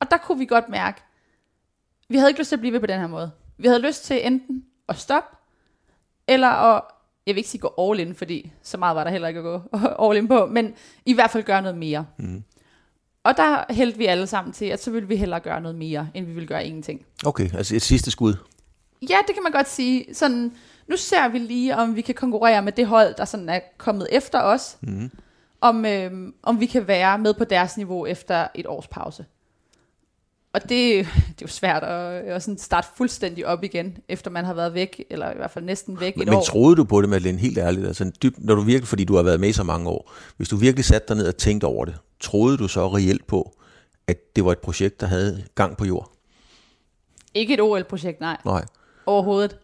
Og 0.00 0.10
der 0.10 0.16
kunne 0.16 0.38
vi 0.38 0.46
godt 0.46 0.68
mærke, 0.68 1.02
vi 2.08 2.16
havde 2.16 2.30
ikke 2.30 2.40
lyst 2.40 2.48
til 2.48 2.56
at 2.56 2.60
blive 2.60 2.72
ved 2.72 2.80
på 2.80 2.86
den 2.86 3.00
her 3.00 3.06
måde. 3.06 3.30
Vi 3.58 3.68
havde 3.68 3.80
lyst 3.80 4.04
til 4.04 4.26
enten 4.26 4.64
at 4.88 4.96
stoppe, 4.98 5.36
eller 6.28 6.48
at, 6.48 6.82
jeg 7.26 7.34
vil 7.34 7.38
ikke 7.38 7.50
sige 7.50 7.60
gå 7.60 7.74
all 7.78 8.00
in, 8.00 8.14
fordi 8.14 8.52
så 8.62 8.76
meget 8.78 8.96
var 8.96 9.04
der 9.04 9.10
heller 9.10 9.28
ikke 9.28 9.38
at 9.40 9.44
gå 9.44 9.62
all 10.08 10.18
in 10.18 10.28
på, 10.28 10.46
men 10.46 10.74
i 11.06 11.12
hvert 11.12 11.30
fald 11.30 11.44
gøre 11.44 11.62
noget 11.62 11.78
mere. 11.78 12.06
Mm. 12.18 12.44
Og 13.24 13.36
der 13.36 13.72
hældte 13.72 13.98
vi 13.98 14.06
alle 14.06 14.26
sammen 14.26 14.52
til, 14.52 14.64
at 14.66 14.82
så 14.82 14.90
ville 14.90 15.08
vi 15.08 15.16
hellere 15.16 15.40
gøre 15.40 15.60
noget 15.60 15.78
mere, 15.78 16.08
end 16.14 16.26
vi 16.26 16.32
ville 16.32 16.46
gøre 16.46 16.66
ingenting. 16.66 17.06
okay, 17.26 17.54
altså 17.54 17.76
et 17.76 17.82
sidste 17.82 18.10
skud. 18.10 18.34
Ja, 19.02 19.16
det 19.26 19.34
kan 19.34 19.42
man 19.42 19.52
godt 19.52 19.68
sige. 19.68 20.14
Sådan, 20.14 20.52
nu 20.88 20.96
ser 20.96 21.28
vi 21.28 21.38
lige, 21.38 21.76
om 21.76 21.96
vi 21.96 22.00
kan 22.00 22.14
konkurrere 22.14 22.62
med 22.62 22.72
det 22.72 22.86
hold, 22.86 23.14
der 23.14 23.24
sådan 23.24 23.48
er 23.48 23.60
kommet 23.78 24.06
efter 24.10 24.40
os. 24.40 24.76
Mm. 24.80 25.10
Om, 25.60 25.84
øhm, 25.84 26.34
om 26.42 26.60
vi 26.60 26.66
kan 26.66 26.88
være 26.88 27.18
med 27.18 27.34
på 27.34 27.44
deres 27.44 27.76
niveau 27.76 28.06
efter 28.06 28.48
et 28.54 28.66
års 28.66 28.88
pause. 28.88 29.24
Og 30.52 30.62
det, 30.62 30.68
det 30.68 31.06
er 31.06 31.42
jo 31.42 31.46
svært 31.48 31.82
at, 31.82 32.12
at 32.22 32.42
sådan 32.42 32.58
starte 32.58 32.88
fuldstændig 32.96 33.46
op 33.46 33.64
igen, 33.64 33.98
efter 34.08 34.30
man 34.30 34.44
har 34.44 34.54
været 34.54 34.74
væk, 34.74 35.04
eller 35.10 35.32
i 35.32 35.36
hvert 35.36 35.50
fald 35.50 35.64
næsten 35.64 36.00
væk 36.00 36.12
et 36.12 36.18
Men 36.18 36.34
år. 36.34 36.42
troede 36.42 36.76
du 36.76 36.84
på 36.84 37.00
det, 37.00 37.08
Madeleine, 37.08 37.38
helt 37.38 37.58
ærligt? 37.58 37.86
Altså, 37.86 38.12
dyb, 38.22 38.34
når 38.38 38.54
du 38.54 38.60
virkelig, 38.60 38.88
fordi 38.88 39.04
du 39.04 39.16
har 39.16 39.22
været 39.22 39.40
med 39.40 39.52
så 39.52 39.62
mange 39.62 39.88
år, 39.90 40.12
hvis 40.36 40.48
du 40.48 40.56
virkelig 40.56 40.84
satte 40.84 41.08
dig 41.08 41.16
ned 41.16 41.28
og 41.28 41.36
tænkte 41.36 41.64
over 41.64 41.84
det, 41.84 41.94
troede 42.20 42.56
du 42.56 42.68
så 42.68 42.88
reelt 42.88 43.26
på, 43.26 43.56
at 44.06 44.36
det 44.36 44.44
var 44.44 44.52
et 44.52 44.58
projekt, 44.58 45.00
der 45.00 45.06
havde 45.06 45.44
gang 45.54 45.76
på 45.76 45.84
jord? 45.84 46.10
Ikke 47.34 47.54
et 47.54 47.60
OL-projekt, 47.60 48.20
nej. 48.20 48.36
Nej. 48.44 48.64
overhovedet. 49.06 49.56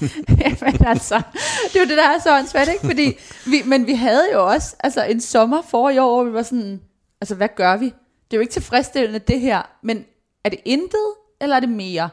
Jamen 0.40 0.86
altså, 0.86 1.22
det 1.64 1.76
er 1.76 1.80
jo 1.80 1.88
det, 1.88 1.96
der 1.96 2.08
er 2.08 2.18
så 2.18 2.38
åndssvagt, 2.38 2.68
ikke? 2.68 2.86
Fordi 2.86 3.18
vi, 3.46 3.62
men 3.66 3.86
vi 3.86 3.94
havde 3.94 4.32
jo 4.32 4.46
også 4.46 4.76
altså, 4.80 5.04
en 5.04 5.20
sommer 5.20 5.62
for 5.62 5.90
i 5.90 5.98
år, 5.98 6.14
hvor 6.14 6.24
vi 6.24 6.32
var 6.32 6.42
sådan, 6.42 6.80
altså 7.20 7.34
hvad 7.34 7.48
gør 7.56 7.76
vi? 7.76 7.84
Det 7.84 8.36
er 8.36 8.36
jo 8.36 8.40
ikke 8.40 8.52
tilfredsstillende 8.52 9.18
det 9.18 9.40
her, 9.40 9.62
men 9.82 10.04
er 10.44 10.48
det 10.48 10.60
intet, 10.64 11.14
eller 11.40 11.56
er 11.56 11.60
det 11.60 11.68
mere? 11.68 12.10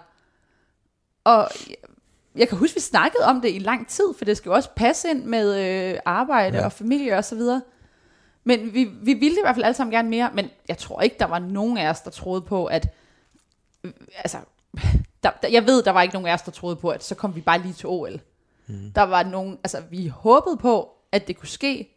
Og 1.24 1.50
jeg, 2.36 2.50
kan 2.50 2.58
huske, 2.58 2.76
vi 2.76 2.82
snakkede 2.82 3.24
om 3.24 3.42
det 3.42 3.56
i 3.56 3.60
lang 3.60 3.88
tid, 3.88 4.06
for 4.18 4.26
det 4.26 4.38
skal 4.38 4.50
jo 4.50 4.56
også 4.56 4.70
passe 4.76 5.10
ind 5.10 5.24
med 5.24 5.56
øh, 5.94 6.00
arbejde 6.06 6.58
ja. 6.58 6.66
og 6.66 6.72
familie 6.72 7.18
og 7.18 7.26
så 7.26 7.36
videre. 7.36 7.62
Men 8.44 8.74
vi, 8.74 8.84
vi 8.84 9.14
ville 9.14 9.38
i 9.38 9.42
hvert 9.44 9.56
fald 9.56 9.66
alle 9.66 9.76
sammen 9.76 9.92
gerne 9.92 10.10
mere, 10.10 10.30
men 10.34 10.50
jeg 10.68 10.78
tror 10.78 11.02
ikke, 11.02 11.16
der 11.20 11.26
var 11.26 11.40
nogen 11.40 11.78
af 11.78 11.90
os, 11.90 12.02
der 12.02 12.12
troede 12.12 12.42
på, 12.42 12.66
at 12.66 12.88
altså, 14.18 14.38
der, 15.24 15.30
der, 15.42 15.48
jeg 15.48 15.66
ved, 15.68 15.84
der 15.84 15.92
var 15.92 16.02
ikke 16.02 16.14
nogen 16.14 16.28
af 16.28 16.34
os, 16.34 16.42
der 16.42 16.52
troede 16.52 16.76
på, 16.76 16.90
at 16.90 17.04
så 17.04 17.16
kom 17.16 17.36
vi 17.36 17.42
bare 17.42 17.62
lige 17.62 17.74
til 17.74 17.86
OL. 17.90 18.20
Mm. 18.68 18.92
Der 18.96 19.02
var 19.02 19.24
nogen, 19.24 19.58
altså 19.64 19.78
vi 19.92 20.08
håbede 20.08 20.58
på, 20.58 20.90
at 21.12 21.28
det 21.28 21.38
kunne 21.38 21.48
ske, 21.48 21.90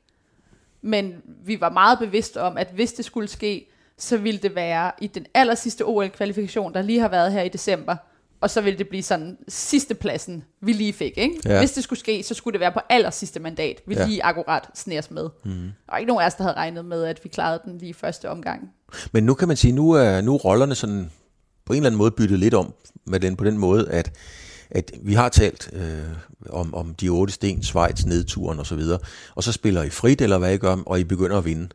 men 0.83 1.13
vi 1.45 1.61
var 1.61 1.71
meget 1.71 1.99
bevidste 1.99 2.43
om, 2.43 2.57
at 2.57 2.69
hvis 2.75 2.93
det 2.93 3.05
skulle 3.05 3.29
ske, 3.29 3.67
så 3.99 4.17
ville 4.17 4.41
det 4.41 4.55
være 4.55 4.93
i 5.01 5.07
den 5.07 5.27
aller 5.35 5.55
sidste 5.55 5.83
OL-kvalifikation, 5.87 6.75
der 6.75 6.83
lige 6.83 7.01
har 7.01 7.09
været 7.09 7.33
her 7.33 7.43
i 7.43 7.49
december, 7.49 7.97
og 8.41 8.51
så 8.51 8.61
ville 8.61 8.79
det 8.79 8.89
blive 8.89 9.03
sådan 9.03 9.39
sidste 9.49 9.95
pladsen, 9.95 10.45
vi 10.61 10.73
lige 10.73 10.93
fik. 10.93 11.13
Ikke? 11.19 11.41
Ja. 11.45 11.59
Hvis 11.59 11.73
det 11.73 11.85
skulle 11.85 11.99
ske, 11.99 12.23
så 12.23 12.35
skulle 12.35 12.53
det 12.53 12.61
være 12.61 12.73
på 12.73 12.81
aller 12.89 13.11
sidste 13.11 13.41
mandat, 13.41 13.81
vi 13.87 13.95
Ja. 13.95 14.07
lige 14.07 14.25
akkurat 14.25 14.69
sneres 14.75 15.11
med. 15.11 15.29
Mm. 15.45 15.51
Der 15.51 15.93
var 15.93 15.99
ikke 15.99 16.09
nogen 16.09 16.23
af 16.23 16.27
os, 16.27 16.35
der 16.35 16.43
havde 16.43 16.57
regnet 16.57 16.85
med, 16.85 17.05
at 17.05 17.21
vi 17.25 17.29
klarede 17.29 17.61
den 17.65 17.79
lige 17.79 17.95
første 17.95 18.31
omgang. 18.31 18.71
Men 19.13 19.25
nu 19.25 19.35
kan 19.35 19.49
man 19.49 19.57
sige, 19.57 19.73
nu 19.73 19.91
er, 19.93 20.21
nu 20.21 20.35
er 20.35 20.39
rollerne 20.39 20.75
sådan 20.75 21.11
på 21.69 21.73
en 21.73 21.77
eller 21.77 21.87
anden 21.87 21.99
måde 21.99 22.11
byttet 22.11 22.39
lidt 22.39 22.55
om 22.55 22.75
med 23.05 23.21
den, 23.21 23.37
på 23.37 23.45
den 23.45 23.59
måde, 23.59 23.91
at, 23.91 24.13
at 24.71 24.93
vi 25.03 25.15
har 25.15 25.29
talt 25.29 25.71
øh, 25.73 26.51
om, 26.51 26.75
om 26.75 26.95
de 26.95 27.09
otte 27.09 27.33
sten, 27.33 27.63
Schweiz, 27.63 28.05
nedturen 28.05 28.59
og 28.59 28.67
så 28.67 28.75
videre, 28.75 28.99
og 29.35 29.43
så 29.43 29.53
spiller 29.53 29.83
I 29.83 29.91
frit, 29.91 30.21
eller 30.21 30.39
hvad 30.39 30.55
I 30.55 30.57
gør, 30.57 30.77
og 30.87 31.01
I 31.01 31.05
begynder 31.05 31.39
at 31.39 31.45
vinde. 31.45 31.69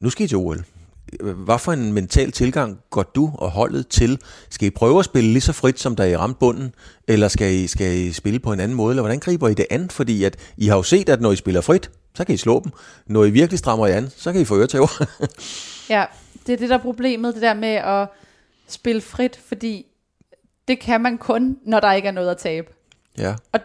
Nu 0.00 0.10
skal 0.10 0.24
I 0.24 0.28
til 0.28 0.36
OL. 0.36 0.64
Hvad 1.20 1.58
for 1.58 1.72
en 1.72 1.92
mental 1.92 2.32
tilgang 2.32 2.78
går 2.90 3.02
du 3.02 3.30
og 3.34 3.50
holdet 3.50 3.88
til? 3.88 4.20
Skal 4.50 4.68
I 4.68 4.70
prøve 4.70 4.98
at 4.98 5.04
spille 5.04 5.32
lige 5.32 5.40
så 5.40 5.52
frit, 5.52 5.80
som 5.80 5.96
da 5.96 6.10
I 6.10 6.16
ramte 6.16 6.38
bunden? 6.38 6.74
Eller 7.08 7.28
skal 7.28 7.52
I, 7.54 7.66
skal 7.66 7.94
I 7.94 8.12
spille 8.12 8.38
på 8.38 8.52
en 8.52 8.60
anden 8.60 8.76
måde? 8.76 8.92
Eller 8.92 9.02
hvordan 9.02 9.20
griber 9.20 9.48
I 9.48 9.54
det 9.54 9.66
an? 9.70 9.90
Fordi 9.90 10.24
at 10.24 10.36
I 10.56 10.66
har 10.66 10.76
jo 10.76 10.82
set, 10.82 11.08
at 11.08 11.20
når 11.20 11.32
I 11.32 11.36
spiller 11.36 11.60
frit, 11.60 11.90
så 12.14 12.24
kan 12.24 12.34
I 12.34 12.38
slå 12.38 12.60
dem. 12.64 12.72
Når 13.06 13.24
I 13.24 13.30
virkelig 13.30 13.58
strammer 13.58 13.86
I 13.86 13.90
an, 13.90 14.10
så 14.16 14.32
kan 14.32 14.40
I 14.40 14.44
få 14.44 14.58
øretæver. 14.58 15.04
Ja, 15.90 16.04
det 16.46 16.52
er 16.52 16.56
det, 16.56 16.68
der 16.68 16.78
er 16.78 16.82
problemet, 16.82 17.34
det 17.34 17.42
der 17.42 17.54
med 17.54 17.68
at 17.68 18.08
spille 18.72 19.00
frit, 19.00 19.36
fordi 19.36 19.86
det 20.68 20.80
kan 20.80 21.00
man 21.00 21.18
kun, 21.18 21.58
når 21.62 21.80
der 21.80 21.92
ikke 21.92 22.08
er 22.08 22.12
noget 22.12 22.30
at 22.30 22.36
tabe. 22.36 22.72
ja. 23.18 23.34
Og 23.52 23.60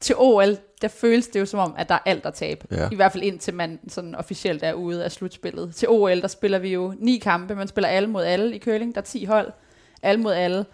til 0.00 0.14
OL, 0.18 0.56
der 0.82 0.88
føles 0.88 1.28
det 1.28 1.40
jo 1.40 1.46
som 1.46 1.60
om, 1.60 1.74
at 1.78 1.88
der 1.88 1.94
er 1.94 1.98
alt 2.06 2.26
at 2.26 2.34
tabe. 2.34 2.66
Ja. 2.70 2.88
I 2.92 2.94
hvert 2.94 3.12
fald 3.12 3.22
indtil 3.22 3.54
man 3.54 3.80
sådan 3.88 4.14
officielt 4.14 4.62
er 4.62 4.72
ude 4.72 5.04
af 5.04 5.12
slutspillet. 5.12 5.74
Til 5.74 5.88
OL, 5.88 6.20
der 6.20 6.28
spiller 6.28 6.58
vi 6.58 6.72
jo 6.72 6.94
ni 6.98 7.18
kampe. 7.18 7.54
Man 7.54 7.68
spiller 7.68 7.88
alle 7.88 8.08
mod 8.08 8.24
alle 8.24 8.56
i 8.56 8.58
curling. 8.58 8.94
Der 8.94 9.00
er 9.00 9.04
10 9.04 9.24
hold. 9.24 9.52
Alle 10.02 10.20
mod 10.20 10.32
alle. 10.32 10.66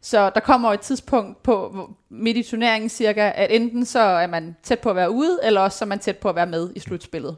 Så 0.00 0.30
der 0.30 0.40
kommer 0.40 0.72
et 0.72 0.80
tidspunkt 0.80 1.42
på 1.42 1.88
midt 2.08 2.36
i 2.36 2.42
turneringen 2.42 2.88
cirka, 2.88 3.32
at 3.34 3.50
enten 3.50 3.84
så 3.84 4.00
er 4.00 4.26
man 4.26 4.56
tæt 4.62 4.78
på 4.78 4.90
at 4.90 4.96
være 4.96 5.10
ude, 5.10 5.38
eller 5.42 5.60
også 5.60 5.78
så 5.78 5.84
er 5.84 5.88
man 5.88 5.98
tæt 5.98 6.16
på 6.16 6.28
at 6.28 6.34
være 6.34 6.46
med 6.46 6.70
i 6.76 6.80
slutspillet. 6.80 7.36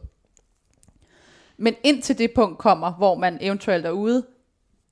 Men 1.56 1.74
indtil 1.84 2.18
det 2.18 2.30
punkt 2.34 2.58
kommer, 2.58 2.92
hvor 2.92 3.14
man 3.14 3.38
eventuelt 3.40 3.86
er 3.86 3.90
ude, 3.90 4.26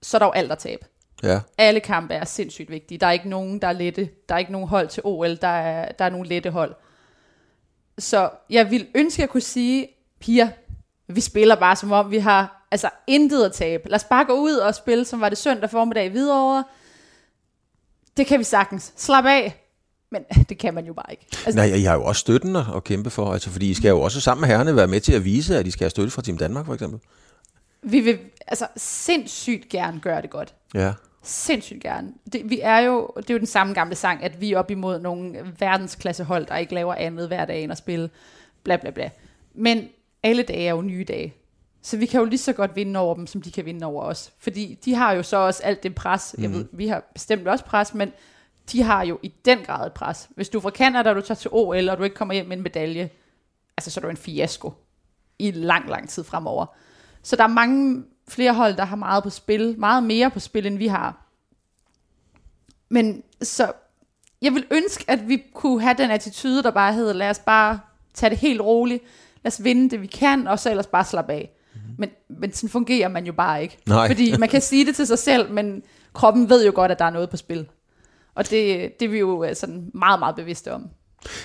så 0.07 0.17
er 0.17 0.19
der 0.19 0.27
jo 0.27 0.33
alt 0.33 0.53
at 0.53 0.59
tabe. 0.59 0.87
Ja. 1.23 1.41
Alle 1.59 1.81
kampe 1.81 2.15
er 2.15 2.25
sindssygt 2.25 2.71
vigtige. 2.71 2.99
Der 2.99 3.07
er 3.07 3.13
ikke 3.13 3.29
nogen, 3.29 3.61
der 3.63 3.69
er 3.69 3.73
lette. 3.73 4.09
Der 4.29 4.35
er 4.35 4.39
ikke 4.39 4.53
nogen 4.53 4.69
hold 4.69 4.89
til 4.89 5.03
OL. 5.05 5.37
Der 5.37 5.49
er, 5.49 5.93
der 5.93 6.05
er 6.05 6.11
nogle 6.11 6.29
lette 6.29 6.51
hold. 6.51 6.75
Så 7.99 8.31
jeg 8.51 8.71
vil 8.71 8.87
ønske, 8.95 9.19
at 9.19 9.21
jeg 9.21 9.29
kunne 9.29 9.41
sige, 9.41 9.89
piger, 10.21 10.49
vi 11.09 11.21
spiller 11.21 11.55
bare 11.55 11.77
som 11.77 11.93
om, 11.93 12.11
vi 12.11 12.19
har 12.19 12.67
altså 12.71 12.91
intet 13.07 13.45
at 13.45 13.53
tabe. 13.53 13.89
Lad 13.89 13.97
os 13.97 14.05
bare 14.05 14.25
gå 14.25 14.33
ud 14.33 14.55
og 14.55 14.75
spille, 14.75 15.05
som 15.05 15.21
var 15.21 15.29
det 15.29 15.39
søndag 15.39 15.71
formiddag 15.71 16.05
i 16.05 16.09
Hvidovre. 16.09 16.65
Det 18.17 18.27
kan 18.27 18.39
vi 18.39 18.45
sagtens. 18.45 18.93
Slap 18.97 19.25
af. 19.25 19.63
Men 20.13 20.23
det 20.49 20.59
kan 20.59 20.75
man 20.75 20.87
jo 20.87 20.93
bare 20.93 21.11
ikke. 21.11 21.27
Altså, 21.47 21.57
Nej, 21.57 21.67
I 21.67 21.83
har 21.83 21.95
jo 21.95 22.05
også 22.05 22.21
støtten 22.21 22.57
at, 22.57 22.85
kæmpe 22.85 23.11
for, 23.11 23.33
altså, 23.33 23.51
fordi 23.51 23.71
I 23.71 23.75
skal 23.75 23.89
jo 23.89 24.01
også 24.01 24.21
sammen 24.21 24.41
med 24.41 24.49
herrerne 24.49 24.77
være 24.77 24.87
med 24.87 25.01
til 25.01 25.13
at 25.13 25.25
vise, 25.25 25.59
at 25.59 25.67
I 25.67 25.71
skal 25.71 25.85
have 25.85 25.91
støtte 25.91 26.11
fra 26.11 26.23
Team 26.23 26.39
Danmark, 26.39 26.67
for 26.67 26.75
eksempel. 26.75 27.01
Vi 27.87 28.01
vil 28.01 28.19
altså 28.47 28.67
sindssygt 28.77 29.69
gerne 29.69 30.01
gøre 30.01 30.23
det 30.23 30.31
godt. 30.31 30.55
Ja. 30.75 30.93
Sindssygt 31.23 31.83
gerne. 31.83 32.13
Det, 32.33 32.51
vi 32.51 32.61
er 32.63 32.79
jo, 32.79 33.11
det 33.17 33.31
er 33.31 33.35
jo 33.35 33.39
den 33.39 33.47
samme 33.47 33.75
gamle 33.75 33.95
sang, 33.95 34.23
at 34.23 34.41
vi 34.41 34.53
er 34.53 34.59
op 34.59 34.71
imod 34.71 35.01
nogle 35.01 35.55
verdensklassehold, 35.59 36.47
der 36.47 36.57
ikke 36.57 36.75
laver 36.75 36.95
andet 36.95 37.27
hver 37.27 37.45
dag 37.45 37.63
end 37.63 37.73
at 37.73 37.79
spille 37.79 38.11
bla 38.63 38.77
bla 38.77 38.91
bla. 38.91 39.11
Men 39.55 39.89
alle 40.23 40.43
dage 40.43 40.67
er 40.67 40.71
jo 40.71 40.83
nye 40.83 41.05
dage. 41.05 41.35
Så 41.83 41.97
vi 41.97 42.07
kan 42.07 42.21
jo 42.21 42.27
lige 42.27 42.39
så 42.39 42.53
godt 42.53 42.77
vinde 42.77 43.01
over 43.01 43.15
dem, 43.15 43.27
som 43.27 43.43
de 43.43 43.51
kan 43.51 43.65
vinde 43.65 43.87
over 43.87 44.03
os. 44.03 44.33
Fordi 44.39 44.79
de 44.85 44.95
har 44.95 45.13
jo 45.13 45.23
så 45.23 45.37
også 45.37 45.63
alt 45.63 45.83
det 45.83 45.95
pres. 45.95 46.35
Jeg 46.39 46.53
ved, 46.53 46.65
vi 46.73 46.89
har 46.89 47.05
bestemt 47.15 47.49
også 47.49 47.65
pres, 47.65 47.95
men 47.95 48.13
de 48.73 48.83
har 48.83 49.05
jo 49.05 49.19
i 49.23 49.33
den 49.45 49.59
grad 49.59 49.87
et 49.87 49.93
pres. 49.93 50.29
Hvis 50.35 50.49
du 50.49 50.59
er 50.59 50.63
fra 50.63 50.71
Canada, 50.71 51.11
og 51.11 51.17
du 51.17 51.21
tager 51.21 51.35
til 51.35 51.51
OL, 51.53 51.89
og 51.89 51.99
du 51.99 52.03
ikke 52.03 52.17
kommer 52.17 52.35
hjem 52.35 52.47
med 52.47 52.57
en 52.57 52.63
medalje, 52.63 53.11
altså 53.77 53.91
så 53.91 54.01
er 54.01 54.03
du 54.03 54.09
en 54.09 54.17
fiasko 54.17 54.73
i 55.39 55.51
lang, 55.51 55.89
lang 55.89 56.09
tid 56.09 56.25
fremover. 56.25 56.67
Så 57.27 57.37
der 57.37 57.43
er 57.43 57.49
mange 57.49 58.05
flere 58.29 58.55
hold, 58.55 58.77
der 58.77 58.85
har 58.85 58.97
meget 58.97 59.23
på 59.23 59.31
spil, 59.31 59.75
meget 59.79 60.03
mere 60.03 60.31
på 60.31 60.41
spil, 60.41 60.67
end 60.67 60.79
vi 60.79 60.87
har. 60.87 61.27
Men 62.89 63.23
så, 63.43 63.73
jeg 64.43 64.53
vil 64.53 64.67
ønske, 64.71 65.05
at 65.09 65.29
vi 65.29 65.43
kunne 65.55 65.83
have 65.83 65.95
den 65.99 66.11
attitude, 66.11 66.63
der 66.63 66.71
bare 66.71 66.93
hedder, 66.93 67.13
lad 67.13 67.31
os 67.31 67.39
bare 67.39 67.81
tage 68.15 68.31
det 68.31 68.39
helt 68.39 68.61
roligt, 68.61 69.03
lad 69.43 69.53
os 69.53 69.65
vinde 69.65 69.91
det, 69.91 70.03
vi 70.03 70.07
kan, 70.07 70.49
og 70.49 70.59
så 70.59 70.71
ellers 70.71 70.87
bare 70.87 71.05
slappe 71.05 71.33
af. 71.33 71.51
Mm-hmm. 71.75 71.95
Men, 71.99 72.11
men 72.29 72.53
sådan 72.53 72.71
fungerer 72.71 73.09
man 73.09 73.27
jo 73.27 73.33
bare 73.33 73.63
ikke. 73.63 73.79
Nej. 73.87 74.07
Fordi 74.07 74.37
man 74.39 74.49
kan 74.49 74.61
sige 74.61 74.87
det 74.87 74.97
til 74.97 75.07
sig 75.07 75.19
selv, 75.19 75.53
men 75.53 75.83
kroppen 76.13 76.49
ved 76.49 76.67
jo 76.67 76.73
godt, 76.75 76.93
at 76.93 76.99
der 76.99 77.05
er 77.05 77.11
noget 77.11 77.31
på 77.31 77.37
spil. 77.37 77.69
Og 78.35 78.51
det, 78.51 78.93
det 79.01 79.07
er 79.07 79.11
vi 79.11 79.19
jo 79.19 79.45
øh, 79.45 79.57
sådan 79.57 79.91
meget, 79.95 80.19
meget 80.19 80.37
bevidste 80.37 80.73
om. 80.73 80.91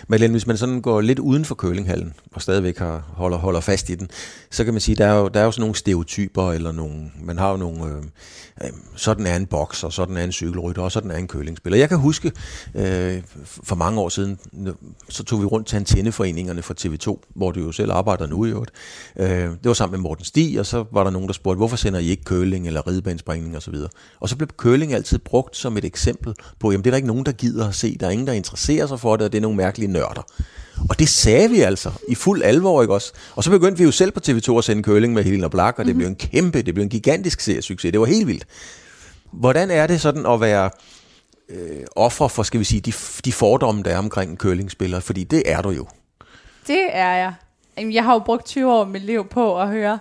Men 0.07 0.31
hvis 0.31 0.47
man 0.47 0.57
sådan 0.57 0.81
går 0.81 1.01
lidt 1.01 1.19
uden 1.19 1.45
for 1.45 1.55
kølinghallen, 1.55 2.13
og 2.33 2.41
stadigvæk 2.41 2.77
har, 2.77 3.03
holder, 3.07 3.37
holder 3.37 3.59
fast 3.59 3.89
i 3.89 3.95
den, 3.95 4.09
så 4.51 4.63
kan 4.63 4.73
man 4.73 4.81
sige, 4.81 4.95
der 4.95 5.05
er 5.05 5.19
jo, 5.19 5.27
der 5.27 5.39
er 5.39 5.45
jo 5.45 5.51
sådan 5.51 5.61
nogle 5.61 5.75
stereotyper, 5.75 6.51
eller 6.51 6.71
nogle, 6.71 7.11
man 7.23 7.37
har 7.37 7.51
jo 7.51 7.57
nogle, 7.57 7.85
øh, 7.85 8.03
øh, 8.63 8.69
sådan 8.95 9.27
er 9.27 9.35
en 9.35 9.45
bokser, 9.45 9.89
sådan 9.89 10.17
er 10.17 10.23
en 10.23 10.31
cykelrytter, 10.31 10.81
og 10.81 10.91
sådan 10.91 11.11
er 11.11 11.15
en 11.15 11.27
kølingsspiller. 11.27 11.79
Jeg 11.79 11.89
kan 11.89 11.97
huske, 11.97 12.31
øh, 12.75 13.21
for 13.45 13.75
mange 13.75 13.99
år 13.99 14.09
siden, 14.09 14.39
så 15.09 15.23
tog 15.23 15.41
vi 15.41 15.45
rundt 15.45 15.67
til 15.67 15.75
antenneforeningerne 15.75 16.61
fra 16.61 16.73
TV2, 16.81 17.21
hvor 17.35 17.51
du 17.51 17.59
jo 17.59 17.71
selv 17.71 17.91
arbejder 17.91 18.27
nu 18.27 18.45
i 18.45 18.49
øvrigt. 18.49 18.71
Øh, 19.15 19.27
det 19.29 19.65
var 19.65 19.73
sammen 19.73 19.99
med 19.99 20.03
Morten 20.03 20.25
Stig, 20.25 20.59
og 20.59 20.65
så 20.65 20.85
var 20.91 21.03
der 21.03 21.11
nogen, 21.11 21.27
der 21.27 21.33
spurgte, 21.33 21.57
hvorfor 21.57 21.75
sender 21.75 21.99
I 21.99 22.09
ikke 22.09 22.23
køling 22.23 22.67
eller 22.67 22.87
ridebanespringning 22.87 23.57
osv.? 23.57 23.73
Og, 23.73 23.89
og 24.19 24.29
så 24.29 24.35
blev 24.35 24.47
køling 24.57 24.93
altid 24.93 25.17
brugt 25.17 25.57
som 25.57 25.77
et 25.77 25.85
eksempel 25.85 26.33
på, 26.59 26.71
jamen 26.71 26.83
det 26.83 26.89
er 26.89 26.91
der 26.91 26.95
ikke 26.95 27.07
nogen, 27.07 27.25
der 27.25 27.31
gider 27.31 27.67
at 27.67 27.75
se, 27.75 27.97
der 27.99 28.07
er 28.07 28.11
ingen, 28.11 28.27
der 28.27 28.33
interesserer 28.33 28.87
sig 28.87 28.99
for 28.99 29.15
det, 29.15 29.25
og 29.25 29.31
det 29.31 29.37
er 29.37 29.41
nogle 29.41 29.57
mærkelige 29.63 29.91
nørder. 29.91 30.23
Og 30.89 30.99
det 30.99 31.09
sagde 31.09 31.49
vi 31.49 31.61
altså 31.61 31.91
i 32.07 32.15
fuld 32.15 32.43
alvor, 32.43 32.81
ikke 32.81 32.93
også? 32.93 33.13
Og 33.35 33.43
så 33.43 33.49
begyndte 33.49 33.77
vi 33.77 33.83
jo 33.83 33.91
selv 33.91 34.11
på 34.11 34.19
TV2 34.27 34.57
at 34.57 34.63
sende 34.63 34.83
køling 34.83 35.13
med 35.13 35.23
Helena 35.23 35.47
Black, 35.47 35.79
og 35.79 35.85
det 35.85 35.95
mm-hmm. 35.95 35.97
blev 35.97 36.07
en 36.07 36.15
kæmpe, 36.15 36.61
det 36.61 36.73
blev 36.73 36.83
en 36.83 36.89
gigantisk 36.89 37.41
seriesucces. 37.41 37.91
Det 37.91 37.99
var 37.99 38.05
helt 38.05 38.27
vildt. 38.27 38.45
Hvordan 39.31 39.71
er 39.71 39.87
det 39.87 40.01
sådan 40.01 40.25
at 40.25 40.41
være 40.41 40.69
øh, 41.49 41.85
offer 41.95 42.27
for, 42.27 42.43
skal 42.43 42.59
vi 42.59 42.65
sige, 42.65 42.81
de, 42.81 42.93
de 43.25 43.33
fordomme, 43.33 43.83
der 43.83 43.91
er 43.91 43.97
omkring 43.97 44.37
kølingsspillere? 44.37 45.01
Fordi 45.01 45.23
det 45.23 45.43
er 45.45 45.61
du 45.61 45.69
jo. 45.69 45.87
Det 46.67 46.87
er 46.91 47.11
jeg. 47.11 47.33
Jeg 47.93 48.03
har 48.03 48.13
jo 48.13 48.19
brugt 48.19 48.45
20 48.45 48.73
år 48.73 48.81
af 48.81 48.87
mit 48.87 49.01
liv 49.01 49.27
på 49.27 49.61
at 49.61 49.67
høre, 49.67 49.99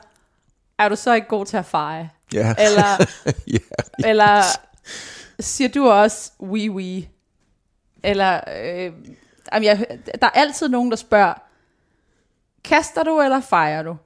er 0.78 0.88
du 0.88 0.96
så 0.96 1.14
ikke 1.14 1.28
god 1.28 1.46
til 1.46 1.56
at 1.56 1.66
feje? 1.66 2.10
Ja. 2.34 2.54
Eller, 2.58 3.06
ja, 3.56 4.08
eller 4.08 4.42
siger 5.40 5.68
du 5.68 5.88
også 5.88 6.30
oui, 6.40 6.68
oui? 6.68 7.08
Eller, 8.02 8.40
øh, 8.62 8.92
jamen 9.52 9.64
jeg, 9.64 9.86
der 10.20 10.26
er 10.26 10.30
altid 10.30 10.68
nogen, 10.68 10.90
der 10.90 10.96
spørger, 10.96 11.34
kaster 12.64 13.02
du 13.02 13.20
eller 13.20 13.40
fejrer 13.40 13.82
du? 13.82 13.96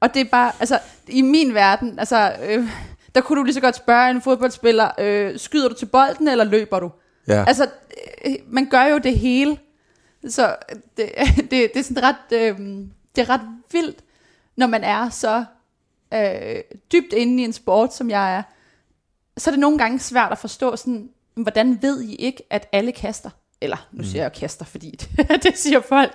Og 0.00 0.14
det 0.14 0.20
er 0.20 0.30
bare, 0.30 0.52
altså, 0.60 0.78
i 1.08 1.22
min 1.22 1.54
verden, 1.54 1.98
altså, 1.98 2.36
øh, 2.42 2.68
der 3.14 3.20
kunne 3.20 3.38
du 3.38 3.44
lige 3.44 3.54
så 3.54 3.60
godt 3.60 3.76
spørge 3.76 4.10
en 4.10 4.22
fodboldspiller, 4.22 4.90
øh, 4.98 5.38
skyder 5.38 5.68
du 5.68 5.74
til 5.74 5.86
bolden, 5.86 6.28
eller 6.28 6.44
løber 6.44 6.80
du? 6.80 6.90
Ja. 7.28 7.44
Altså, 7.46 7.70
øh, 8.24 8.34
man 8.46 8.66
gør 8.66 8.82
jo 8.84 8.98
det 8.98 9.18
hele. 9.18 9.58
Så 10.28 10.56
det, 10.96 11.10
det, 11.36 11.50
det 11.50 11.76
er 11.76 11.82
sådan 11.82 12.02
ret, 12.02 12.32
øh, 12.32 12.58
det 13.16 13.22
er 13.22 13.30
ret 13.30 13.40
vildt, 13.72 14.04
når 14.56 14.66
man 14.66 14.84
er 14.84 15.10
så 15.10 15.44
øh, 16.14 16.60
dybt 16.92 17.12
inde 17.12 17.42
i 17.42 17.44
en 17.44 17.52
sport, 17.52 17.94
som 17.94 18.10
jeg 18.10 18.36
er. 18.36 18.42
Så 19.36 19.50
er 19.50 19.52
det 19.52 19.60
nogle 19.60 19.78
gange 19.78 19.98
svært 19.98 20.32
at 20.32 20.38
forstå 20.38 20.76
sådan, 20.76 21.08
hvordan 21.34 21.82
ved 21.82 22.02
I 22.02 22.14
ikke, 22.14 22.42
at 22.50 22.68
alle 22.72 22.92
kaster? 22.92 23.30
Eller, 23.64 23.86
nu 23.92 24.04
siger 24.04 24.22
jeg 24.22 24.32
kaster, 24.32 24.64
fordi 24.64 24.90
det, 25.00 25.28
det 25.44 25.58
siger 25.58 25.80
folk. 25.88 26.12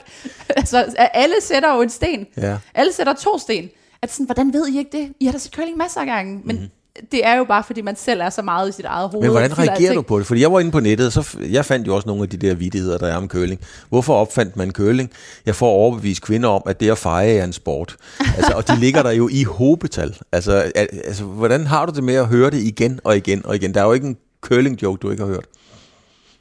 altså, 0.50 0.78
alle 0.98 1.36
sætter 1.42 1.76
jo 1.76 1.82
en 1.82 1.90
sten. 1.90 2.28
Ja. 2.38 2.58
Alle 2.74 2.94
sætter 2.94 3.14
to 3.14 3.38
sten. 3.38 3.70
At 4.02 4.12
sådan, 4.12 4.26
hvordan 4.26 4.54
ved 4.54 4.68
I 4.68 4.78
ikke 4.78 4.98
det? 4.98 5.14
I 5.20 5.26
har 5.26 5.32
da 5.32 5.38
set 5.38 5.54
curling 5.54 5.78
masser 5.78 6.02
af 6.02 6.06
gange. 6.06 6.42
Men 6.44 6.60
mm 6.60 6.70
det 7.12 7.26
er 7.26 7.36
jo 7.36 7.44
bare, 7.44 7.64
fordi 7.64 7.82
man 7.82 7.96
selv 7.96 8.22
er 8.22 8.30
så 8.30 8.42
meget 8.42 8.70
i 8.70 8.72
sit 8.72 8.86
eget 8.86 9.10
hoved. 9.10 9.24
Men 9.24 9.32
hvordan 9.32 9.58
reagerer 9.58 9.94
du 9.94 10.02
på 10.02 10.20
det? 10.20 10.28
Fordi 10.28 10.42
jeg 10.42 10.52
var 10.52 10.60
inde 10.60 10.72
på 10.72 10.80
nettet, 10.80 11.14
så 11.14 11.38
jeg 11.52 11.66
fandt 11.66 11.88
jo 11.88 11.96
også 11.96 12.08
nogle 12.08 12.24
af 12.24 12.30
de 12.30 12.38
der 12.38 12.56
vidigheder, 12.56 12.98
der 12.98 13.08
er 13.08 13.16
om 13.16 13.28
køling. 13.28 13.62
Hvorfor 13.90 14.16
opfandt 14.16 14.58
man 14.58 14.72
køling? 14.72 15.10
Jeg 15.46 15.56
får 15.56 15.70
overbevist 15.70 16.22
kvinder 16.22 16.50
om, 16.50 16.62
at 16.66 16.80
det 16.80 16.92
at 16.92 16.98
feje 16.98 17.32
er 17.32 17.44
en 17.44 17.54
sport. 17.54 17.96
Altså, 18.38 18.54
og 18.56 18.68
de 18.68 18.80
ligger 18.80 19.04
der 19.04 19.12
jo 19.12 19.30
i 19.32 19.44
hobetal. 19.44 20.18
Altså, 20.32 20.72
altså, 20.76 21.24
hvordan 21.24 21.68
har 21.68 21.86
du 21.86 21.92
det 21.96 22.04
med 22.04 22.16
at 22.16 22.28
høre 22.28 22.50
det 22.50 22.62
igen 22.62 23.00
og 23.04 23.18
igen 23.18 23.46
og 23.46 23.56
igen? 23.56 23.74
Der 23.74 23.82
er 23.82 23.86
jo 23.86 23.94
ikke 23.94 24.08
en 24.08 24.18
curling-joke, 24.42 25.00
du 25.02 25.12
ikke 25.12 25.24
har 25.24 25.32
hørt. 25.32 25.46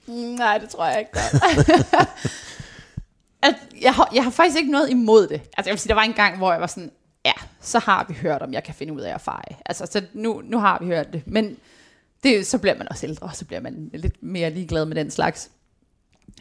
Mm, 0.09 0.15
nej, 0.15 0.59
det 0.59 0.69
tror 0.69 0.87
jeg 0.87 0.99
ikke. 0.99 1.19
at 3.43 3.55
jeg, 3.83 3.95
har, 3.95 4.11
jeg 4.15 4.25
har 4.25 4.31
faktisk 4.31 4.59
ikke 4.59 4.71
noget 4.71 4.91
imod 4.91 5.27
det. 5.27 5.41
Altså 5.57 5.71
jeg 5.71 5.73
vil 5.73 5.79
sige, 5.79 5.89
der 5.89 5.95
var 5.95 6.03
en 6.03 6.13
gang, 6.13 6.37
hvor 6.37 6.53
jeg 6.53 6.61
var 6.61 6.67
sådan, 6.67 6.91
ja, 7.25 7.33
så 7.61 7.79
har 7.79 8.07
vi 8.09 8.15
hørt, 8.15 8.43
om 8.43 8.53
jeg 8.53 8.65
kan 8.65 8.75
finde 8.75 8.93
ud 8.93 9.01
af 9.01 9.15
at 9.15 9.21
feje. 9.21 9.57
Altså, 9.67 9.87
så 9.87 10.03
nu, 10.13 10.43
nu 10.45 10.59
har 10.59 10.79
vi 10.81 10.87
hørt 10.87 11.13
det. 11.13 11.23
Men 11.27 11.57
det, 12.23 12.47
så 12.47 12.59
bliver 12.59 12.75
man 12.75 12.89
også 12.91 13.07
ældre, 13.07 13.27
og 13.27 13.37
så 13.37 13.45
bliver 13.45 13.61
man 13.61 13.91
lidt 13.95 14.23
mere 14.23 14.51
ligeglad 14.51 14.85
med 14.85 14.97
den 14.97 15.11
slags. 15.11 15.51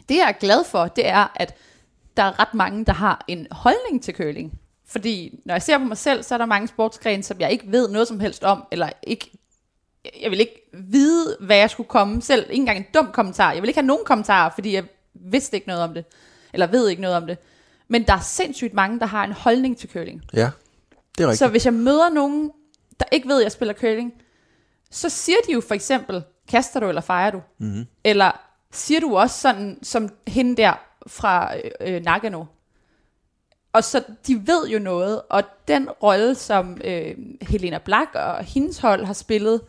Det 0.08 0.16
jeg 0.16 0.28
er 0.28 0.32
glad 0.32 0.64
for, 0.64 0.86
det 0.86 1.08
er, 1.08 1.32
at 1.34 1.54
der 2.16 2.22
er 2.22 2.40
ret 2.40 2.54
mange, 2.54 2.84
der 2.84 2.92
har 2.92 3.24
en 3.28 3.46
holdning 3.50 4.02
til 4.02 4.14
køling. 4.14 4.60
Fordi 4.86 5.40
når 5.44 5.54
jeg 5.54 5.62
ser 5.62 5.78
på 5.78 5.84
mig 5.84 5.96
selv, 5.96 6.22
så 6.22 6.34
er 6.34 6.38
der 6.38 6.46
mange 6.46 6.68
sportsgrene, 6.68 7.22
som 7.22 7.40
jeg 7.40 7.52
ikke 7.52 7.72
ved 7.72 7.88
noget 7.88 8.08
som 8.08 8.20
helst 8.20 8.44
om, 8.44 8.64
eller 8.70 8.90
ikke 9.02 9.37
jeg 10.22 10.30
vil 10.30 10.40
ikke 10.40 10.70
vide, 10.72 11.36
hvad 11.40 11.56
jeg 11.56 11.70
skulle 11.70 11.88
komme 11.88 12.22
selv. 12.22 12.42
Ikke 12.50 12.54
engang 12.54 12.78
en 12.78 12.86
dum 12.94 13.10
kommentar. 13.12 13.52
Jeg 13.52 13.62
vil 13.62 13.68
ikke 13.68 13.80
have 13.80 13.86
nogen 13.86 14.04
kommentarer, 14.04 14.50
fordi 14.54 14.74
jeg 14.74 14.84
vidste 15.14 15.56
ikke 15.56 15.68
noget 15.68 15.82
om 15.82 15.94
det. 15.94 16.04
Eller 16.52 16.66
ved 16.66 16.88
ikke 16.88 17.02
noget 17.02 17.16
om 17.16 17.26
det. 17.26 17.38
Men 17.88 18.02
der 18.02 18.12
er 18.12 18.20
sindssygt 18.20 18.74
mange, 18.74 19.00
der 19.00 19.06
har 19.06 19.24
en 19.24 19.32
holdning 19.32 19.78
til 19.78 19.90
curling. 19.92 20.22
Ja, 20.34 20.50
det 21.18 21.24
er 21.24 21.28
rigtigt. 21.28 21.38
Så 21.38 21.48
hvis 21.48 21.64
jeg 21.64 21.74
møder 21.74 22.10
nogen, 22.10 22.50
der 23.00 23.06
ikke 23.12 23.28
ved, 23.28 23.38
at 23.38 23.44
jeg 23.44 23.52
spiller 23.52 23.74
curling, 23.74 24.12
så 24.90 25.08
siger 25.08 25.38
de 25.46 25.52
jo 25.52 25.60
for 25.60 25.74
eksempel, 25.74 26.22
kaster 26.48 26.80
du 26.80 26.88
eller 26.88 27.00
fejrer 27.00 27.30
du? 27.30 27.42
Mm-hmm. 27.58 27.86
Eller 28.04 28.30
siger 28.72 29.00
du 29.00 29.16
også 29.16 29.40
sådan, 29.40 29.78
som 29.82 30.08
hende 30.26 30.56
der 30.56 30.72
fra 31.06 31.56
øh, 31.56 31.70
øh, 31.80 32.02
Nagano? 32.02 32.44
Og 33.72 33.84
så 33.84 34.02
de 34.26 34.46
ved 34.46 34.68
jo 34.68 34.78
noget, 34.78 35.22
og 35.30 35.42
den 35.68 35.90
rolle, 35.90 36.34
som 36.34 36.80
øh, 36.84 37.14
Helena 37.42 37.78
Black 37.78 38.14
og 38.14 38.44
hendes 38.44 38.78
hold 38.78 39.04
har 39.04 39.12
spillet, 39.12 39.60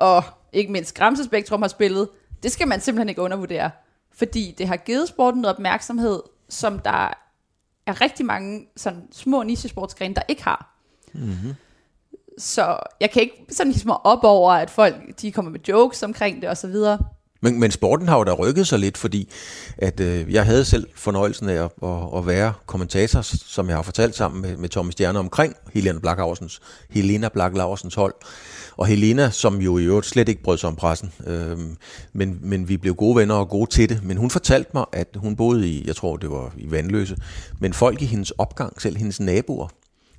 og 0.00 0.24
ikke 0.52 0.72
mindst 0.72 0.94
Gramsespektrum 0.94 1.62
har 1.62 1.68
spillet, 1.68 2.08
det 2.42 2.52
skal 2.52 2.68
man 2.68 2.80
simpelthen 2.80 3.08
ikke 3.08 3.22
undervurdere. 3.22 3.70
Fordi 4.12 4.54
det 4.58 4.68
har 4.68 4.76
givet 4.76 5.08
sporten 5.08 5.40
noget 5.40 5.56
opmærksomhed, 5.56 6.22
som 6.48 6.78
der 6.78 7.14
er 7.86 8.00
rigtig 8.00 8.26
mange 8.26 8.66
sådan 8.76 9.02
små 9.12 9.42
nichesportsgrene, 9.42 10.14
der 10.14 10.22
ikke 10.28 10.44
har. 10.44 10.76
Mm-hmm. 11.12 11.54
Så 12.38 12.76
jeg 13.00 13.10
kan 13.10 13.22
ikke 13.22 13.46
sådan 13.50 13.74
mig 13.86 14.06
op 14.06 14.24
over, 14.24 14.52
at 14.52 14.70
folk 14.70 14.94
de 15.20 15.32
kommer 15.32 15.50
med 15.50 15.60
jokes 15.68 16.02
omkring 16.02 16.42
det 16.42 16.50
og 16.50 16.56
så 16.56 16.66
videre. 16.66 16.98
Men, 17.42 17.60
men 17.60 17.70
sporten 17.70 18.08
har 18.08 18.18
jo 18.18 18.24
da 18.24 18.32
rykket 18.32 18.66
sig 18.66 18.78
lidt, 18.78 18.98
fordi 18.98 19.30
at, 19.78 20.00
øh, 20.00 20.32
jeg 20.32 20.46
havde 20.46 20.64
selv 20.64 20.88
fornøjelsen 20.94 21.48
af 21.48 21.64
at, 21.64 21.70
at, 21.82 22.18
at 22.18 22.26
være 22.26 22.52
kommentator, 22.66 23.20
som 23.22 23.68
jeg 23.68 23.76
har 23.76 23.82
fortalt 23.82 24.14
sammen 24.14 24.42
med, 24.42 24.56
med 24.56 24.68
Thomas 24.68 24.92
Stjerne 24.92 25.18
omkring 25.18 25.54
Helena 25.72 25.98
Black 25.98 26.20
Helena 26.90 27.28
Black 27.28 27.54
hold. 27.94 28.14
Og 28.80 28.86
Helena, 28.86 29.30
som 29.30 29.60
jo 29.60 29.78
i 29.78 29.84
øvrigt 29.84 30.06
slet 30.06 30.28
ikke 30.28 30.42
brød 30.42 30.58
sig 30.58 30.68
om 30.68 30.76
pressen, 30.76 31.12
øh, 31.26 31.58
men, 32.12 32.38
men 32.42 32.68
vi 32.68 32.76
blev 32.76 32.94
gode 32.94 33.16
venner 33.16 33.34
og 33.34 33.48
gode 33.48 33.70
til 33.70 33.88
det. 33.88 34.04
Men 34.04 34.16
hun 34.16 34.30
fortalte 34.30 34.70
mig, 34.74 34.84
at 34.92 35.08
hun 35.16 35.36
boede 35.36 35.68
i, 35.68 35.84
jeg 35.86 35.96
tror 35.96 36.16
det 36.16 36.30
var 36.30 36.52
i 36.56 36.70
Vandløse, 36.70 37.16
men 37.58 37.72
folk 37.72 38.02
i 38.02 38.04
hendes 38.04 38.30
opgang, 38.30 38.80
selv 38.82 38.96
hendes 38.96 39.20
naboer, 39.20 39.68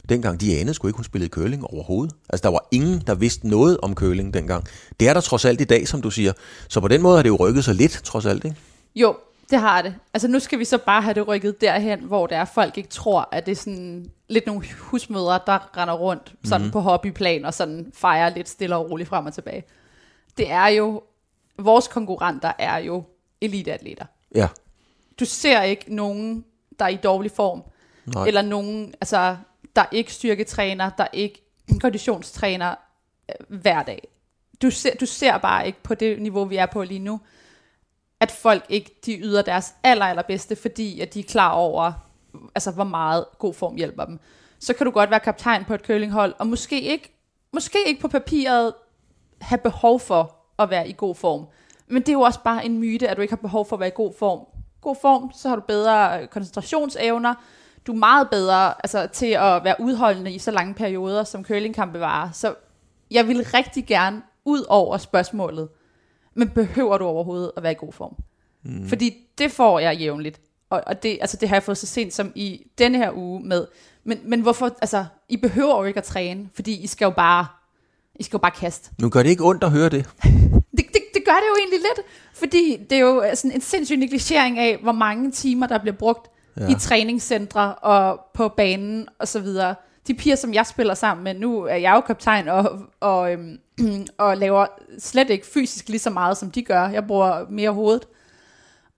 dengang 0.10 0.42
de 0.42 0.58
anede 0.58 0.74
sgu 0.74 0.88
ikke, 0.88 0.98
hun 0.98 1.04
spillede 1.04 1.30
curling 1.30 1.66
overhovedet. 1.66 2.16
Altså 2.30 2.44
der 2.44 2.50
var 2.50 2.68
ingen, 2.72 3.04
der 3.08 3.16
vidste 3.16 3.48
noget 3.48 3.78
om 3.78 3.94
curling 3.94 4.34
dengang. 4.34 4.64
Det 5.00 5.08
er 5.08 5.14
der 5.14 5.22
trods 5.22 5.46
alt 5.46 5.62
i 5.62 5.64
dag, 5.64 5.88
som 5.88 6.02
du 6.02 6.12
siger. 6.12 6.34
Så 6.68 6.80
på 6.80 6.88
den 6.88 7.02
måde 7.02 7.16
har 7.16 7.24
det 7.24 7.30
jo 7.30 7.36
rykket 7.36 7.66
sig 7.66 7.76
lidt, 7.76 7.92
trods 8.04 8.26
alt, 8.26 8.46
ikke? 8.46 8.58
Jo, 8.96 9.16
det 9.52 9.60
har 9.60 9.82
det. 9.82 9.96
Altså 10.14 10.28
nu 10.28 10.40
skal 10.40 10.60
vi 10.60 10.66
så 10.66 10.78
bare 10.78 11.02
have 11.02 11.14
det 11.14 11.28
rykket 11.28 11.62
derhen, 11.62 12.00
hvor 12.00 12.28
der 12.28 12.38
er 12.38 12.46
folk 12.46 12.78
ikke 12.78 12.90
tror, 12.90 13.30
at 13.32 13.46
det 13.46 13.52
er 13.52 13.56
sådan 13.56 14.12
lidt 14.30 14.46
nogle 14.46 14.66
husmødre, 14.80 15.40
der 15.46 15.78
render 15.78 15.94
rundt 15.94 16.36
sådan 16.44 16.62
mm-hmm. 16.62 16.72
på 16.72 16.80
hobbyplan 16.80 17.46
og 17.46 17.54
sådan 17.54 17.92
fejrer 17.94 18.30
lidt 18.30 18.50
stille 18.50 18.76
og 18.76 18.90
roligt 18.90 19.10
frem 19.10 19.26
og 19.26 19.34
tilbage. 19.34 19.64
Det 20.38 20.52
er 20.52 20.68
jo, 20.68 21.04
vores 21.60 21.88
konkurrenter 21.88 22.52
er 22.60 22.78
jo 22.78 23.04
eliteatleter. 23.42 24.06
Ja. 24.36 24.48
Du 25.20 25.26
ser 25.26 25.62
ikke 25.62 25.96
nogen, 25.96 26.46
der 26.80 26.86
er 26.86 26.90
i 26.90 26.96
dårlig 26.96 27.32
form. 27.32 27.64
Nej. 28.06 28.28
Eller 28.28 28.42
nogen, 28.42 28.94
altså, 29.02 29.38
der 29.76 29.86
ikke 29.92 30.14
styrketræner, 30.14 30.90
der 30.90 31.08
ikke 31.14 31.46
konditionstræner 31.82 32.76
øh, 33.30 33.58
hver 33.60 33.84
dag. 33.84 34.08
Du 34.62 34.72
ser, 34.72 34.96
du 34.96 35.06
ser 35.06 35.38
bare 35.38 35.68
ikke 35.68 35.84
på 35.84 35.96
det 35.96 36.22
niveau, 36.22 36.46
vi 36.46 36.56
er 36.56 36.66
på 36.66 36.84
lige 36.84 37.00
nu, 37.00 37.20
at 38.22 38.32
folk 38.32 38.66
ikke 38.70 39.00
de 39.06 39.20
yder 39.20 39.42
deres 39.42 39.74
aller, 39.84 40.06
allerbedste, 40.06 40.56
fordi 40.56 41.00
at 41.00 41.14
de 41.14 41.20
er 41.20 41.24
klar 41.24 41.52
over, 41.52 41.94
altså 42.56 42.72
hvor 42.72 42.84
meget 42.84 43.26
god 43.40 43.54
form 43.54 43.76
hjælper 43.76 44.06
dem. 44.06 44.20
Så 44.60 44.74
kan 44.74 44.86
du 44.86 44.92
godt 44.92 45.10
være 45.10 45.20
kaptajn 45.20 45.66
på 45.66 45.74
et 45.74 45.82
curlinghold, 45.82 46.34
og 46.40 46.48
måske 46.48 46.82
ikke, 46.82 47.18
måske 47.54 47.78
ikke 47.88 48.02
på 48.02 48.08
papiret 48.08 48.74
have 49.42 49.58
behov 49.58 50.00
for 50.00 50.36
at 50.60 50.70
være 50.70 50.90
i 50.90 50.94
god 50.98 51.16
form. 51.16 51.46
Men 51.88 52.02
det 52.02 52.10
er 52.10 52.14
jo 52.14 52.22
også 52.22 52.40
bare 52.44 52.66
en 52.66 52.80
myte, 52.80 53.10
at 53.10 53.18
du 53.18 53.22
ikke 53.22 53.32
har 53.32 53.42
behov 53.42 53.66
for 53.66 53.76
at 53.76 53.80
være 53.80 53.90
i 53.90 53.96
god 53.96 54.14
form. 54.20 54.40
God 54.82 54.96
form, 55.02 55.32
så 55.34 55.50
har 55.50 55.56
du 55.56 55.62
bedre 55.68 56.28
koncentrationsevner, 56.28 57.34
du 57.88 57.92
er 57.92 57.98
meget 57.98 58.30
bedre 58.30 58.74
altså, 58.86 59.08
til 59.08 59.26
at 59.26 59.64
være 59.64 59.76
udholdende 59.80 60.32
i 60.32 60.40
så 60.40 60.52
lange 60.52 60.74
perioder, 60.74 61.24
som 61.24 61.46
curlingkampe 61.46 62.00
varer. 62.00 62.32
Så 62.32 62.56
jeg 63.12 63.28
vil 63.28 63.46
rigtig 63.54 63.86
gerne 63.86 64.22
ud 64.46 64.66
over 64.70 64.98
spørgsmålet, 64.98 65.70
men 66.36 66.50
behøver 66.50 66.98
du 66.98 67.06
overhovedet 67.06 67.52
at 67.58 67.64
være 67.64 67.72
i 67.72 67.76
god 67.80 67.94
form? 67.94 68.16
Mm. 68.64 68.88
Fordi 68.90 69.18
det 69.38 69.52
får 69.52 69.80
jeg 69.80 69.98
jævnligt. 69.98 70.42
Og, 70.70 70.84
og 70.88 71.04
det, 71.04 71.18
altså 71.22 71.38
det 71.38 71.50
har 71.50 71.56
jeg 71.56 71.64
fået 71.64 71.78
så 71.78 71.88
sent 71.88 72.14
som 72.14 72.32
i 72.36 72.68
denne 72.78 72.98
her 72.98 73.12
uge 73.16 73.44
med. 73.44 73.68
Men, 74.04 74.20
men 74.24 74.42
hvorfor, 74.42 74.78
altså, 74.82 75.06
I 75.30 75.38
behøver 75.38 75.78
jo 75.78 75.84
ikke 75.84 75.98
at 75.98 76.04
træne, 76.04 76.50
fordi 76.54 76.84
I 76.84 76.88
skal 76.88 77.06
jo 77.06 77.12
bare, 77.12 77.48
I 78.16 78.24
skal 78.24 78.38
jo 78.38 78.42
bare 78.42 78.52
kaste. 78.52 78.92
Nu 79.00 79.10
gør 79.10 79.24
det 79.24 79.30
ikke 79.30 79.44
ondt 79.44 79.64
at 79.64 79.72
høre 79.72 79.90
det. 79.90 80.10
det, 80.78 80.86
det, 80.94 81.02
det 81.14 81.26
gør 81.26 81.32
det 81.32 81.48
jo 81.50 81.56
egentlig 81.60 81.80
lidt, 81.80 82.08
fordi 82.34 82.78
det 82.90 82.96
er 82.96 83.02
jo 83.02 83.24
sådan 83.34 83.52
en 83.52 83.62
sindssyg 83.62 83.98
negligering 83.98 84.60
af, 84.60 84.78
hvor 84.78 84.92
mange 84.92 85.32
timer, 85.32 85.68
der 85.68 85.78
bliver 85.78 85.96
brugt 85.96 86.32
ja. 86.58 86.70
i 86.70 86.76
træningscentre 86.80 87.76
og 87.76 88.20
på 88.34 88.48
banen 88.48 89.08
og 89.20 89.28
så 89.28 89.40
videre. 89.40 89.76
De 90.08 90.14
piger, 90.14 90.36
som 90.36 90.54
jeg 90.54 90.66
spiller 90.66 90.94
sammen 90.94 91.24
med, 91.24 91.34
nu 91.34 91.62
er 91.62 91.76
jeg 91.76 91.94
jo 91.96 92.02
kaptajn 92.02 92.48
og, 92.48 92.80
og, 93.00 93.34
øhm, 93.34 93.58
og 94.18 94.38
laver 94.38 94.66
slet 95.00 95.30
ikke 95.30 95.46
fysisk 95.46 95.90
lige 95.90 96.00
så 96.00 96.10
meget, 96.10 96.38
som 96.38 96.52
de 96.52 96.62
gør. 96.62 96.88
Jeg 96.88 97.08
bruger 97.08 97.46
mere 97.50 97.72
hovedet. 97.72 98.08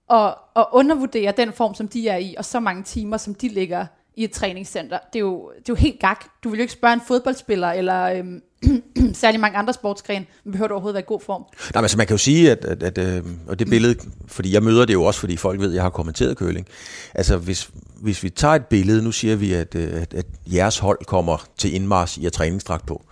Og, 0.08 0.38
og 0.54 0.70
undervurdere 0.72 1.34
den 1.38 1.54
form, 1.54 1.76
som 1.76 1.88
de 1.88 2.08
er 2.08 2.18
i, 2.18 2.36
og 2.38 2.45
så 2.45 2.60
mange 2.60 2.84
timer, 2.84 3.18
som 3.18 3.36
de 3.36 3.47
ligger 3.47 3.86
i 4.16 4.24
et 4.24 4.32
træningscenter. 4.32 4.99
Det 5.14 5.20
er 5.20 5.24
jo, 5.24 5.51
det 5.51 5.70
er 5.70 5.74
jo 5.74 5.76
helt 5.76 5.99
gak. 5.99 6.26
Du 6.43 6.49
vil 6.49 6.58
jo 6.58 6.62
ikke 6.62 6.74
spørge 6.74 6.93
en 6.93 7.01
fodboldspiller, 7.08 7.72
eller 7.72 8.04
øhm, 8.04 8.41
særlig 9.14 9.39
mange 9.39 9.58
andre 9.58 9.74
sportsgrene, 9.74 10.26
men 10.43 10.51
behøver 10.51 10.68
du 10.68 10.74
overhovedet 10.74 10.93
være 10.93 11.04
i 11.04 11.08
god 11.08 11.20
form? 11.20 11.41
Nej, 11.41 11.82
men 11.82 11.84
altså 11.84 11.97
man 11.97 12.08
kan 12.08 12.14
jo 12.14 12.18
sige, 12.18 12.51
at, 12.51 12.66
at, 12.66 12.84
at 12.84 12.97
øh, 12.97 13.24
og 13.47 13.60
det 13.60 13.70
billede, 13.70 13.95
fordi 14.28 14.54
jeg 14.54 14.64
møder 14.64 14.86
det 14.86 14.93
jo 14.93 15.04
også, 15.04 15.20
fordi 15.20 15.38
folk 15.38 15.60
ved, 15.60 15.70
at 15.70 15.76
jeg 15.76 15.84
har 15.84 15.89
kommenteret 15.89 16.38
køling. 16.38 16.68
Altså 17.14 17.38
hvis, 17.38 17.72
hvis 18.04 18.24
vi 18.24 18.30
tager 18.30 18.56
et 18.56 18.66
billede, 18.66 19.04
nu 19.04 19.12
siger 19.12 19.36
vi, 19.36 19.54
at, 19.54 19.76
øh, 19.76 20.01
at, 20.01 20.14
at 20.14 20.26
jeres 20.54 20.78
hold 20.78 21.06
kommer 21.06 21.45
til 21.58 21.76
indmars 21.76 22.18
i 22.18 22.26
at 22.26 22.34
træningsdragt 22.34 22.86
på. 22.86 23.06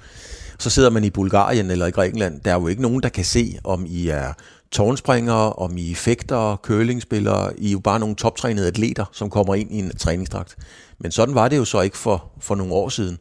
Så 0.59 0.69
sidder 0.69 0.89
man 0.89 1.03
i 1.03 1.09
Bulgarien 1.09 1.71
eller 1.71 1.85
i 1.85 1.91
Grækenland, 1.91 2.41
der 2.41 2.51
er 2.51 2.59
jo 2.59 2.67
ikke 2.67 2.81
nogen, 2.81 3.03
der 3.03 3.09
kan 3.09 3.25
se, 3.25 3.59
om 3.63 3.85
I 3.89 4.07
er 4.07 4.33
tårnspringere, 4.71 5.53
om 5.53 5.77
I 5.77 5.91
er 5.91 5.95
fægtere, 5.95 6.57
curlingspillere, 6.61 7.59
I 7.59 7.67
er 7.67 7.71
jo 7.71 7.79
bare 7.79 7.99
nogle 7.99 8.15
toptrænede 8.15 8.67
atleter, 8.67 9.05
som 9.11 9.29
kommer 9.29 9.55
ind 9.55 9.71
i 9.71 9.79
en 9.79 9.97
træningsdragt. 9.97 10.55
Men 10.99 11.11
sådan 11.11 11.35
var 11.35 11.47
det 11.47 11.57
jo 11.57 11.65
så 11.65 11.81
ikke 11.81 11.97
for, 11.97 12.31
for 12.39 12.55
nogle 12.55 12.73
år 12.73 12.89
siden, 12.89 13.17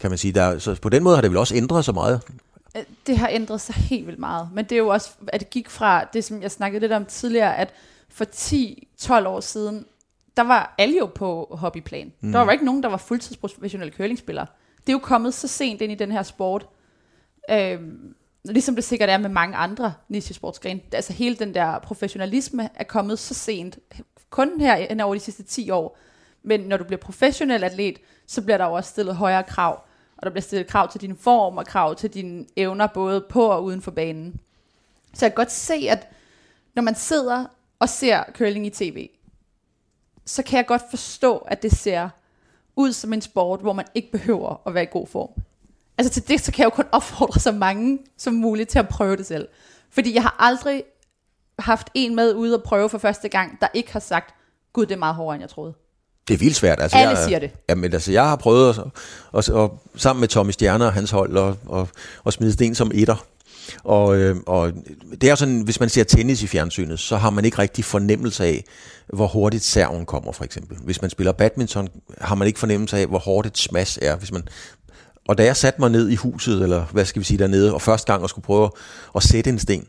kan 0.00 0.10
man 0.10 0.18
sige. 0.18 0.32
Der, 0.32 0.58
så 0.58 0.74
på 0.82 0.88
den 0.88 1.02
måde 1.02 1.16
har 1.16 1.22
det 1.22 1.30
vel 1.30 1.38
også 1.38 1.54
ændret 1.54 1.84
sig 1.84 1.94
meget. 1.94 2.20
Øh, 2.76 2.82
det 3.06 3.18
har 3.18 3.28
ændret 3.32 3.60
sig 3.60 3.74
helt 3.74 4.06
vildt 4.06 4.20
meget. 4.20 4.48
Men 4.54 4.64
det 4.64 4.72
er 4.72 4.78
jo 4.78 4.88
også, 4.88 5.10
at 5.28 5.40
det 5.40 5.50
gik 5.50 5.70
fra 5.70 6.04
det, 6.12 6.24
som 6.24 6.42
jeg 6.42 6.50
snakkede 6.50 6.80
lidt 6.80 6.92
om 6.92 7.04
tidligere, 7.04 7.56
at 7.56 7.68
for 8.08 8.24
10-12 8.24 9.26
år 9.26 9.40
siden, 9.40 9.84
der 10.36 10.42
var 10.42 10.74
alle 10.78 10.98
jo 10.98 11.06
på 11.06 11.56
hobbyplan. 11.58 12.12
Mm. 12.20 12.32
Der 12.32 12.40
var 12.40 12.52
ikke 12.52 12.64
nogen, 12.64 12.82
der 12.82 12.88
var 12.88 12.96
fuldtidsprofessionelle 12.96 13.92
curlingspillere. 13.92 14.46
Det 14.80 14.88
er 14.88 14.92
jo 14.92 14.98
kommet 14.98 15.34
så 15.34 15.48
sent 15.48 15.80
ind 15.80 15.92
i 15.92 15.94
den 15.94 16.12
her 16.12 16.22
sport. 16.22 16.66
Øhm, 17.50 18.14
ligesom 18.44 18.74
det 18.74 18.84
sikkert 18.84 19.08
er 19.08 19.18
med 19.18 19.30
mange 19.30 19.56
andre 19.56 19.94
nichesportsgrene. 20.08 20.80
Altså 20.92 21.12
hele 21.12 21.36
den 21.36 21.54
der 21.54 21.78
professionalisme 21.78 22.68
er 22.74 22.84
kommet 22.84 23.18
så 23.18 23.34
sent. 23.34 23.78
Kun 24.30 24.60
her 24.60 25.04
over 25.04 25.14
de 25.14 25.20
sidste 25.20 25.42
10 25.42 25.70
år. 25.70 25.98
Men 26.42 26.60
når 26.60 26.76
du 26.76 26.84
bliver 26.84 27.00
professionel 27.00 27.64
atlet, 27.64 27.98
så 28.26 28.42
bliver 28.42 28.58
der 28.58 28.64
jo 28.64 28.72
også 28.72 28.90
stillet 28.90 29.16
højere 29.16 29.42
krav. 29.42 29.84
Og 30.16 30.22
der 30.22 30.30
bliver 30.30 30.42
stillet 30.42 30.66
krav 30.66 30.90
til 30.90 31.00
din 31.00 31.16
form 31.16 31.58
og 31.58 31.66
krav 31.66 31.94
til 31.94 32.10
dine 32.10 32.46
evner, 32.56 32.86
både 32.86 33.24
på 33.28 33.46
og 33.46 33.64
uden 33.64 33.82
for 33.82 33.90
banen. 33.90 34.40
Så 35.14 35.26
jeg 35.26 35.32
kan 35.32 35.36
godt 35.36 35.52
se, 35.52 35.74
at 35.90 36.08
når 36.74 36.82
man 36.82 36.94
sidder 36.94 37.44
og 37.78 37.88
ser 37.88 38.22
curling 38.34 38.66
i 38.66 38.70
tv, 38.70 39.08
så 40.26 40.42
kan 40.42 40.56
jeg 40.56 40.66
godt 40.66 40.82
forstå, 40.90 41.36
at 41.36 41.62
det 41.62 41.72
ser 41.72 42.08
ud 42.76 42.92
som 42.92 43.12
en 43.12 43.22
sport, 43.22 43.60
hvor 43.60 43.72
man 43.72 43.84
ikke 43.94 44.12
behøver 44.12 44.62
at 44.66 44.74
være 44.74 44.82
i 44.82 44.88
god 44.90 45.06
form. 45.06 45.42
Altså 45.98 46.12
til 46.12 46.28
det, 46.28 46.40
så 46.40 46.52
kan 46.52 46.62
jeg 46.62 46.64
jo 46.64 46.70
kun 46.70 46.86
opfordre 46.98 47.40
så 47.40 47.52
mange 47.52 47.98
som 48.16 48.34
muligt 48.34 48.68
til 48.68 48.78
at 48.78 48.88
prøve 48.88 49.16
det 49.16 49.26
selv. 49.26 49.48
Fordi 49.90 50.14
jeg 50.14 50.22
har 50.22 50.36
aldrig 50.38 50.84
haft 51.58 51.90
en 51.94 52.16
med 52.16 52.34
ude 52.34 52.56
og 52.56 52.62
prøve 52.62 52.88
for 52.88 52.98
første 52.98 53.28
gang, 53.28 53.60
der 53.60 53.68
ikke 53.74 53.92
har 53.92 54.00
sagt, 54.00 54.34
gud, 54.72 54.86
det 54.86 54.94
er 54.94 54.98
meget 54.98 55.14
hårdere, 55.14 55.34
end 55.34 55.42
jeg 55.42 55.50
troede. 55.50 55.74
Det 56.28 56.34
er 56.34 56.38
vildt 56.38 56.56
svært. 56.56 56.80
Altså, 56.80 56.98
Alle 56.98 57.10
jeg, 57.10 57.24
siger 57.24 57.38
det. 57.38 57.50
Jamen, 57.68 57.92
altså, 57.92 58.12
jeg 58.12 58.28
har 58.28 58.36
prøvet 58.36 58.70
at, 58.70 58.78
og, 59.32 59.44
og, 59.62 59.82
sammen 59.96 60.20
med 60.20 60.28
Tommy 60.28 60.50
Stjerner 60.50 60.86
og 60.86 60.92
hans 60.92 61.10
hold 61.10 61.36
og, 61.36 61.56
og, 61.66 61.88
og 62.24 62.32
smide 62.32 62.52
sten 62.52 62.74
som 62.74 62.90
etter. 62.94 63.26
Og, 63.84 64.16
øh, 64.16 64.36
og 64.46 64.72
det 65.20 65.30
er 65.30 65.34
sådan, 65.34 65.60
hvis 65.60 65.80
man 65.80 65.88
ser 65.88 66.04
tennis 66.04 66.42
i 66.42 66.46
fjernsynet, 66.46 67.00
så 67.00 67.16
har 67.16 67.30
man 67.30 67.44
ikke 67.44 67.58
rigtig 67.58 67.84
fornemmelse 67.84 68.44
af, 68.44 68.64
hvor 69.12 69.26
hurtigt 69.26 69.64
serven 69.64 70.06
kommer, 70.06 70.32
for 70.32 70.44
eksempel. 70.44 70.76
Hvis 70.84 71.02
man 71.02 71.10
spiller 71.10 71.32
badminton, 71.32 71.88
har 72.20 72.34
man 72.34 72.48
ikke 72.48 72.60
fornemmelse 72.60 72.96
af, 72.96 73.06
hvor 73.06 73.18
hårdt 73.18 73.46
et 73.46 73.58
smash 73.58 73.98
er. 74.02 74.16
Hvis 74.16 74.32
man, 74.32 74.42
og 75.28 75.38
da 75.38 75.44
jeg 75.44 75.56
satte 75.56 75.80
mig 75.80 75.90
ned 75.90 76.08
i 76.08 76.14
huset, 76.14 76.62
eller 76.62 76.84
hvad 76.92 77.04
skal 77.04 77.20
vi 77.20 77.24
sige 77.24 77.38
dernede, 77.38 77.74
og 77.74 77.82
første 77.82 78.12
gang 78.12 78.22
og 78.22 78.28
skulle 78.28 78.44
prøve 78.44 78.70
at 79.16 79.22
sætte 79.22 79.50
en 79.50 79.58
sten, 79.58 79.86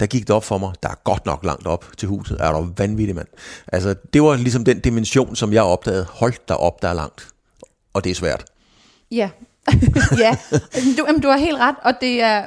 der 0.00 0.06
gik 0.06 0.20
det 0.26 0.30
op 0.30 0.44
for 0.44 0.58
mig, 0.58 0.72
der 0.82 0.88
er 0.88 0.94
godt 1.04 1.26
nok 1.26 1.44
langt 1.44 1.66
op 1.66 1.84
til 1.96 2.08
huset. 2.08 2.36
Er 2.40 2.52
du 2.52 2.68
vanvittig, 2.76 3.14
mand. 3.14 3.28
Altså, 3.72 3.94
det 4.12 4.22
var 4.22 4.36
ligesom 4.36 4.64
den 4.64 4.80
dimension, 4.80 5.36
som 5.36 5.52
jeg 5.52 5.62
opdagede. 5.62 6.06
Hold 6.10 6.34
der 6.48 6.54
op, 6.54 6.82
der 6.82 6.88
er 6.88 6.94
langt. 6.94 7.28
Og 7.94 8.04
det 8.04 8.10
er 8.10 8.14
svært. 8.14 8.44
Ja, 9.10 9.30
ja. 10.24 10.36
Du, 10.98 11.04
jamen, 11.06 11.20
du 11.20 11.28
har 11.28 11.36
helt 11.36 11.58
ret, 11.58 11.76
og 11.82 11.92
det 12.00 12.22
er, 12.22 12.46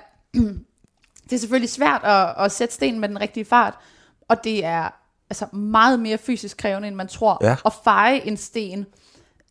det 1.23 1.33
er 1.33 1.37
selvfølgelig 1.37 1.69
svært 1.69 2.01
at, 2.03 2.45
at 2.45 2.51
sætte 2.51 2.73
sten 2.73 2.99
med 2.99 3.09
den 3.09 3.21
rigtige 3.21 3.45
fart, 3.45 3.73
og 4.27 4.43
det 4.43 4.65
er 4.65 4.89
altså 5.29 5.55
meget 5.55 5.99
mere 5.99 6.17
fysisk 6.17 6.57
krævende, 6.57 6.87
end 6.87 6.95
man 6.95 7.07
tror. 7.07 7.37
Ja. 7.41 7.55
At 7.65 7.73
feje 7.83 8.19
en 8.27 8.37
sten 8.37 8.85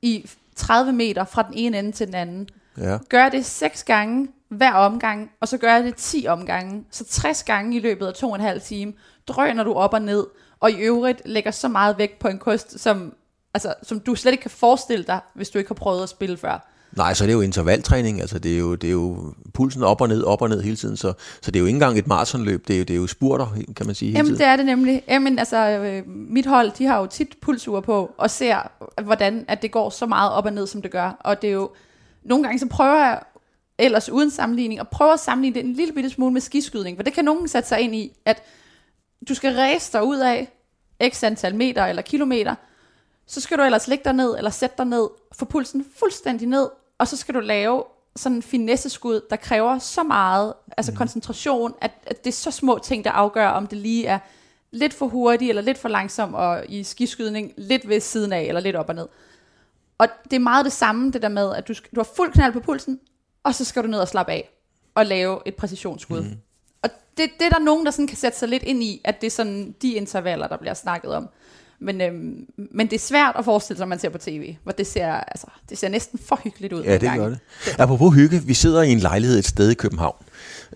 i 0.02 0.30
30 0.56 0.92
meter 0.92 1.24
fra 1.24 1.42
den 1.42 1.54
ene 1.54 1.78
ende 1.78 1.92
til 1.92 2.06
den 2.06 2.14
anden. 2.14 2.48
Ja. 2.78 2.98
Gør 3.08 3.28
det 3.28 3.44
seks 3.44 3.84
gange 3.84 4.28
hver 4.48 4.72
omgang, 4.72 5.30
og 5.40 5.48
så 5.48 5.58
gør 5.58 5.74
jeg 5.74 5.84
det 5.84 5.96
10 5.96 6.26
omgange. 6.28 6.84
Så 6.90 7.04
60 7.04 7.42
gange 7.42 7.76
i 7.76 7.80
løbet 7.80 8.06
af 8.06 8.14
to 8.14 8.30
og 8.30 8.34
en 8.34 8.40
halv 8.40 8.60
time, 8.60 8.92
drøner 9.26 9.64
du 9.64 9.74
op 9.74 9.94
og 9.94 10.02
ned, 10.02 10.26
og 10.60 10.70
i 10.70 10.76
øvrigt 10.76 11.22
lægger 11.24 11.50
så 11.50 11.68
meget 11.68 11.98
vægt 11.98 12.18
på 12.18 12.28
en 12.28 12.38
kost, 12.38 12.80
som, 12.80 13.14
altså, 13.54 13.74
som 13.82 14.00
du 14.00 14.14
slet 14.14 14.32
ikke 14.32 14.42
kan 14.42 14.50
forestille 14.50 15.04
dig, 15.04 15.20
hvis 15.34 15.50
du 15.50 15.58
ikke 15.58 15.68
har 15.68 15.74
prøvet 15.74 16.02
at 16.02 16.08
spille 16.08 16.36
før. 16.36 16.68
Nej, 16.96 17.14
så 17.14 17.24
det 17.24 17.30
er 17.30 17.34
jo 17.34 17.40
intervaltræning, 17.40 18.20
altså 18.20 18.38
det 18.38 18.54
er 18.54 18.58
jo, 18.58 18.74
det 18.74 18.88
er 18.88 18.92
jo 18.92 19.34
pulsen 19.54 19.82
op 19.82 20.00
og 20.00 20.08
ned, 20.08 20.22
op 20.22 20.42
og 20.42 20.48
ned 20.48 20.62
hele 20.62 20.76
tiden, 20.76 20.96
så, 20.96 21.12
så 21.42 21.50
det 21.50 21.56
er 21.56 21.60
jo 21.60 21.66
ikke 21.66 21.76
engang 21.76 21.98
et 21.98 22.06
maratonløb, 22.06 22.68
det 22.68 22.74
er 22.74 22.78
jo, 22.78 22.84
det 22.84 22.94
er 22.94 22.98
jo 22.98 23.06
spurter, 23.06 23.46
kan 23.76 23.86
man 23.86 23.94
sige 23.94 24.08
hele 24.08 24.18
Jamen 24.18 24.26
tiden. 24.28 24.38
det 24.38 24.46
er 24.46 24.56
det 24.56 24.66
nemlig. 24.66 25.02
Jamen 25.08 25.38
altså, 25.38 25.56
øh, 25.56 26.02
mit 26.06 26.46
hold, 26.46 26.70
de 26.70 26.84
har 26.84 26.98
jo 26.98 27.06
tit 27.06 27.36
pulsure 27.42 27.82
på, 27.82 28.14
og 28.18 28.30
ser, 28.30 28.70
hvordan 29.02 29.44
at 29.48 29.62
det 29.62 29.70
går 29.70 29.90
så 29.90 30.06
meget 30.06 30.32
op 30.32 30.44
og 30.44 30.52
ned, 30.52 30.66
som 30.66 30.82
det 30.82 30.90
gør. 30.90 31.16
Og 31.20 31.42
det 31.42 31.48
er 31.48 31.54
jo, 31.54 31.70
nogle 32.24 32.44
gange 32.44 32.58
så 32.58 32.66
prøver 32.66 33.06
jeg 33.06 33.20
ellers 33.78 34.10
uden 34.10 34.30
sammenligning, 34.30 34.80
og 34.80 34.88
prøver 34.88 35.12
at 35.12 35.20
sammenligne 35.20 35.54
det 35.54 35.64
en 35.64 35.72
lille 35.72 35.94
bitte 35.94 36.10
smule 36.10 36.32
med 36.32 36.40
skiskydning, 36.40 36.98
for 36.98 37.02
det 37.02 37.12
kan 37.12 37.24
nogen 37.24 37.48
sætte 37.48 37.68
sig 37.68 37.80
ind 37.80 37.94
i, 37.94 38.12
at 38.24 38.42
du 39.28 39.34
skal 39.34 39.54
ræse 39.54 39.92
dig 39.92 40.04
ud 40.04 40.18
af 40.18 40.48
x 41.08 41.22
antal 41.24 41.54
meter 41.54 41.84
eller 41.86 42.02
kilometer, 42.02 42.54
så 43.28 43.40
skal 43.40 43.58
du 43.58 43.62
ellers 43.62 43.88
ligge 43.88 44.04
dig 44.04 44.12
ned, 44.12 44.36
eller 44.36 44.50
sætte 44.50 44.74
dig 44.78 44.86
ned, 44.86 45.08
få 45.32 45.44
pulsen 45.44 45.86
fuldstændig 45.96 46.48
ned, 46.48 46.68
og 46.98 47.08
så 47.08 47.16
skal 47.16 47.34
du 47.34 47.40
lave 47.40 47.84
sådan 48.16 48.36
en 48.36 48.42
finesseskud, 48.42 49.20
der 49.30 49.36
kræver 49.36 49.78
så 49.78 50.02
meget 50.02 50.54
altså 50.76 50.92
mm. 50.92 50.98
koncentration, 50.98 51.74
at, 51.80 51.90
at 52.06 52.24
det 52.24 52.30
er 52.30 52.34
så 52.34 52.50
små 52.50 52.78
ting, 52.78 53.04
der 53.04 53.10
afgør, 53.10 53.48
om 53.48 53.66
det 53.66 53.78
lige 53.78 54.06
er 54.06 54.18
lidt 54.70 54.94
for 54.94 55.06
hurtigt, 55.06 55.48
eller 55.48 55.62
lidt 55.62 55.78
for 55.78 55.88
langsom, 55.88 56.34
og 56.34 56.64
i 56.68 56.84
skiskydning 56.84 57.52
lidt 57.56 57.88
ved 57.88 58.00
siden 58.00 58.32
af, 58.32 58.42
eller 58.42 58.60
lidt 58.60 58.76
op 58.76 58.88
og 58.88 58.94
ned. 58.94 59.08
Og 59.98 60.08
det 60.24 60.32
er 60.32 60.40
meget 60.40 60.64
det 60.64 60.72
samme, 60.72 61.12
det 61.12 61.22
der 61.22 61.28
med, 61.28 61.54
at 61.54 61.68
du, 61.68 61.74
du 61.74 62.00
har 62.00 62.08
fuld 62.16 62.32
knald 62.32 62.52
på 62.52 62.60
pulsen, 62.60 63.00
og 63.42 63.54
så 63.54 63.64
skal 63.64 63.82
du 63.82 63.88
ned 63.88 64.00
og 64.00 64.08
slappe 64.08 64.32
af, 64.32 64.50
og 64.94 65.06
lave 65.06 65.40
et 65.46 65.54
præcisionsskud. 65.54 66.22
Mm. 66.22 66.36
Og 66.82 66.90
det, 67.16 67.30
det 67.38 67.46
er 67.46 67.50
der 67.50 67.58
nogen, 67.58 67.86
der 67.86 67.90
sådan 67.90 68.06
kan 68.06 68.16
sætte 68.16 68.38
sig 68.38 68.48
lidt 68.48 68.62
ind 68.62 68.82
i, 68.82 69.00
at 69.04 69.20
det 69.20 69.26
er 69.26 69.30
sådan 69.30 69.74
de 69.82 69.92
intervaller, 69.92 70.46
der 70.48 70.56
bliver 70.56 70.74
snakket 70.74 71.14
om. 71.14 71.28
Men, 71.80 72.00
øhm, 72.00 72.46
men 72.56 72.86
det 72.86 72.92
er 72.92 72.98
svært 72.98 73.34
at 73.38 73.44
forestille 73.44 73.76
sig, 73.76 73.86
når 73.86 73.88
man 73.88 73.98
ser 73.98 74.08
på 74.08 74.18
tv, 74.18 74.56
hvor 74.62 74.72
det 74.72 74.86
ser, 74.86 75.12
altså, 75.12 75.46
det 75.68 75.78
ser 75.78 75.88
næsten 75.88 76.18
for 76.18 76.40
hyggeligt 76.44 76.72
ud. 76.72 76.82
Ja, 76.82 76.98
det 76.98 77.10
gør 77.16 77.28
det. 77.28 77.38
Apropos 77.78 78.14
hygge, 78.14 78.42
vi 78.42 78.54
sidder 78.54 78.82
i 78.82 78.90
en 78.90 78.98
lejlighed 78.98 79.38
et 79.38 79.44
sted 79.44 79.70
i 79.70 79.74
København, 79.74 80.16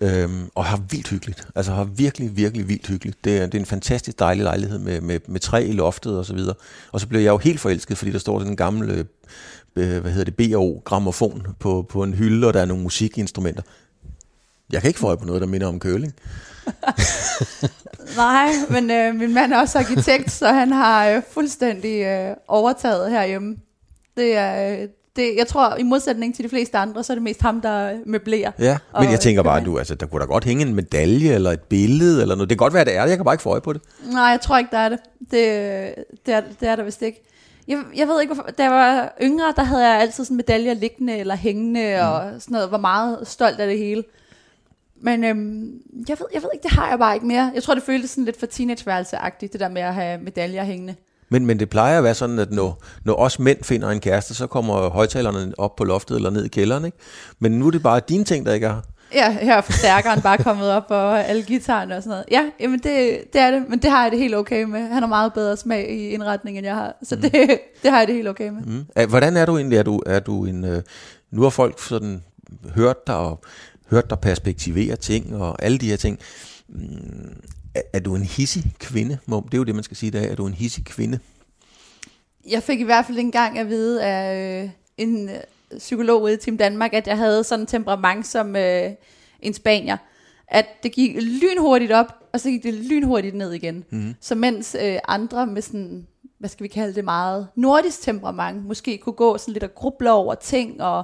øhm, 0.01 0.49
og 0.55 0.65
har 0.65 0.81
vildt 0.89 1.09
hyggeligt. 1.09 1.47
Altså 1.55 1.71
har 1.71 1.83
virkelig, 1.83 2.37
virkelig 2.37 2.67
vildt 2.67 2.87
hyggeligt. 2.87 3.25
Det 3.25 3.37
er, 3.37 3.45
det 3.45 3.55
er 3.55 3.59
en 3.59 3.65
fantastisk 3.65 4.19
dejlig 4.19 4.43
lejlighed 4.43 4.79
med, 4.79 5.01
med, 5.01 5.19
med 5.27 5.39
træ 5.39 5.65
i 5.65 5.71
loftet 5.71 6.17
og 6.17 6.25
så 6.25 6.33
videre. 6.33 6.55
Og 6.91 6.99
så 6.99 7.07
blev 7.07 7.21
jeg 7.21 7.31
jo 7.31 7.37
helt 7.37 7.59
forelsket, 7.59 7.97
fordi 7.97 8.11
der 8.11 8.19
står 8.19 8.39
sådan 8.39 8.51
en 8.51 8.57
gammel, 8.57 8.89
øh, 8.89 10.01
hvad 10.01 10.11
hedder 10.11 10.31
det, 10.31 10.35
B&O 10.35 10.81
gramofon 10.85 11.47
på, 11.59 11.85
på 11.89 12.03
en 12.03 12.13
hylde, 12.13 12.47
og 12.47 12.53
der 12.53 12.61
er 12.61 12.65
nogle 12.65 12.83
musikinstrumenter. 12.83 13.63
Jeg 14.71 14.81
kan 14.81 14.87
ikke 14.87 14.99
få 14.99 15.07
øje 15.07 15.17
på 15.17 15.25
noget, 15.25 15.41
der 15.41 15.47
minder 15.47 15.67
om 15.67 15.79
køling. 15.79 16.13
Nej, 18.17 18.49
men 18.69 18.91
øh, 18.91 19.15
min 19.15 19.33
mand 19.33 19.53
er 19.53 19.59
også 19.59 19.79
arkitekt, 19.79 20.31
så 20.31 20.47
han 20.47 20.71
har 20.71 21.09
øh, 21.09 21.21
fuldstændig 21.31 22.01
øh, 22.01 22.35
overtaget 22.47 23.11
herhjemme. 23.11 23.55
Det 24.17 24.37
er, 24.37 24.81
øh, 24.81 24.87
det, 25.15 25.35
jeg 25.37 25.47
tror, 25.47 25.75
i 25.75 25.83
modsætning 25.83 26.35
til 26.35 26.43
de 26.43 26.49
fleste 26.49 26.77
andre, 26.77 27.03
så 27.03 27.13
er 27.13 27.15
det 27.15 27.23
mest 27.23 27.41
ham, 27.41 27.61
der 27.61 27.97
møblerer. 28.05 28.51
Ja, 28.59 28.77
men 28.99 29.11
jeg 29.11 29.19
tænker 29.19 29.43
bare, 29.43 29.63
du, 29.63 29.77
altså, 29.77 29.95
der 29.95 30.05
kunne 30.05 30.21
da 30.21 30.25
godt 30.25 30.43
hænge 30.43 30.65
en 30.65 30.75
medalje 30.75 31.33
eller 31.33 31.51
et 31.51 31.61
billede 31.61 32.21
eller 32.21 32.35
noget. 32.35 32.49
Det 32.49 32.57
kan 32.57 32.63
godt 32.65 32.73
være, 32.73 32.85
det 32.85 32.95
er 32.95 33.01
det. 33.01 33.09
Jeg 33.09 33.17
kan 33.17 33.25
bare 33.25 33.33
ikke 33.33 33.41
få 33.43 33.49
øje 33.49 33.61
på 33.61 33.73
det. 33.73 33.81
Nej, 34.11 34.23
jeg 34.23 34.41
tror 34.41 34.57
ikke, 34.57 34.69
der 34.71 34.77
er 34.77 34.89
det. 34.89 34.99
Det, 35.19 35.95
det, 36.25 36.33
er, 36.33 36.41
det 36.59 36.69
er 36.69 36.75
der 36.75 36.83
vist 36.83 37.01
ikke. 37.01 37.23
Jeg, 37.67 37.77
jeg 37.95 38.07
ved 38.07 38.21
ikke, 38.21 38.33
hvorfor. 38.33 38.51
Da 38.51 38.63
jeg 38.63 38.71
var 38.71 39.13
yngre, 39.21 39.53
der 39.55 39.63
havde 39.63 39.89
jeg 39.89 40.01
altid 40.01 40.25
sådan 40.25 40.37
medaljer 40.37 40.73
liggende 40.73 41.17
eller 41.17 41.35
hængende 41.35 41.97
mm. 42.01 42.07
og 42.07 42.41
sådan 42.41 42.53
noget. 42.53 42.71
Var 42.71 42.77
meget 42.77 43.27
stolt 43.27 43.59
af 43.59 43.67
det 43.67 43.77
hele. 43.77 44.03
Men 45.03 45.23
øhm, 45.23 45.71
jeg, 46.09 46.19
ved, 46.19 46.27
jeg 46.33 46.41
ved 46.41 46.49
ikke, 46.53 46.63
det 46.63 46.71
har 46.71 46.89
jeg 46.89 46.99
bare 46.99 47.13
ikke 47.13 47.25
mere. 47.25 47.51
Jeg 47.55 47.63
tror, 47.63 47.73
det 47.73 47.83
føltes 47.83 48.09
sådan 48.09 48.25
lidt 48.25 48.39
for 48.39 48.45
teenageværelse-agtigt, 48.45 49.53
det 49.53 49.59
der 49.59 49.69
med 49.69 49.81
at 49.81 49.93
have 49.93 50.19
medaljer 50.21 50.63
hængende. 50.63 50.95
Men, 51.29 51.45
men 51.45 51.59
det 51.59 51.69
plejer 51.69 51.97
at 51.97 52.03
være 52.03 52.13
sådan, 52.13 52.39
at 52.39 52.51
når, 52.51 52.83
når 53.05 53.15
os 53.15 53.39
mænd 53.39 53.63
finder 53.63 53.89
en 53.89 53.99
kæreste, 53.99 54.33
så 54.33 54.47
kommer 54.47 54.89
højtalerne 54.89 55.53
op 55.57 55.75
på 55.75 55.83
loftet 55.83 56.15
eller 56.15 56.29
ned 56.29 56.45
i 56.45 56.47
kælderen. 56.47 56.85
Ikke? 56.85 56.97
Men 57.39 57.51
nu 57.51 57.67
er 57.67 57.71
det 57.71 57.83
bare 57.83 58.01
dine 58.09 58.23
ting, 58.23 58.45
der 58.45 58.53
ikke 58.53 58.67
er 58.67 58.81
Ja, 59.13 59.37
her 59.41 59.55
er 59.55 59.61
forstærkeren 59.61 60.21
bare 60.21 60.37
kommet 60.37 60.69
op, 60.69 60.85
og 60.89 61.25
alle 61.27 61.43
guitarerne 61.47 61.97
og 61.97 62.03
sådan 62.03 62.09
noget. 62.09 62.25
Ja, 62.31 62.51
jamen 62.59 62.79
det, 62.79 63.23
det 63.33 63.41
er 63.41 63.51
det, 63.51 63.69
men 63.69 63.79
det 63.79 63.91
har 63.91 64.03
jeg 64.03 64.11
det 64.11 64.19
helt 64.19 64.35
okay 64.35 64.63
med. 64.63 64.79
Han 64.79 65.01
har 65.01 65.07
meget 65.07 65.33
bedre 65.33 65.57
smag 65.57 65.91
i 65.91 66.09
indretning, 66.09 66.57
end 66.57 66.65
jeg 66.65 66.75
har. 66.75 66.95
Så 67.03 67.15
det, 67.15 67.31
det 67.83 67.91
har 67.91 67.97
jeg 67.97 68.07
det 68.07 68.15
helt 68.15 68.27
okay 68.27 68.49
med. 68.49 68.61
Mm. 68.61 69.09
Hvordan 69.09 69.37
er 69.37 69.45
du 69.45 69.57
egentlig? 69.57 69.77
Er 69.77 69.83
du, 69.83 70.01
er 70.05 70.19
du 70.19 70.45
en... 70.45 70.65
Øh, 70.65 70.81
nu 71.31 71.41
har 71.41 71.49
folk 71.49 71.81
sådan 71.81 72.23
hørt 72.75 73.07
dig 73.07 73.15
og 73.15 73.41
hørt 73.89 74.09
dig 74.09 74.19
perspektivere 74.19 74.95
ting 74.95 75.35
og 75.35 75.63
alle 75.63 75.77
de 75.77 75.89
her 75.89 75.97
ting. 75.97 76.19
Mm, 76.67 77.41
er, 77.75 77.81
er 77.93 77.99
du 77.99 78.15
en 78.15 78.23
hissig 78.23 78.63
kvinde? 78.79 79.17
Det 79.27 79.53
er 79.53 79.57
jo 79.57 79.63
det, 79.63 79.75
man 79.75 79.83
skal 79.83 79.97
sige 79.97 80.11
dag. 80.11 80.31
Er 80.31 80.35
du 80.35 80.47
en 80.47 80.53
hissig 80.53 80.85
kvinde? 80.85 81.19
Jeg 82.49 82.63
fik 82.63 82.79
i 82.79 82.83
hvert 82.83 83.05
fald 83.05 83.17
en 83.19 83.31
gang 83.31 83.59
at 83.59 83.69
vide 83.69 84.03
af 84.03 84.63
øh, 84.63 84.69
en 84.97 85.29
øh, 85.29 85.35
psykolog 85.77 86.21
ude 86.21 86.33
i 86.33 86.37
Team 86.37 86.57
Danmark, 86.57 86.93
at 86.93 87.07
jeg 87.07 87.17
havde 87.17 87.43
sådan 87.43 87.63
en 87.63 87.67
temperament 87.67 88.27
som 88.27 88.55
øh, 88.55 88.91
en 89.39 89.53
spanier. 89.53 89.97
At 90.47 90.65
det 90.83 90.91
gik 90.91 91.15
lynhurtigt 91.21 91.91
op, 91.91 92.13
og 92.33 92.39
så 92.39 92.49
gik 92.49 92.63
det 92.63 92.73
lynhurtigt 92.73 93.35
ned 93.35 93.51
igen. 93.51 93.83
Mm. 93.89 94.15
Så 94.21 94.35
mens 94.35 94.75
øh, 94.81 94.97
andre 95.07 95.47
med 95.47 95.61
sådan, 95.61 96.07
hvad 96.39 96.49
skal 96.49 96.63
vi 96.63 96.67
kalde 96.67 96.95
det 96.95 97.03
meget, 97.03 97.47
nordisk 97.55 98.01
temperament, 98.01 98.65
måske 98.65 98.97
kunne 98.97 99.13
gå 99.13 99.37
sådan 99.37 99.53
lidt 99.53 99.63
og 99.63 99.75
gruble 99.75 100.11
over 100.11 100.35
ting, 100.35 100.81
og 100.81 101.03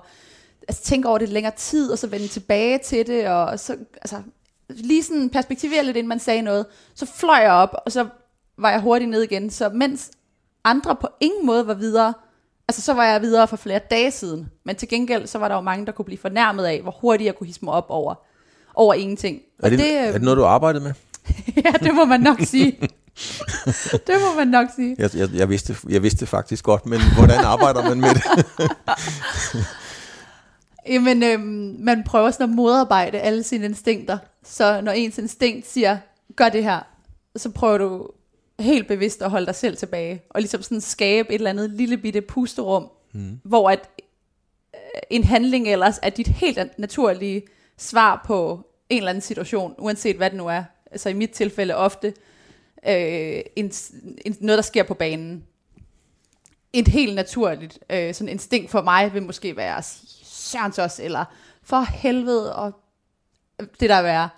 altså, 0.68 0.84
tænke 0.84 1.08
over 1.08 1.18
det 1.18 1.30
længere 1.30 1.54
tid, 1.58 1.92
og 1.92 1.98
så 1.98 2.08
vende 2.08 2.28
tilbage 2.28 2.78
til 2.78 3.08
det, 3.08 3.28
og 3.28 3.60
så 3.60 3.78
altså, 4.02 4.22
lige 4.70 5.04
sådan 5.04 5.30
perspektivere 5.30 5.84
lidt, 5.84 5.98
inden 5.98 6.10
man 6.10 6.20
sagde 6.20 6.42
noget, 6.42 6.66
så 6.96 7.06
fløj 7.06 7.36
jeg 7.36 7.52
op, 7.52 7.76
og 7.86 7.92
så 7.92 8.08
var 8.58 8.72
jeg 8.72 8.82
hurtigt 8.82 9.12
ned 9.12 9.22
igen. 9.22 9.50
Så 9.50 9.70
mens 9.70 10.12
andre 10.64 10.96
på 10.96 11.08
ingen 11.20 11.46
måde 11.46 11.68
var 11.68 11.74
videre, 11.74 12.14
altså 12.68 12.82
så 12.82 12.94
var 12.94 13.06
jeg 13.06 13.22
videre 13.22 13.48
for 13.48 13.58
flere 13.58 13.80
dage 13.92 14.12
siden, 14.12 14.50
men 14.66 14.76
til 14.76 14.88
gengæld, 14.88 15.28
så 15.28 15.38
var 15.38 15.48
der 15.48 15.56
jo 15.56 15.62
mange, 15.62 15.86
der 15.86 15.92
kunne 15.92 16.06
blive 16.06 16.18
fornærmet 16.18 16.66
af, 16.66 16.82
hvor 16.82 16.92
hurtigt 17.02 17.26
jeg 17.26 17.36
kunne 17.36 17.48
hisse 17.48 17.66
mig 17.66 17.74
op 17.74 17.86
over, 17.90 18.16
over 18.76 18.94
ingenting. 18.94 19.40
Er 19.64 19.70
det, 19.70 19.80
det, 19.80 19.98
er 19.98 20.12
det 20.12 20.22
noget, 20.22 20.38
du 20.38 20.42
har 20.42 20.50
arbejdet 20.50 20.82
med? 20.82 20.94
ja, 21.66 21.72
det 21.72 21.94
må 21.94 22.06
man 22.06 22.20
nok 22.20 22.38
sige. 22.44 22.80
det 24.08 24.16
må 24.20 24.36
man 24.38 24.48
nok 24.48 24.68
sige. 24.76 24.96
Jeg, 25.00 25.10
jeg, 25.16 25.30
jeg, 25.34 25.50
vidste, 25.50 25.76
jeg 25.90 26.04
vidste 26.04 26.26
faktisk 26.26 26.64
godt, 26.64 26.86
men 26.86 27.00
hvordan 27.18 27.40
arbejder 27.40 27.90
man 27.90 28.02
med 28.02 28.10
det? 28.10 28.24
Jamen, 30.90 31.24
øhm, 31.24 31.76
man 31.80 32.04
prøver 32.04 32.32
sådan 32.32 32.50
at 32.50 32.56
modarbejde 32.56 33.20
alle 33.20 33.44
sine 33.44 33.66
instinkter. 33.66 34.18
Så 34.44 34.82
når 34.82 34.92
ens 34.92 35.18
instinkt 35.18 35.68
siger, 35.68 35.98
gør 36.36 36.50
det 36.50 36.64
her, 36.64 36.80
så 37.36 37.52
prøver 37.52 37.78
du 37.78 38.08
helt 38.60 38.88
bevidst 38.88 39.22
at 39.22 39.30
holde 39.30 39.46
dig 39.46 39.56
selv 39.56 39.78
tilbage. 39.78 40.22
Og 40.30 40.42
ligesom 40.42 40.62
sådan 40.62 40.82
skabe 40.82 41.30
et 41.30 41.36
eller 41.36 41.50
andet 41.50 41.70
lille 41.70 41.98
bitte 41.98 42.22
pusterum, 42.22 42.90
mm. 43.14 43.40
hvor 43.44 43.70
at 43.70 43.90
øh, 44.76 44.80
en 45.10 45.24
handling 45.24 45.68
ellers 45.68 46.00
er 46.04 46.10
dit 46.10 46.28
helt 46.28 46.60
naturlige 46.78 47.42
svar 47.78 48.24
på 48.26 48.66
en 48.90 48.98
eller 48.98 49.10
anden 49.10 49.22
situation, 49.22 49.76
uanset 49.78 50.16
hvad 50.16 50.30
det 50.30 50.38
nu 50.38 50.48
er. 50.48 50.64
Altså 50.92 51.10
i 51.10 51.14
mit 51.14 51.30
tilfælde 51.30 51.76
ofte 51.76 52.14
øh, 52.88 53.42
en, 53.56 53.72
en, 54.26 54.36
noget, 54.40 54.58
der 54.58 54.62
sker 54.62 54.84
på 54.84 54.94
banen. 54.94 55.44
Et 56.74 56.88
helt 56.88 57.16
naturligt 57.16 57.80
øh, 57.90 58.14
sådan 58.14 58.30
instinkt 58.30 58.72
for 58.72 58.82
mig 58.82 59.14
vil 59.14 59.24
måske 59.24 59.58
være 59.58 59.78
at 59.78 59.86
sige, 59.86 60.19
sørens 60.50 60.80
også, 60.80 61.04
eller 61.04 61.26
for 61.64 61.82
helvede, 61.82 62.56
og 62.56 62.74
det 63.80 63.90
der 63.90 63.96
er 63.96 64.02
værre. 64.02 64.30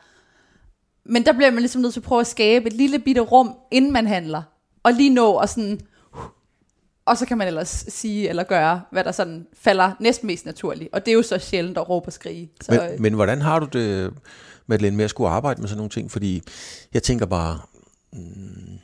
Men 1.05 1.25
der 1.25 1.33
bliver 1.33 1.51
man 1.51 1.59
ligesom 1.59 1.81
nødt 1.81 1.93
til 1.93 1.99
at 1.99 2.03
prøve 2.03 2.21
at 2.21 2.27
skabe 2.27 2.67
et 2.67 2.73
lille 2.73 2.99
bitte 2.99 3.21
rum, 3.21 3.55
inden 3.71 3.91
man 3.91 4.07
handler. 4.07 4.43
Og 4.83 4.93
lige 4.93 5.09
nå 5.09 5.31
og 5.31 5.49
sådan, 5.49 5.79
og 7.05 7.17
så 7.17 7.25
kan 7.25 7.37
man 7.37 7.47
ellers 7.47 7.85
sige 7.87 8.29
eller 8.29 8.43
gøre, 8.43 8.81
hvad 8.91 9.03
der 9.03 9.11
sådan 9.11 9.47
falder 9.53 9.91
næsten 9.99 10.27
mest 10.27 10.45
naturligt. 10.45 10.89
Og 10.93 11.05
det 11.05 11.11
er 11.11 11.15
jo 11.15 11.21
så 11.23 11.39
sjældent 11.39 11.77
at 11.77 11.89
råbe 11.89 12.07
og 12.07 12.13
skrige. 12.13 12.49
Så, 12.61 12.73
øh, 12.73 12.91
Men, 12.91 13.01
men 13.01 13.13
hvordan 13.13 13.41
har 13.41 13.59
du 13.59 13.65
det, 13.65 14.13
Madeleine, 14.67 14.97
med 14.97 15.05
at 15.05 15.09
skulle 15.09 15.29
arbejde 15.29 15.61
med 15.61 15.67
sådan 15.67 15.77
nogle 15.77 15.89
ting? 15.89 16.11
Fordi 16.11 16.41
jeg 16.93 17.03
tænker 17.03 17.25
bare, 17.25 17.59
mm, 18.13 18.79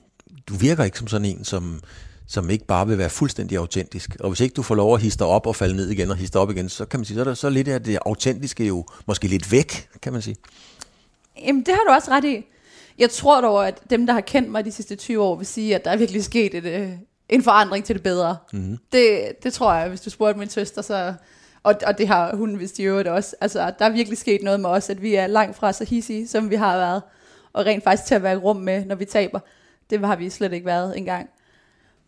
du 0.48 0.54
virker 0.54 0.84
ikke 0.84 0.98
som 0.98 1.08
sådan 1.08 1.26
en, 1.26 1.44
som, 1.44 1.82
som 2.28 2.50
ikke 2.50 2.66
bare 2.66 2.88
vil 2.88 2.98
være 2.98 3.10
fuldstændig 3.10 3.58
autentisk. 3.58 4.18
Og 4.20 4.30
hvis 4.30 4.40
ikke 4.40 4.54
du 4.54 4.62
får 4.62 4.76
lov 4.76 4.94
at 4.94 5.02
hisse 5.02 5.20
dig 5.20 5.28
op 5.28 5.48
og 5.48 5.56
falde 5.56 5.76
ned 5.76 5.90
igen 5.90 6.12
og 6.12 6.18
hisse 6.18 6.34
dig 6.34 6.42
op 6.42 6.52
igen, 6.52 6.70
så 6.70 6.86
kan 6.86 7.00
man 7.00 7.06
sige, 7.06 7.16
så 7.16 7.22
er, 7.22 7.24
der, 7.24 7.34
så 7.34 7.50
lidt 7.50 7.68
af 7.68 7.84
det 7.84 8.00
autentiske 8.06 8.66
jo 8.66 8.86
måske 9.06 9.28
lidt 9.28 9.52
væk, 9.52 9.90
kan 10.02 10.14
man 10.14 10.22
sige. 10.22 10.36
Jamen, 11.46 11.62
det 11.66 11.74
har 11.74 11.82
du 11.88 11.94
også 11.94 12.12
ret 12.12 12.26
i. 12.26 12.46
Jeg 12.98 13.10
tror 13.10 13.42
dog, 13.42 13.68
at 13.68 13.82
dem, 13.90 14.06
der 14.06 14.14
har 14.14 14.22
kendt 14.22 14.52
mig 14.52 14.66
de 14.66 14.72
sidste 14.72 14.96
20 14.96 15.22
år, 15.22 15.36
vil 15.36 15.46
sige, 15.46 15.76
at 15.76 15.86
der 15.86 15.92
er 15.92 15.98
virkelig 15.98 16.24
sket 16.24 16.54
et, 16.54 16.66
øh, 16.66 16.90
en 17.30 17.44
forandring 17.44 17.86
til 17.86 17.96
det 17.96 18.04
bedre. 18.04 18.38
Mm-hmm. 18.54 18.78
Det, 18.92 19.32
det 19.44 19.54
tror 19.54 19.74
jeg, 19.74 19.90
hvis 19.90 20.02
du 20.02 20.10
spurgte 20.10 20.40
min 20.40 20.50
søster, 20.50 20.82
så... 20.82 21.14
Og, 21.64 21.76
og 21.86 21.98
det 21.98 22.08
har 22.08 22.36
hun 22.36 22.60
vist 22.60 22.80
i 22.80 22.84
øvrigt 22.84 23.08
også. 23.08 23.36
Altså, 23.42 23.74
der 23.80 23.86
er 23.86 23.90
virkelig 23.90 24.18
sket 24.18 24.44
noget 24.44 24.60
med 24.60 24.70
os, 24.70 24.90
at 24.90 25.02
vi 25.02 25.16
er 25.16 25.28
langt 25.28 25.58
fra 25.58 25.74
så 25.74 25.86
hissige, 25.86 26.28
som 26.28 26.50
vi 26.50 26.56
har 26.56 26.78
været. 26.78 27.02
Og 27.54 27.66
rent 27.66 27.84
faktisk 27.84 28.08
til 28.08 28.16
at 28.16 28.24
være 28.24 28.34
i 28.34 28.38
rum 28.38 28.56
med, 28.56 28.86
når 28.86 28.96
vi 28.96 29.06
taber. 29.06 29.40
Det 29.90 30.00
har 30.00 30.16
vi 30.16 30.30
slet 30.30 30.54
ikke 30.54 30.66
været 30.66 30.98
engang. 30.98 31.30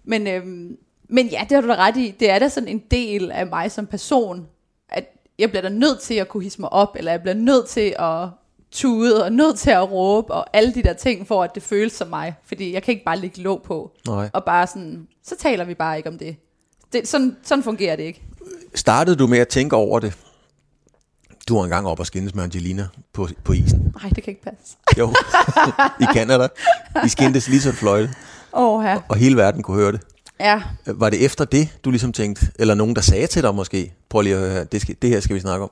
Men, 0.09 0.27
øhm, 0.27 0.77
men 1.09 1.27
ja, 1.27 1.45
det 1.49 1.51
har 1.51 1.61
du 1.61 1.67
da 1.67 1.75
ret 1.75 1.97
i. 1.97 2.15
Det 2.19 2.29
er 2.29 2.39
da 2.39 2.49
sådan 2.49 2.69
en 2.69 2.81
del 2.91 3.31
af 3.31 3.47
mig 3.47 3.71
som 3.71 3.87
person, 3.87 4.47
at 4.89 5.05
jeg 5.39 5.49
bliver 5.49 5.61
da 5.61 5.69
nødt 5.69 5.99
til 5.99 6.13
at 6.13 6.27
kunne 6.27 6.43
hisse 6.43 6.61
mig 6.61 6.73
op, 6.73 6.95
eller 6.99 7.11
jeg 7.11 7.21
bliver 7.21 7.33
nødt 7.33 7.67
til 7.67 7.95
at 7.99 8.27
tude, 8.71 9.23
og 9.23 9.31
nødt 9.31 9.59
til 9.59 9.71
at 9.71 9.91
råbe, 9.91 10.33
og 10.33 10.45
alle 10.53 10.73
de 10.73 10.83
der 10.83 10.93
ting, 10.93 11.27
for 11.27 11.43
at 11.43 11.55
det 11.55 11.63
føles 11.63 11.93
som 11.93 12.07
mig. 12.07 12.35
Fordi 12.43 12.73
jeg 12.73 12.83
kan 12.83 12.91
ikke 12.91 13.05
bare 13.05 13.17
lægge 13.19 13.41
låg 13.41 13.61
på, 13.63 13.91
Nej. 14.07 14.29
og 14.33 14.43
bare 14.43 14.67
sådan, 14.67 15.07
så 15.23 15.35
taler 15.35 15.63
vi 15.63 15.73
bare 15.73 15.97
ikke 15.97 16.09
om 16.09 16.17
det. 16.17 16.35
det 16.93 17.07
sådan, 17.07 17.37
sådan 17.43 17.63
fungerer 17.63 17.95
det 17.95 18.03
ikke. 18.03 18.21
Startede 18.75 19.15
du 19.15 19.27
med 19.27 19.39
at 19.39 19.47
tænke 19.47 19.75
over 19.75 19.99
det? 19.99 20.17
Du 21.47 21.55
var 21.57 21.63
engang 21.63 21.87
op 21.87 21.99
og 21.99 22.05
skændes 22.05 22.35
med 22.35 22.43
Angelina 22.43 22.87
på, 23.13 23.27
på 23.43 23.53
isen. 23.53 23.93
Nej, 24.01 24.09
det 24.09 24.23
kan 24.23 24.31
ikke 24.31 24.43
passe. 24.43 24.77
Jo, 24.97 25.13
i 26.03 26.05
Canada. 26.13 26.47
I 27.05 27.09
skændtes 27.09 27.47
lige 27.49 27.61
så 27.61 27.71
fløjte, 27.71 28.13
oh, 28.51 28.83
her. 28.83 28.99
og 29.09 29.15
hele 29.15 29.37
verden 29.37 29.63
kunne 29.63 29.77
høre 29.77 29.91
det. 29.91 30.01
Ja, 30.39 30.61
Var 30.85 31.09
det 31.09 31.25
efter 31.25 31.45
det, 31.45 31.77
du 31.85 31.89
ligesom 31.89 32.13
tænkte, 32.13 32.47
eller 32.59 32.73
nogen, 32.73 32.95
der 32.95 33.01
sagde 33.01 33.27
til 33.27 33.43
dig 33.43 33.55
måske, 33.55 33.93
prøv 34.09 34.21
lige 34.21 34.35
at 34.35 34.41
høre 34.41 34.51
her, 34.51 34.63
det, 34.63 34.81
skal, 34.81 34.95
det 35.01 35.09
her 35.09 35.19
skal 35.19 35.35
vi 35.35 35.39
snakke 35.39 35.63
om? 35.63 35.71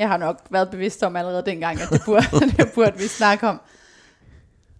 jeg 0.00 0.08
har 0.08 0.16
nok 0.16 0.40
været 0.50 0.70
bevidst 0.70 1.02
om 1.02 1.16
allerede 1.16 1.42
dengang, 1.46 1.80
at 1.80 1.88
det 1.90 2.02
burde, 2.04 2.26
det 2.56 2.72
burde 2.74 2.98
vi 2.98 3.06
snakke 3.06 3.48
om. 3.48 3.60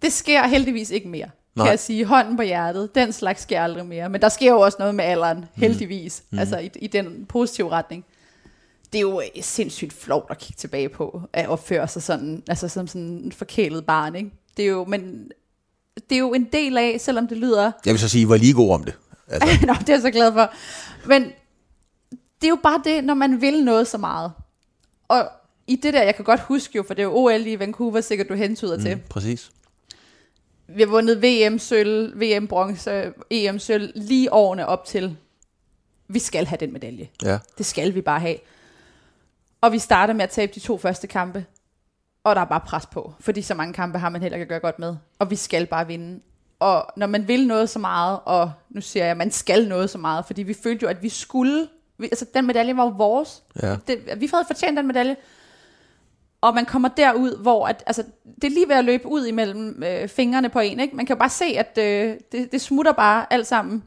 Det 0.01 0.13
sker 0.13 0.47
heldigvis 0.47 0.89
ikke 0.89 1.07
mere, 1.07 1.29
Nej. 1.55 1.65
Kan 1.65 1.71
jeg 1.71 1.79
sige. 1.79 2.05
Hånden 2.05 2.37
på 2.37 2.43
hjertet, 2.43 2.95
den 2.95 3.13
slags 3.13 3.41
sker 3.41 3.61
aldrig 3.61 3.85
mere. 3.85 4.09
Men 4.09 4.21
der 4.21 4.29
sker 4.29 4.51
jo 4.51 4.59
også 4.59 4.75
noget 4.79 4.95
med 4.95 5.05
alderen, 5.05 5.45
heldigvis. 5.53 6.23
Mm. 6.29 6.39
Altså 6.39 6.57
i, 6.57 6.69
i 6.75 6.87
den 6.87 7.25
positive 7.25 7.69
retning. 7.69 8.05
Det 8.93 8.97
er 8.97 9.01
jo 9.01 9.21
øh, 9.21 9.43
sindssygt 9.43 9.93
flot 9.93 10.25
at 10.29 10.37
kigge 10.37 10.59
tilbage 10.59 10.89
på, 10.89 11.21
at 11.33 11.47
opføre 11.47 11.87
sig 11.87 12.03
sådan, 12.03 12.43
altså 12.47 12.67
som 12.67 12.87
sådan 12.87 13.01
en 13.01 13.31
forkælet 13.31 13.85
barn, 13.85 14.15
ikke? 14.15 14.31
Det 14.57 14.65
er 14.65 14.69
jo, 14.69 14.85
men 14.85 15.31
det 15.95 16.15
er 16.15 16.19
jo 16.19 16.33
en 16.33 16.43
del 16.43 16.77
af, 16.77 17.01
selvom 17.01 17.27
det 17.27 17.37
lyder 17.37 17.71
Jeg 17.85 17.91
vil 17.93 17.99
så 17.99 18.09
sige, 18.09 18.21
I 18.21 18.29
var 18.29 18.37
lige 18.37 18.53
god 18.53 18.73
om 18.73 18.83
det. 18.83 18.93
Altså, 19.27 19.49
Nå, 19.67 19.73
det 19.73 19.89
er 19.89 19.93
jeg 19.93 20.01
så 20.01 20.11
glad 20.11 20.33
for. 20.33 20.53
Men 21.07 21.23
det 22.41 22.47
er 22.47 22.49
jo 22.49 22.59
bare 22.63 22.81
det, 22.83 23.03
når 23.03 23.13
man 23.13 23.41
vil 23.41 23.63
noget 23.63 23.87
så 23.87 23.97
meget. 23.97 24.31
Og 25.07 25.29
i 25.67 25.75
det 25.75 25.93
der, 25.93 26.03
jeg 26.03 26.15
kan 26.15 26.25
godt 26.25 26.39
huske 26.39 26.75
jo, 26.75 26.83
for 26.83 26.93
det 26.93 27.01
er 27.01 27.07
jo 27.07 27.15
OL 27.15 27.47
i 27.47 27.59
Vancouver, 27.59 28.01
sikkert 28.01 28.29
du 28.29 28.33
hentyder 28.33 28.77
mm. 28.77 28.83
til. 28.83 28.97
præcis. 29.09 29.51
Vi 30.67 30.81
har 30.81 30.89
vundet 30.89 31.23
VM 31.23 31.59
sølv, 31.59 32.19
VM 32.19 32.47
bronze, 32.47 33.13
EM 33.29 33.59
sølv, 33.59 33.91
lige 33.95 34.33
årene 34.33 34.67
op 34.67 34.85
til. 34.85 35.17
Vi 36.07 36.19
skal 36.19 36.45
have 36.45 36.57
den 36.59 36.73
medalje. 36.73 37.09
Ja. 37.23 37.39
Det 37.57 37.65
skal 37.65 37.95
vi 37.95 38.01
bare 38.01 38.19
have. 38.19 38.37
Og 39.61 39.71
vi 39.71 39.79
starter 39.79 40.13
med 40.13 40.23
at 40.23 40.29
tabe 40.29 40.51
de 40.55 40.59
to 40.59 40.77
første 40.77 41.07
kampe. 41.07 41.45
Og 42.23 42.35
der 42.35 42.41
er 42.41 42.45
bare 42.45 42.59
pres 42.59 42.85
på, 42.85 43.13
fordi 43.19 43.41
så 43.41 43.55
mange 43.55 43.73
kampe 43.73 43.99
har 43.99 44.09
man 44.09 44.21
heller 44.21 44.35
ikke 44.35 44.43
at 44.43 44.49
gøre 44.49 44.59
godt 44.59 44.79
med. 44.79 44.95
Og 45.19 45.29
vi 45.29 45.35
skal 45.35 45.65
bare 45.65 45.87
vinde. 45.87 46.21
Og 46.59 46.85
når 46.97 47.07
man 47.07 47.27
vil 47.27 47.47
noget 47.47 47.69
så 47.69 47.79
meget, 47.79 48.19
og 48.25 48.51
nu 48.69 48.81
siger 48.81 49.03
jeg, 49.03 49.11
at 49.11 49.17
man 49.17 49.31
skal 49.31 49.67
noget 49.67 49.89
så 49.89 49.97
meget, 49.97 50.25
fordi 50.25 50.43
vi 50.43 50.53
følte 50.53 50.83
jo, 50.83 50.89
at 50.89 51.03
vi 51.03 51.09
skulle, 51.09 51.67
vi, 51.97 52.05
altså 52.05 52.25
den 52.33 52.47
medalje 52.47 52.77
var 52.77 52.83
jo 52.83 52.93
vores. 52.97 53.43
Ja. 53.61 53.75
Det, 53.87 53.99
vi 54.17 54.29
havde 54.33 54.45
fortjent 54.47 54.77
den 54.77 54.87
medalje. 54.87 55.15
Og 56.41 56.55
man 56.55 56.65
kommer 56.65 56.89
derud, 56.89 57.41
hvor 57.41 57.67
at, 57.67 57.83
altså, 57.85 58.03
det 58.35 58.43
er 58.43 58.51
lige 58.51 58.67
ved 58.67 58.75
at 58.75 58.85
løbe 58.85 59.07
ud 59.07 59.25
imellem 59.25 59.83
øh, 59.83 60.07
fingrene 60.07 60.49
på 60.49 60.59
en. 60.59 60.79
Ikke? 60.79 60.95
Man 60.95 61.05
kan 61.05 61.15
jo 61.15 61.19
bare 61.19 61.29
se, 61.29 61.45
at 61.45 61.77
øh, 61.77 62.17
det, 62.31 62.51
det 62.51 62.61
smutter 62.61 62.91
bare 62.91 63.33
alt 63.33 63.47
sammen 63.47 63.83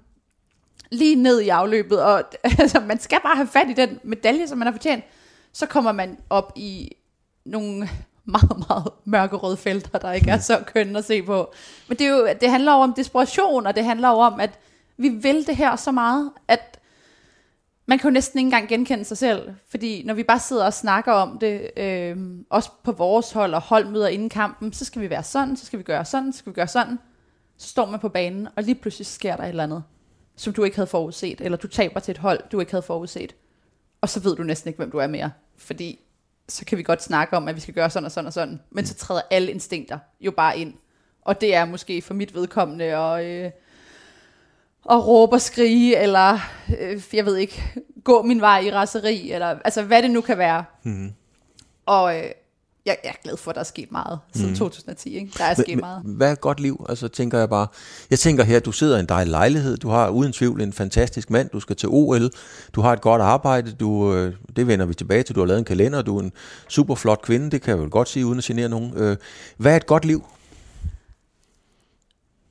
lige 0.90 1.14
ned 1.14 1.40
i 1.40 1.48
afløbet. 1.48 2.02
Og 2.02 2.24
altså, 2.58 2.80
man 2.80 2.98
skal 2.98 3.18
bare 3.22 3.36
have 3.36 3.48
fat 3.48 3.70
i 3.70 3.72
den 3.72 4.00
medalje, 4.02 4.48
som 4.48 4.58
man 4.58 4.66
har 4.66 4.72
fortjent. 4.72 5.04
Så 5.52 5.66
kommer 5.66 5.92
man 5.92 6.18
op 6.30 6.52
i 6.56 6.96
nogle 7.44 7.88
meget, 8.24 8.68
meget 8.68 8.88
mørkerøde 9.04 9.56
felter, 9.56 9.98
der 9.98 10.12
ikke 10.12 10.30
er 10.30 10.38
så 10.38 10.62
kønne 10.66 10.98
at 10.98 11.04
se 11.04 11.22
på. 11.22 11.52
Men 11.88 11.98
det, 11.98 12.06
er 12.06 12.10
jo, 12.10 12.28
det 12.40 12.50
handler 12.50 12.72
jo 12.72 12.78
om 12.78 12.94
desperation, 12.94 13.66
og 13.66 13.76
det 13.76 13.84
handler 13.84 14.08
jo 14.08 14.16
om, 14.16 14.40
at 14.40 14.58
vi 14.96 15.08
vil 15.08 15.46
det 15.46 15.56
her 15.56 15.76
så 15.76 15.92
meget, 15.92 16.30
at 16.48 16.80
man 17.86 17.98
kan 17.98 18.08
jo 18.10 18.12
næsten 18.12 18.38
ikke 18.38 18.46
engang 18.46 18.68
genkende 18.68 19.04
sig 19.04 19.18
selv, 19.18 19.54
fordi 19.68 20.02
når 20.06 20.14
vi 20.14 20.22
bare 20.22 20.38
sidder 20.38 20.64
og 20.64 20.72
snakker 20.72 21.12
om 21.12 21.38
det, 21.38 21.70
øh, 21.76 22.16
også 22.50 22.70
på 22.82 22.92
vores 22.92 23.32
hold 23.32 23.54
og 23.54 23.60
holdmøder 23.60 24.08
inden 24.08 24.28
kampen, 24.28 24.72
så 24.72 24.84
skal 24.84 25.02
vi 25.02 25.10
være 25.10 25.22
sådan, 25.22 25.56
så 25.56 25.66
skal 25.66 25.78
vi 25.78 25.84
gøre 25.84 26.04
sådan, 26.04 26.32
så 26.32 26.38
skal 26.38 26.52
vi 26.52 26.54
gøre 26.54 26.68
sådan. 26.68 26.98
Så 27.58 27.68
står 27.68 27.86
man 27.86 28.00
på 28.00 28.08
banen, 28.08 28.48
og 28.56 28.62
lige 28.62 28.74
pludselig 28.74 29.06
sker 29.06 29.36
der 29.36 29.42
et 29.42 29.48
eller 29.48 29.62
andet, 29.62 29.82
som 30.36 30.52
du 30.52 30.64
ikke 30.64 30.76
havde 30.76 30.86
forudset, 30.86 31.40
eller 31.40 31.58
du 31.58 31.68
taber 31.68 32.00
til 32.00 32.12
et 32.12 32.18
hold, 32.18 32.40
du 32.52 32.60
ikke 32.60 32.72
havde 32.72 32.82
forudset. 32.82 33.34
Og 34.00 34.08
så 34.08 34.20
ved 34.20 34.36
du 34.36 34.42
næsten 34.42 34.68
ikke, 34.68 34.78
hvem 34.78 34.90
du 34.90 34.98
er 34.98 35.06
mere, 35.06 35.30
fordi 35.56 36.00
så 36.48 36.64
kan 36.64 36.78
vi 36.78 36.82
godt 36.82 37.02
snakke 37.02 37.36
om, 37.36 37.48
at 37.48 37.56
vi 37.56 37.60
skal 37.60 37.74
gøre 37.74 37.90
sådan 37.90 38.04
og 38.04 38.12
sådan 38.12 38.26
og 38.26 38.32
sådan. 38.32 38.60
Men 38.70 38.86
så 38.86 38.94
træder 38.94 39.22
alle 39.30 39.50
instinkter 39.50 39.98
jo 40.20 40.30
bare 40.30 40.58
ind. 40.58 40.74
Og 41.22 41.40
det 41.40 41.54
er 41.54 41.64
måske 41.64 42.02
for 42.02 42.14
mit 42.14 42.34
vedkommende 42.34 42.84
at, 42.84 43.24
øh, 43.24 43.50
at 44.90 45.06
råbe 45.06 45.36
og 45.36 45.40
skrige, 45.40 45.96
eller 45.96 46.38
øh, 46.80 47.02
jeg 47.12 47.26
ved 47.26 47.36
ikke, 47.36 47.62
gå 48.04 48.22
min 48.22 48.40
vej 48.40 48.60
i 48.60 48.72
raseri, 48.72 49.32
eller 49.32 49.46
altså 49.46 49.82
hvad 49.82 50.02
det 50.02 50.10
nu 50.10 50.20
kan 50.20 50.38
være. 50.38 50.64
Mm. 50.82 51.12
Og 51.86 52.18
øh, 52.18 52.30
jeg, 52.86 52.96
er 53.04 53.12
glad 53.22 53.36
for, 53.36 53.50
at 53.50 53.54
der 53.54 53.60
er 53.60 53.64
sket 53.64 53.92
meget 53.92 54.18
siden 54.34 54.50
mm. 54.50 54.56
2010. 54.56 55.14
Ikke? 55.14 55.32
Der 55.38 55.44
er 55.44 55.54
sket 55.54 55.68
men, 55.68 55.80
meget. 55.80 56.02
Hvad 56.04 56.28
er 56.28 56.32
et 56.32 56.40
godt 56.40 56.60
liv? 56.60 56.86
Altså 56.88 57.08
tænker 57.08 57.38
jeg 57.38 57.48
bare, 57.48 57.66
jeg 58.10 58.18
tænker 58.18 58.44
her, 58.44 58.60
du 58.60 58.72
sidder 58.72 58.96
i 58.96 59.00
en 59.00 59.06
dejlig 59.06 59.30
lejlighed, 59.30 59.76
du 59.76 59.88
har 59.88 60.08
uden 60.08 60.32
tvivl 60.32 60.60
en 60.60 60.72
fantastisk 60.72 61.30
mand, 61.30 61.50
du 61.50 61.60
skal 61.60 61.76
til 61.76 61.88
OL, 61.92 62.30
du 62.72 62.80
har 62.80 62.92
et 62.92 63.00
godt 63.00 63.22
arbejde, 63.22 63.72
du, 63.72 64.14
øh, 64.14 64.34
det 64.56 64.66
vender 64.66 64.86
vi 64.86 64.94
tilbage 64.94 65.22
til, 65.22 65.34
du 65.34 65.40
har 65.40 65.46
lavet 65.46 65.58
en 65.58 65.64
kalender, 65.64 66.02
du 66.02 66.18
er 66.18 66.22
en 66.22 66.32
super 66.68 66.94
flot 66.94 67.22
kvinde, 67.22 67.50
det 67.50 67.62
kan 67.62 67.70
jeg 67.70 67.82
vel 67.82 67.90
godt 67.90 68.08
sige, 68.08 68.26
uden 68.26 68.38
at 68.38 68.44
genere 68.44 68.68
nogen. 68.68 68.92
Øh, 68.96 69.16
hvad 69.56 69.72
er 69.72 69.76
et 69.76 69.86
godt 69.86 70.04
liv? 70.04 70.24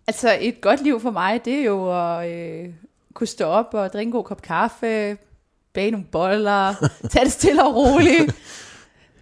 Altså 0.08 0.38
et 0.42 0.62
godt 0.62 0.84
liv 0.84 1.00
for 1.00 1.12
mig, 1.12 1.46
det 1.46 1.54
er 1.54 1.64
jo 1.64 2.10
at 2.20 2.32
øh, 2.32 2.70
kunne 3.14 3.28
stå 3.28 3.46
op 3.46 3.74
og 3.74 3.94
drikke 3.94 4.10
en 4.10 4.12
god 4.12 4.24
kop 4.24 4.42
kaffe, 4.42 5.18
bage 5.74 5.92
nogle 5.92 6.06
boller, 6.12 6.74
tage 7.12 7.26
det 7.26 7.34
stille 7.34 7.64
og 7.64 7.76
roligt, 7.76 8.36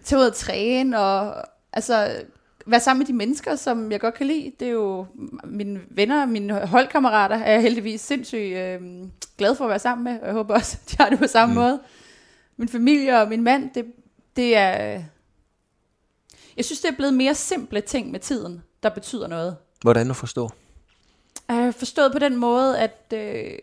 tage 0.04 0.18
ud 0.20 0.26
og 0.26 0.34
træne, 0.34 0.98
og 0.98 1.44
altså 1.72 2.22
være 2.66 2.80
sammen 2.80 2.98
med 2.98 3.06
de 3.06 3.12
mennesker, 3.12 3.56
som 3.56 3.92
jeg 3.92 4.00
godt 4.00 4.14
kan 4.14 4.26
lide. 4.26 4.52
Det 4.60 4.68
er 4.68 4.72
jo 4.72 5.06
mine 5.44 5.80
venner, 5.90 6.26
mine 6.26 6.66
holdkammerater, 6.66 7.36
er 7.36 7.52
jeg 7.52 7.62
heldigvis 7.62 8.00
sindssygt 8.00 8.56
øh, 8.56 8.80
glad 9.38 9.54
for 9.54 9.64
at 9.64 9.70
være 9.70 9.78
sammen 9.78 10.04
med, 10.04 10.20
og 10.20 10.26
jeg 10.26 10.34
håber 10.34 10.54
også, 10.54 10.78
at 10.82 10.90
de 10.90 10.96
har 11.00 11.10
det 11.10 11.18
på 11.18 11.26
samme 11.26 11.54
mm. 11.54 11.60
måde. 11.60 11.80
Min 12.56 12.68
familie 12.68 13.20
og 13.20 13.28
min 13.28 13.42
mand, 13.42 13.70
det, 13.74 13.84
det 14.36 14.56
er... 14.56 15.02
Jeg 16.56 16.64
synes, 16.64 16.80
det 16.80 16.90
er 16.90 16.96
blevet 16.96 17.14
mere 17.14 17.34
simple 17.34 17.80
ting 17.80 18.10
med 18.10 18.20
tiden, 18.20 18.62
der 18.82 18.88
betyder 18.88 19.26
noget. 19.26 19.56
Hvordan 19.82 20.10
at 20.10 20.16
forstå? 20.16 20.50
Øh, 21.50 21.72
forstået 21.72 22.12
på 22.12 22.18
den 22.18 22.36
måde, 22.36 22.78
at, 22.78 23.12
øh, 23.14 23.58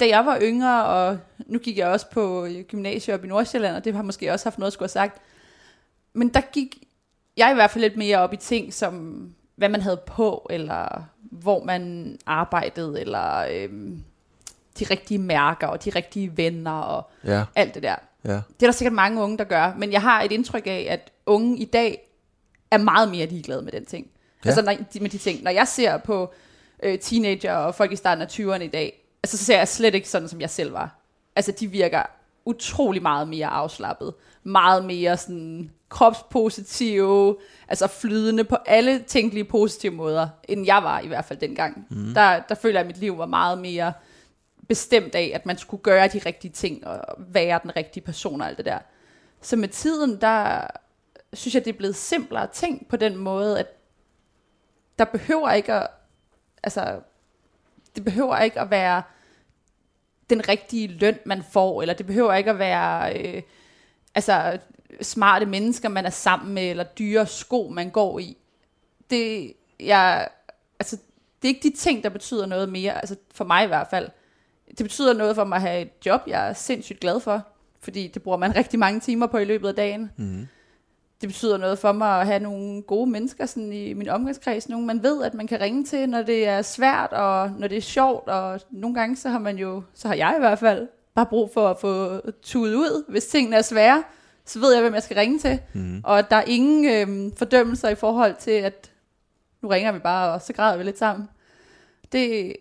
da 0.00 0.08
jeg 0.08 0.26
var 0.26 0.38
yngre, 0.42 0.84
og 0.84 1.18
nu 1.46 1.58
gik 1.58 1.78
jeg 1.78 1.88
også 1.88 2.06
på 2.10 2.46
gymnasiet 2.68 3.14
op 3.14 3.24
i 3.24 3.28
Nordsjælland, 3.28 3.76
og 3.76 3.84
det 3.84 3.94
har 3.94 4.02
måske 4.02 4.32
også 4.32 4.46
haft 4.46 4.58
noget 4.58 4.66
at 4.66 4.72
skulle 4.72 4.86
have 4.86 4.92
sagt, 4.92 5.22
men 6.12 6.28
der 6.28 6.40
gik 6.52 6.82
jeg 7.36 7.50
i 7.50 7.54
hvert 7.54 7.70
fald 7.70 7.84
lidt 7.84 7.96
mere 7.96 8.18
op 8.18 8.32
i 8.32 8.36
ting, 8.36 8.74
som 8.74 9.24
hvad 9.56 9.68
man 9.68 9.80
havde 9.80 10.00
på, 10.06 10.46
eller 10.50 11.04
hvor 11.20 11.64
man 11.64 12.16
arbejdede, 12.26 13.00
eller 13.00 13.38
øh, 13.38 13.68
de 14.78 14.84
rigtige 14.84 15.18
mærker, 15.18 15.66
og 15.66 15.84
de 15.84 15.90
rigtige 15.90 16.36
venner, 16.36 16.72
og 16.72 17.10
ja. 17.24 17.44
alt 17.54 17.74
det 17.74 17.82
der. 17.82 17.96
Ja. 18.24 18.32
Det 18.32 18.62
er 18.62 18.66
der 18.66 18.72
sikkert 18.72 18.94
mange 18.94 19.22
unge, 19.22 19.38
der 19.38 19.44
gør, 19.44 19.74
men 19.76 19.92
jeg 19.92 20.02
har 20.02 20.22
et 20.22 20.32
indtryk 20.32 20.66
af, 20.66 20.86
at 20.90 21.12
unge 21.26 21.58
i 21.58 21.64
dag 21.64 22.08
er 22.70 22.78
meget 22.78 23.10
mere 23.10 23.26
ligeglade 23.26 23.62
med 23.62 23.72
den 23.72 23.86
ting. 23.86 24.06
Ja. 24.44 24.50
Altså 24.50 24.62
når, 24.62 25.00
med 25.00 25.10
de 25.10 25.18
ting. 25.18 25.42
Når 25.42 25.50
jeg 25.50 25.68
ser 25.68 25.96
på 25.96 26.32
øh, 26.82 26.98
teenager 26.98 27.54
og 27.54 27.74
folk 27.74 27.92
i 27.92 27.96
starten 27.96 28.22
af 28.22 28.26
20'erne 28.26 28.62
i 28.62 28.68
dag, 28.68 29.04
altså 29.22 29.36
så 29.38 29.44
ser 29.44 29.58
jeg 29.58 29.68
slet 29.68 29.94
ikke 29.94 30.08
sådan, 30.08 30.28
som 30.28 30.40
jeg 30.40 30.50
selv 30.50 30.72
var. 30.72 30.98
Altså 31.36 31.52
de 31.52 31.66
virker 31.66 32.02
utrolig 32.44 33.02
meget 33.02 33.28
mere 33.28 33.46
afslappet. 33.46 34.14
Meget 34.48 34.84
mere 34.84 35.16
sådan 35.16 35.70
kropspositive, 35.88 37.36
altså 37.68 37.86
flydende 37.86 38.44
på 38.44 38.56
alle 38.66 39.02
tænkelige 39.02 39.44
positive 39.44 39.92
måder, 39.92 40.28
end 40.48 40.66
jeg 40.66 40.82
var 40.82 41.00
i 41.00 41.06
hvert 41.06 41.24
fald 41.24 41.38
dengang. 41.38 41.86
Mm. 41.90 42.14
Der, 42.14 42.40
der 42.48 42.54
føler 42.54 42.74
jeg, 42.74 42.80
at 42.80 42.86
mit 42.86 42.98
liv 42.98 43.18
var 43.18 43.26
meget 43.26 43.58
mere 43.58 43.92
bestemt 44.68 45.14
af, 45.14 45.30
at 45.34 45.46
man 45.46 45.58
skulle 45.58 45.82
gøre 45.82 46.08
de 46.08 46.20
rigtige 46.26 46.52
ting, 46.52 46.86
og 46.86 47.00
være 47.18 47.60
den 47.62 47.76
rigtige 47.76 48.04
person 48.04 48.40
og 48.40 48.46
alt 48.46 48.56
det 48.56 48.66
der. 48.66 48.78
Så 49.40 49.56
med 49.56 49.68
tiden, 49.68 50.20
der 50.20 50.66
synes 51.32 51.54
jeg, 51.54 51.64
det 51.64 51.74
er 51.74 51.78
blevet 51.78 51.96
simplere 51.96 52.46
ting 52.52 52.86
på 52.88 52.96
den 52.96 53.16
måde, 53.16 53.58
at 53.58 53.66
der 54.98 55.04
behøver 55.04 55.52
ikke 55.52 55.72
at, 55.72 55.88
altså, 56.62 57.00
det 57.96 58.04
behøver 58.04 58.38
ikke 58.38 58.60
at 58.60 58.70
være 58.70 59.02
den 60.30 60.48
rigtige 60.48 60.88
løn, 60.88 61.18
man 61.24 61.42
får, 61.42 61.82
eller 61.82 61.94
det 61.94 62.06
behøver 62.06 62.34
ikke 62.34 62.50
at 62.50 62.58
være, 62.58 63.18
øh, 63.18 63.42
altså, 64.18 64.58
smarte 65.00 65.46
mennesker, 65.46 65.88
man 65.88 66.06
er 66.06 66.10
sammen 66.10 66.54
med, 66.54 66.70
eller 66.70 66.84
dyre 66.84 67.26
sko, 67.26 67.68
man 67.68 67.90
går 67.90 68.18
i. 68.18 68.36
Det, 69.10 69.52
jeg, 69.80 70.28
altså, 70.80 70.96
det 71.42 71.48
er 71.48 71.54
ikke 71.54 71.68
de 71.68 71.76
ting, 71.76 72.04
der 72.04 72.08
betyder 72.08 72.46
noget 72.46 72.68
mere, 72.68 72.98
altså 72.98 73.16
for 73.34 73.44
mig 73.44 73.64
i 73.64 73.66
hvert 73.66 73.86
fald. 73.90 74.08
Det 74.68 74.84
betyder 74.84 75.12
noget 75.12 75.34
for 75.34 75.44
mig 75.44 75.56
at 75.56 75.62
have 75.62 75.82
et 75.82 76.06
job, 76.06 76.20
jeg 76.26 76.48
er 76.48 76.52
sindssygt 76.52 77.00
glad 77.00 77.20
for, 77.20 77.46
fordi 77.80 78.08
det 78.08 78.22
bruger 78.22 78.38
man 78.38 78.56
rigtig 78.60 78.78
mange 78.78 79.00
timer 79.00 79.26
på 79.26 79.38
i 79.38 79.44
løbet 79.44 79.68
af 79.68 79.74
dagen. 79.74 80.10
Mm. 80.16 80.48
Det 81.20 81.28
betyder 81.28 81.56
noget 81.56 81.78
for 81.78 81.92
mig 81.92 82.20
at 82.20 82.26
have 82.26 82.40
nogle 82.40 82.82
gode 82.82 83.10
mennesker 83.10 83.46
sådan 83.46 83.72
i 83.72 83.92
min 83.92 84.08
omgangskreds, 84.08 84.68
nogen 84.68 84.86
man 84.86 85.02
ved, 85.02 85.24
at 85.24 85.34
man 85.34 85.46
kan 85.46 85.60
ringe 85.60 85.84
til, 85.84 86.08
når 86.08 86.22
det 86.22 86.48
er 86.48 86.62
svært, 86.62 87.12
og 87.12 87.50
når 87.50 87.68
det 87.68 87.78
er 87.78 87.82
sjovt, 87.82 88.28
og 88.28 88.60
nogle 88.70 88.94
gange 88.94 89.16
så 89.16 89.28
har 89.28 89.38
man 89.38 89.58
jo, 89.58 89.82
så 89.94 90.08
har 90.08 90.14
jeg 90.14 90.34
i 90.36 90.40
hvert 90.40 90.58
fald, 90.58 90.88
bare 91.18 91.26
brug 91.26 91.50
for 91.54 91.68
at 91.68 91.80
få 91.80 92.20
tudet 92.42 92.74
ud, 92.74 93.04
hvis 93.08 93.26
tingene 93.26 93.56
er 93.56 93.62
svære 93.62 94.02
så 94.48 94.58
ved 94.58 94.72
jeg, 94.72 94.82
hvem 94.82 94.94
jeg 94.94 95.02
skal 95.02 95.16
ringe 95.16 95.38
til. 95.38 95.60
Mm. 95.72 96.00
Og 96.04 96.30
der 96.30 96.36
er 96.36 96.42
ingen 96.42 96.84
øh, 96.84 97.32
fordømmelser 97.36 97.88
i 97.88 97.94
forhold 97.94 98.34
til, 98.38 98.50
at 98.50 98.90
nu 99.62 99.68
ringer 99.68 99.92
vi 99.92 99.98
bare, 99.98 100.32
og 100.32 100.42
så 100.42 100.52
græder 100.52 100.76
vi 100.76 100.84
lidt 100.84 100.98
sammen. 100.98 101.28
Det, 102.12 102.56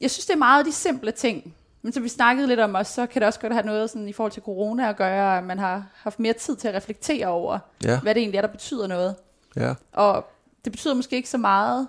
jeg 0.00 0.10
synes, 0.10 0.26
det 0.26 0.32
er 0.32 0.38
meget 0.38 0.58
af 0.58 0.64
de 0.64 0.72
simple 0.72 1.10
ting. 1.10 1.54
Men 1.82 1.92
som 1.92 2.02
vi 2.02 2.08
snakkede 2.08 2.48
lidt 2.48 2.60
om 2.60 2.74
også, 2.74 2.92
så 2.92 3.06
kan 3.06 3.20
det 3.20 3.26
også 3.26 3.40
godt 3.40 3.52
have 3.52 3.66
noget 3.66 3.90
sådan, 3.90 4.08
i 4.08 4.12
forhold 4.12 4.32
til 4.32 4.42
corona 4.42 4.88
at 4.88 4.96
gøre, 4.96 5.38
at 5.38 5.44
man 5.44 5.58
har 5.58 5.86
haft 5.94 6.20
mere 6.20 6.32
tid 6.32 6.56
til 6.56 6.68
at 6.68 6.74
reflektere 6.74 7.26
over, 7.26 7.58
ja. 7.84 8.00
hvad 8.00 8.14
det 8.14 8.20
egentlig 8.20 8.38
er, 8.38 8.42
der 8.42 8.48
betyder 8.48 8.86
noget. 8.86 9.14
Ja. 9.56 9.74
Og 9.92 10.30
det 10.64 10.72
betyder 10.72 10.94
måske 10.94 11.16
ikke 11.16 11.28
så 11.28 11.38
meget. 11.38 11.88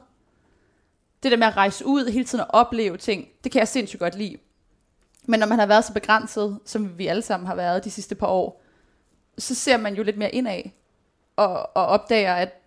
Det 1.23 1.31
der 1.31 1.37
med 1.37 1.47
at 1.47 1.57
rejse 1.57 1.85
ud 1.85 2.11
hele 2.11 2.25
tiden 2.25 2.45
og 2.49 2.59
opleve 2.59 2.97
ting, 2.97 3.27
det 3.43 3.51
kan 3.51 3.59
jeg 3.59 3.67
sindssygt 3.67 3.99
godt 3.99 4.15
lide. 4.15 4.37
Men 5.27 5.39
når 5.39 5.47
man 5.47 5.59
har 5.59 5.65
været 5.65 5.85
så 5.85 5.93
begrænset, 5.93 6.59
som 6.65 6.97
vi 6.97 7.07
alle 7.07 7.21
sammen 7.21 7.47
har 7.47 7.55
været 7.55 7.83
de 7.83 7.91
sidste 7.91 8.15
par 8.15 8.27
år, 8.27 8.61
så 9.37 9.55
ser 9.55 9.77
man 9.77 9.95
jo 9.95 10.03
lidt 10.03 10.17
mere 10.17 10.35
indad, 10.35 10.61
og, 11.35 11.77
og 11.77 11.85
opdager, 11.85 12.33
at 12.33 12.61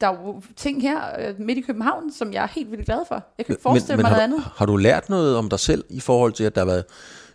der 0.00 0.06
er 0.06 0.22
jo 0.26 0.42
ting 0.56 0.82
her 0.82 1.00
øh, 1.18 1.40
midt 1.40 1.58
i 1.58 1.60
København, 1.60 2.12
som 2.12 2.32
jeg 2.32 2.42
er 2.42 2.48
helt 2.48 2.70
vildt 2.70 2.86
glad 2.86 3.00
for. 3.08 3.14
Jeg 3.38 3.46
kan 3.46 3.52
ikke 3.52 3.62
forestille 3.62 3.96
men, 3.96 4.02
men 4.02 4.02
mig 4.02 4.10
noget 4.10 4.24
andet. 4.24 4.40
Har 4.56 4.66
du 4.66 4.76
lært 4.76 5.08
noget 5.08 5.36
om 5.36 5.48
dig 5.48 5.60
selv 5.60 5.84
i 5.88 6.00
forhold 6.00 6.32
til, 6.32 6.44
at 6.44 6.54
der 6.54 6.60
har 6.60 6.66
været 6.66 6.84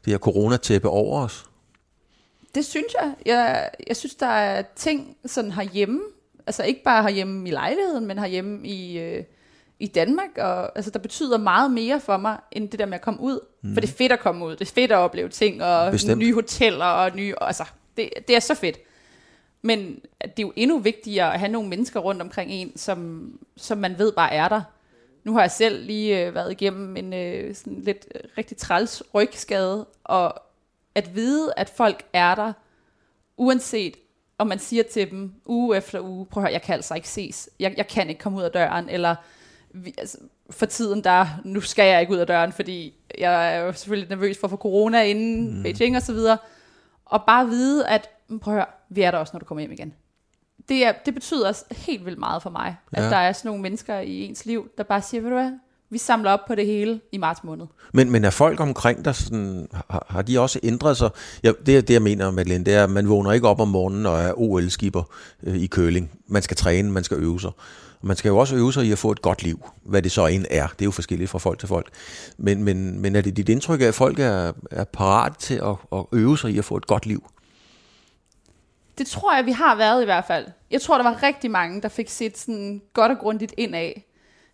det 0.05 0.13
her 0.13 0.17
coronatæppe 0.17 0.89
over 0.89 1.23
os? 1.23 1.45
Det 2.55 2.65
synes 2.65 2.93
jeg. 3.01 3.13
jeg. 3.25 3.69
Jeg 3.87 3.97
synes, 3.97 4.15
der 4.15 4.25
er 4.25 4.63
ting 4.75 5.17
sådan 5.25 5.51
herhjemme, 5.51 6.01
altså 6.47 6.63
ikke 6.63 6.83
bare 6.83 7.03
herhjemme 7.03 7.47
i 7.47 7.51
lejligheden, 7.51 8.05
men 8.05 8.19
herhjemme 8.19 8.67
i, 8.67 8.99
øh, 8.99 9.23
i 9.83 9.87
Danmark, 9.87 10.29
og 10.37 10.77
altså, 10.77 10.91
der 10.91 10.99
betyder 10.99 11.37
meget 11.37 11.71
mere 11.71 11.99
for 11.99 12.17
mig, 12.17 12.37
end 12.51 12.69
det 12.69 12.79
der 12.79 12.85
med 12.85 12.93
at 12.93 13.01
komme 13.01 13.19
ud. 13.19 13.39
Mm. 13.61 13.73
For 13.73 13.81
det 13.81 13.89
er 13.89 13.93
fedt 13.93 14.11
at 14.11 14.19
komme 14.19 14.45
ud, 14.45 14.51
det 14.51 14.61
er 14.61 14.73
fedt 14.73 14.91
at 14.91 14.97
opleve 14.97 15.29
ting, 15.29 15.63
og 15.63 15.91
Bestemt. 15.91 16.19
nye 16.19 16.33
hoteller, 16.33 16.85
og 16.85 17.15
nye, 17.15 17.33
altså, 17.41 17.63
det, 17.97 18.09
det 18.27 18.35
er 18.35 18.39
så 18.39 18.55
fedt. 18.55 18.77
Men 19.61 19.79
det 20.21 20.39
er 20.39 20.41
jo 20.41 20.53
endnu 20.55 20.79
vigtigere 20.79 21.33
at 21.33 21.39
have 21.39 21.51
nogle 21.51 21.69
mennesker 21.69 21.99
rundt 21.99 22.21
omkring 22.21 22.51
en, 22.51 22.77
som, 22.77 23.29
som 23.57 23.77
man 23.77 23.97
ved 23.97 24.11
bare 24.11 24.33
er 24.33 24.49
der. 24.49 24.61
Nu 25.23 25.33
har 25.33 25.41
jeg 25.41 25.51
selv 25.51 25.85
lige 25.85 26.25
øh, 26.25 26.35
været 26.35 26.51
igennem 26.51 26.97
en 26.97 27.13
øh, 27.13 27.55
sådan 27.55 27.81
lidt 27.81 28.07
øh, 28.15 28.21
rigtig 28.37 28.57
træls 28.57 29.03
rygskade, 29.13 29.85
og 30.03 30.41
at 30.95 31.15
vide, 31.15 31.53
at 31.57 31.69
folk 31.69 32.03
er 32.13 32.35
der, 32.35 32.53
uanset 33.37 33.95
om 34.37 34.47
man 34.47 34.59
siger 34.59 34.83
til 34.83 35.11
dem 35.11 35.33
uge 35.45 35.77
efter 35.77 35.99
uge, 35.99 36.25
prøv 36.25 36.43
at 36.43 36.47
høre, 36.47 36.53
jeg 36.53 36.61
kan 36.61 36.75
altså 36.75 36.93
ikke 36.95 37.09
ses, 37.09 37.49
jeg, 37.59 37.73
jeg 37.77 37.87
kan 37.87 38.09
ikke 38.09 38.21
komme 38.21 38.37
ud 38.37 38.43
af 38.43 38.51
døren, 38.51 38.89
eller 38.89 39.15
vi, 39.73 39.93
altså, 39.97 40.17
for 40.49 40.65
tiden 40.65 41.03
der, 41.03 41.27
nu 41.43 41.61
skal 41.61 41.85
jeg 41.89 42.01
ikke 42.01 42.13
ud 42.13 42.17
af 42.17 42.27
døren, 42.27 42.51
fordi 42.51 42.93
jeg 43.17 43.55
er 43.55 43.59
jo 43.59 43.73
selvfølgelig 43.73 44.09
nervøs 44.09 44.37
for 44.37 44.47
at 44.47 44.51
få 44.51 44.57
corona 44.57 45.03
inden 45.03 45.57
mm. 45.57 45.63
Beijing 45.63 45.95
og 45.95 46.01
så 46.01 46.13
videre. 46.13 46.37
Og 47.05 47.23
bare 47.27 47.47
vide, 47.47 47.87
at 47.87 48.09
prøv 48.41 48.53
at 48.53 48.57
høre, 48.57 48.65
vi 48.89 49.01
er 49.01 49.11
der 49.11 49.17
også, 49.17 49.33
når 49.33 49.39
du 49.39 49.45
kommer 49.45 49.59
hjem 49.59 49.71
igen. 49.71 49.93
Det, 50.69 50.85
er, 50.85 50.91
det 50.91 51.13
betyder 51.13 51.47
også 51.47 51.65
helt 51.71 52.05
vildt 52.05 52.19
meget 52.19 52.43
for 52.43 52.49
mig, 52.49 52.75
ja. 52.97 53.05
at 53.05 53.11
der 53.11 53.17
er 53.17 53.31
sådan 53.31 53.49
nogle 53.49 53.61
mennesker 53.61 53.99
i 53.99 54.21
ens 54.21 54.45
liv, 54.45 54.69
der 54.77 54.83
bare 54.83 55.01
siger, 55.01 55.21
ved 55.21 55.29
du 55.29 55.35
hvad, 55.35 55.51
vi 55.93 55.97
samler 55.97 56.31
op 56.31 56.39
på 56.47 56.55
det 56.55 56.65
hele 56.65 56.99
i 57.11 57.17
marts 57.17 57.43
måned. 57.43 57.65
Men, 57.93 58.11
men 58.11 58.25
er 58.25 58.29
folk 58.29 58.59
omkring 58.59 59.05
dig, 59.05 59.15
sådan, 59.15 59.67
har, 59.73 60.05
har 60.09 60.21
de 60.21 60.39
også 60.39 60.59
ændret 60.63 60.97
sig? 60.97 61.09
Ja, 61.43 61.51
det, 61.65 61.87
det 61.87 61.93
jeg 61.93 62.01
mener, 62.01 62.31
Madeleine, 62.31 62.65
det 62.65 62.73
er, 62.73 62.83
at 62.83 62.89
man 62.89 63.09
vågner 63.09 63.31
ikke 63.31 63.47
op 63.47 63.59
om 63.59 63.67
morgenen 63.67 64.05
og 64.05 64.19
er 64.19 64.33
OL-skipper 64.39 65.03
øh, 65.43 65.55
i 65.55 65.67
køling. 65.67 66.11
Man 66.27 66.41
skal 66.41 66.57
træne, 66.57 66.91
man 66.91 67.03
skal 67.03 67.17
øve 67.17 67.39
sig. 67.39 67.51
Man 68.01 68.17
skal 68.17 68.29
jo 68.29 68.37
også 68.37 68.55
øve 68.55 68.73
sig 68.73 68.85
i 68.85 68.91
at 68.91 68.97
få 68.97 69.11
et 69.11 69.21
godt 69.21 69.43
liv, 69.43 69.65
hvad 69.83 70.01
det 70.01 70.11
så 70.11 70.25
end 70.25 70.45
er. 70.49 70.67
Det 70.67 70.81
er 70.81 70.85
jo 70.85 70.91
forskelligt 70.91 71.29
fra 71.29 71.39
folk 71.39 71.59
til 71.59 71.67
folk. 71.67 71.89
Men, 72.37 72.63
men, 72.63 72.99
men 73.01 73.15
er 73.15 73.21
det 73.21 73.37
dit 73.37 73.49
indtryk 73.49 73.81
af, 73.81 73.85
at 73.85 73.95
folk 73.95 74.19
er, 74.19 74.51
er 74.71 74.83
parat 74.83 75.37
til 75.37 75.55
at, 75.55 75.75
at 75.91 76.05
øve 76.11 76.37
sig 76.37 76.51
i 76.51 76.57
at 76.57 76.65
få 76.65 76.77
et 76.77 76.87
godt 76.87 77.05
liv? 77.05 77.23
Det 78.97 79.07
tror 79.07 79.35
jeg, 79.35 79.45
vi 79.45 79.51
har 79.51 79.75
været 79.75 80.01
i 80.01 80.05
hvert 80.05 80.25
fald. 80.27 80.45
Jeg 80.71 80.81
tror, 80.81 80.97
der 80.97 81.03
var 81.03 81.23
rigtig 81.23 81.51
mange, 81.51 81.81
der 81.81 81.89
fik 81.89 82.09
set 82.09 82.37
sådan 82.37 82.81
godt 82.93 83.11
og 83.11 83.17
grundigt 83.17 83.53
ind 83.57 83.75
af. 83.75 84.05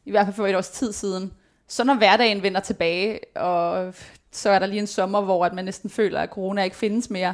I 0.05 0.11
hvert 0.11 0.25
fald 0.25 0.35
for 0.35 0.47
et 0.47 0.55
års 0.55 0.69
tid 0.69 0.91
siden. 0.91 1.33
Så 1.67 1.83
når 1.83 1.93
hverdagen 1.93 2.43
vender 2.43 2.59
tilbage, 2.59 3.19
og 3.35 3.93
så 4.31 4.49
er 4.49 4.59
der 4.59 4.65
lige 4.65 4.79
en 4.79 4.87
sommer, 4.87 5.21
hvor 5.21 5.45
at 5.45 5.53
man 5.53 5.65
næsten 5.65 5.89
føler, 5.89 6.19
at 6.19 6.29
corona 6.29 6.63
ikke 6.63 6.75
findes 6.75 7.09
mere, 7.09 7.33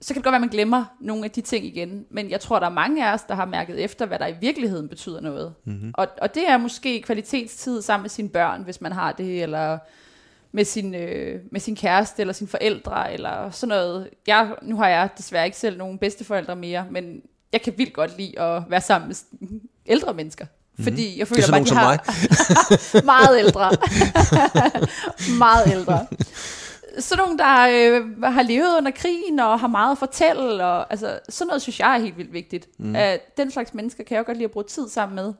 så 0.00 0.14
kan 0.14 0.16
det 0.16 0.24
godt 0.24 0.32
være, 0.32 0.38
at 0.38 0.40
man 0.40 0.50
glemmer 0.50 0.84
nogle 1.00 1.24
af 1.24 1.30
de 1.30 1.40
ting 1.40 1.66
igen. 1.66 2.06
Men 2.10 2.30
jeg 2.30 2.40
tror, 2.40 2.58
der 2.58 2.66
er 2.66 2.70
mange 2.70 3.08
af 3.08 3.14
os, 3.14 3.22
der 3.22 3.34
har 3.34 3.44
mærket 3.44 3.84
efter, 3.84 4.06
hvad 4.06 4.18
der 4.18 4.26
i 4.26 4.34
virkeligheden 4.40 4.88
betyder 4.88 5.20
noget. 5.20 5.54
Mm-hmm. 5.64 5.90
Og, 5.94 6.08
og 6.22 6.34
det 6.34 6.48
er 6.48 6.56
måske 6.56 7.02
kvalitetstid 7.02 7.82
sammen 7.82 8.02
med 8.02 8.10
sine 8.10 8.28
børn, 8.28 8.62
hvis 8.62 8.80
man 8.80 8.92
har 8.92 9.12
det, 9.12 9.42
eller 9.42 9.78
med 10.52 10.64
sin, 10.64 10.94
øh, 10.94 11.40
med 11.50 11.60
sin 11.60 11.76
kæreste, 11.76 12.20
eller 12.20 12.32
sine 12.32 12.48
forældre, 12.48 13.12
eller 13.12 13.50
sådan 13.50 13.68
noget. 13.68 14.10
Jeg, 14.26 14.54
nu 14.62 14.76
har 14.76 14.88
jeg 14.88 15.08
desværre 15.18 15.44
ikke 15.44 15.56
selv 15.56 15.78
nogen 15.78 15.98
bedsteforældre 15.98 16.56
mere, 16.56 16.86
men 16.90 17.22
jeg 17.52 17.62
kan 17.62 17.74
vildt 17.76 17.92
godt 17.92 18.16
lide 18.18 18.40
at 18.40 18.62
være 18.68 18.80
sammen 18.80 19.08
med 19.08 19.60
ældre 19.86 20.14
mennesker. 20.14 20.46
Fordi 20.82 21.18
jeg 21.18 21.28
føler 21.28 21.42
Det 21.42 21.48
er 21.48 21.52
bare, 21.52 21.60
de 21.60 21.68
sådan 21.68 21.82
har 21.82 22.02
nogen 22.92 23.06
meget 23.14 23.38
ældre. 23.38 23.70
meget 25.44 25.72
ældre. 25.72 26.06
Sådan 26.98 27.24
nogle, 27.24 27.38
der 27.38 27.68
øh, 27.70 28.22
har 28.22 28.42
levet 28.42 28.76
under 28.78 28.90
krigen 28.90 29.40
og 29.40 29.60
har 29.60 29.66
meget 29.66 29.92
at 29.92 29.98
fortælle. 29.98 30.64
Og, 30.64 30.86
altså, 30.90 31.20
sådan 31.28 31.46
noget 31.46 31.62
synes 31.62 31.80
jeg 31.80 31.94
er 31.94 31.98
helt 31.98 32.18
vildt 32.18 32.32
vigtigt. 32.32 32.68
Mm. 32.78 32.96
At 32.96 33.36
den 33.36 33.50
slags 33.50 33.74
mennesker 33.74 34.04
kan 34.04 34.14
jeg 34.14 34.18
jo 34.18 34.26
godt 34.26 34.36
lide 34.36 34.44
at 34.44 34.50
bruge 34.50 34.64
tid 34.64 34.88
sammen 34.88 35.16
med. 35.16 35.34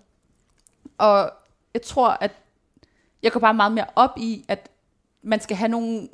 Og 0.98 1.30
jeg 1.74 1.82
tror, 1.82 2.08
at 2.20 2.30
jeg 3.22 3.32
går 3.32 3.40
bare 3.40 3.54
meget 3.54 3.72
mere 3.72 3.86
op 3.96 4.10
i, 4.16 4.44
at 4.48 4.68
man 5.22 5.40
skal 5.40 5.56
have 5.56 5.68
nogle... 5.68 6.08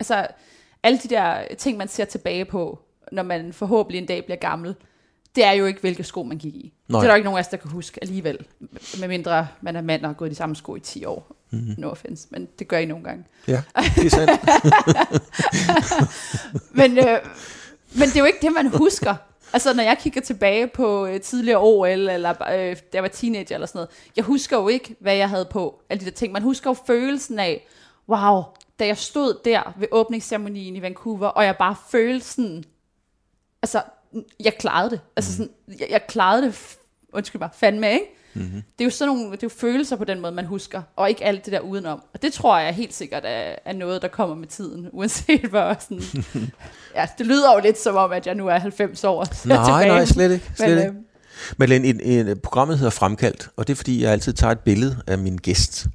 Altså, 0.00 0.26
alle 0.82 0.98
de 0.98 1.08
der 1.08 1.54
ting, 1.58 1.78
man 1.78 1.88
ser 1.88 2.04
tilbage 2.04 2.44
på, 2.44 2.78
når 3.12 3.22
man 3.22 3.52
forhåbentlig 3.52 3.98
en 3.98 4.06
dag 4.06 4.24
bliver 4.24 4.38
gammel, 4.38 4.74
det 5.34 5.44
er 5.44 5.52
jo 5.52 5.66
ikke, 5.66 5.80
hvilke 5.80 6.04
sko 6.04 6.22
man 6.22 6.38
gik 6.38 6.54
i. 6.54 6.72
Nej. 6.88 7.00
Det 7.00 7.04
er 7.04 7.08
der 7.08 7.14
jo 7.14 7.16
ikke 7.16 7.24
nogen 7.24 7.38
af 7.38 7.42
os, 7.42 7.48
der 7.48 7.56
kan 7.56 7.70
huske 7.70 7.98
alligevel. 8.02 8.46
Medmindre 9.00 9.48
man 9.60 9.76
er 9.76 9.82
mand 9.82 10.02
og 10.02 10.08
har 10.08 10.14
gået 10.14 10.28
i 10.28 10.30
de 10.30 10.34
samme 10.36 10.56
sko 10.56 10.76
i 10.76 10.80
10 10.80 11.04
år. 11.04 11.36
Mm-hmm. 11.50 11.74
No 11.78 11.90
offense, 11.90 12.28
men 12.30 12.48
det 12.58 12.68
gør 12.68 12.78
I 12.78 12.86
nogle 12.86 13.04
gange. 13.04 13.24
Ja, 13.48 13.62
det 13.96 14.04
er 14.04 14.10
sandt. 14.10 14.40
Men, 16.76 16.98
øh, 16.98 17.18
men 17.92 18.08
det 18.08 18.16
er 18.16 18.20
jo 18.20 18.24
ikke 18.24 18.38
det, 18.42 18.52
man 18.52 18.66
husker. 18.66 19.14
Altså, 19.52 19.74
når 19.74 19.82
jeg 19.82 19.98
kigger 19.98 20.20
tilbage 20.20 20.66
på 20.66 21.06
øh, 21.06 21.20
tidligere 21.20 21.60
OL, 21.62 21.88
eller 21.88 22.30
øh, 22.30 22.76
da 22.76 22.76
jeg 22.92 23.02
var 23.02 23.08
teenager 23.08 23.54
eller 23.54 23.66
sådan 23.66 23.78
noget, 23.78 23.90
jeg 24.16 24.24
husker 24.24 24.56
jo 24.56 24.68
ikke, 24.68 24.96
hvad 25.00 25.14
jeg 25.14 25.28
havde 25.28 25.44
på, 25.44 25.82
alle 25.90 26.00
de 26.00 26.04
der 26.04 26.10
ting. 26.10 26.32
Man 26.32 26.42
husker 26.42 26.70
jo 26.70 26.74
følelsen 26.86 27.38
af, 27.38 27.66
wow, 28.08 28.42
da 28.78 28.86
jeg 28.86 28.98
stod 28.98 29.40
der 29.44 29.74
ved 29.76 29.88
åbningsceremonien 29.90 30.76
i 30.76 30.82
Vancouver, 30.82 31.26
og 31.26 31.44
jeg 31.44 31.56
bare 31.56 31.76
følte 31.90 32.26
sådan, 32.26 32.64
altså, 33.62 33.82
jeg 34.40 34.54
klarede 34.58 34.90
det. 34.90 35.00
Altså 35.16 35.36
sådan, 35.36 35.52
jeg, 35.80 35.86
jeg 35.90 36.06
klarede 36.06 36.42
det, 36.42 36.76
undskyld 37.12 37.40
mig, 37.40 37.50
fandme, 37.54 37.92
ikke? 37.92 38.06
Mm-hmm. 38.34 38.62
Det 38.78 38.80
er 38.80 38.84
jo 38.84 38.90
sådan 38.90 39.14
nogle, 39.14 39.32
det 39.32 39.42
er 39.42 39.46
jo 39.46 39.48
følelser 39.48 39.96
på 39.96 40.04
den 40.04 40.20
måde, 40.20 40.32
man 40.32 40.44
husker, 40.44 40.82
og 40.96 41.08
ikke 41.08 41.24
alt 41.24 41.44
det 41.44 41.52
der 41.52 41.60
udenom. 41.60 42.02
Og 42.14 42.22
det 42.22 42.32
tror 42.32 42.58
jeg 42.58 42.74
helt 42.74 42.94
sikkert 42.94 43.22
er, 43.26 43.56
er 43.64 43.72
noget, 43.72 44.02
der 44.02 44.08
kommer 44.08 44.36
med 44.36 44.48
tiden, 44.48 44.88
uanset 44.92 45.40
hvor 45.40 45.76
sådan... 45.80 46.02
ja, 46.96 47.08
det 47.18 47.26
lyder 47.26 47.54
jo 47.54 47.60
lidt 47.60 47.78
som 47.78 47.96
om, 47.96 48.12
at 48.12 48.26
jeg 48.26 48.34
nu 48.34 48.48
er 48.48 48.58
90 48.58 49.04
år. 49.04 49.46
Nej, 49.48 49.86
nej, 49.86 50.04
slet 50.14 50.32
ikke. 50.32 50.50
Slet 50.56 50.68
Men, 50.68 50.78
ikke. 50.78 50.90
øh, 50.90 50.96
Men 51.56 51.72
en, 51.72 52.00
en, 52.00 52.38
programmet 52.42 52.78
hedder 52.78 52.90
Fremkaldt, 52.90 53.50
og 53.56 53.66
det 53.66 53.72
er 53.72 53.76
fordi, 53.76 54.02
jeg 54.02 54.12
altid 54.12 54.32
tager 54.32 54.50
et 54.50 54.58
billede 54.58 54.96
af 55.06 55.18
min 55.18 55.36
gæst. 55.36 55.86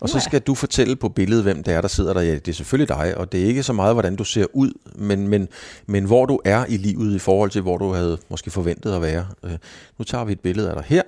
Og 0.00 0.08
så 0.08 0.20
skal 0.20 0.40
du 0.40 0.54
fortælle 0.54 0.96
på 0.96 1.08
billedet, 1.08 1.42
hvem 1.42 1.62
det 1.62 1.74
er, 1.74 1.80
der 1.80 1.88
sidder 1.88 2.12
der. 2.12 2.20
Ja, 2.20 2.34
det 2.34 2.48
er 2.48 2.52
selvfølgelig 2.52 2.88
dig, 2.88 3.16
og 3.16 3.32
det 3.32 3.42
er 3.42 3.46
ikke 3.46 3.62
så 3.62 3.72
meget, 3.72 3.94
hvordan 3.94 4.16
du 4.16 4.24
ser 4.24 4.46
ud, 4.52 4.72
men, 4.94 5.28
men, 5.28 5.48
men 5.86 6.04
hvor 6.04 6.26
du 6.26 6.40
er 6.44 6.64
i 6.68 6.76
livet 6.76 7.14
i 7.14 7.18
forhold 7.18 7.50
til, 7.50 7.62
hvor 7.62 7.78
du 7.78 7.92
havde 7.92 8.18
måske 8.28 8.50
forventet 8.50 8.94
at 8.94 9.02
være. 9.02 9.26
Øh, 9.44 9.58
Nu 9.98 10.04
tager 10.04 10.24
vi 10.24 10.32
et 10.32 10.40
billede 10.40 10.68
af 10.68 10.74
dig 10.76 10.84
her, 10.86 11.02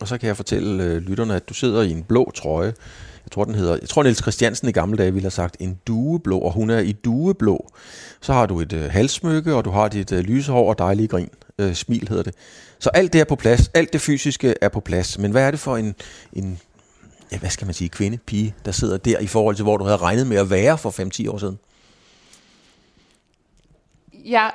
og 0.00 0.08
så 0.08 0.18
kan 0.18 0.26
jeg 0.26 0.36
fortælle 0.36 0.84
øh, 0.84 0.96
lytterne, 1.02 1.36
at 1.36 1.48
du 1.48 1.54
sidder 1.54 1.82
i 1.82 1.90
en 1.90 2.02
blå 2.02 2.32
trøje. 2.34 2.74
Jeg 3.24 3.30
tror, 3.32 3.44
den 3.44 3.54
hedder, 3.54 3.76
jeg 3.80 3.88
tror, 3.88 4.02
Niels 4.02 4.22
Christiansen 4.22 4.68
i 4.68 4.72
gamle 4.72 4.98
dage 4.98 5.12
ville 5.12 5.24
have 5.24 5.30
sagt 5.30 5.56
en 5.60 5.78
dueblå, 5.86 6.38
og 6.38 6.52
hun 6.52 6.70
er 6.70 6.78
i 6.78 6.92
dueblå. 6.92 7.66
Så 8.20 8.32
har 8.32 8.46
du 8.46 8.60
et 8.60 8.72
øh, 8.72 8.90
halssmykke, 8.90 9.54
og 9.54 9.64
du 9.64 9.70
har 9.70 9.88
dit 9.88 10.12
øh, 10.12 10.20
lyse 10.20 10.52
hår 10.52 10.68
og 10.68 10.78
dejlige 10.78 11.08
grin. 11.08 11.28
Øh, 11.58 11.74
smil 11.74 12.08
hedder 12.08 12.22
det. 12.22 12.34
Så 12.82 12.90
alt 12.90 13.12
det 13.12 13.20
er 13.20 13.24
på 13.24 13.36
plads. 13.36 13.70
Alt 13.74 13.92
det 13.92 14.00
fysiske 14.00 14.54
er 14.60 14.68
på 14.68 14.80
plads. 14.80 15.18
Men 15.18 15.30
hvad 15.30 15.42
er 15.42 15.50
det 15.50 15.60
for 15.60 15.76
en, 15.76 15.94
en 16.32 16.60
ja, 17.32 17.38
hvad 17.38 17.50
skal 17.50 17.64
man 17.66 17.74
sige, 17.74 17.88
kvinde, 17.88 18.18
pige, 18.18 18.54
der 18.64 18.72
sidder 18.72 18.96
der 18.96 19.18
i 19.18 19.26
forhold 19.26 19.56
til, 19.56 19.62
hvor 19.62 19.76
du 19.76 19.84
havde 19.84 19.96
regnet 19.96 20.26
med 20.26 20.36
at 20.36 20.50
være 20.50 20.78
for 20.78 20.90
5-10 21.26 21.30
år 21.30 21.38
siden? 21.38 21.58
Ja, 24.12 24.50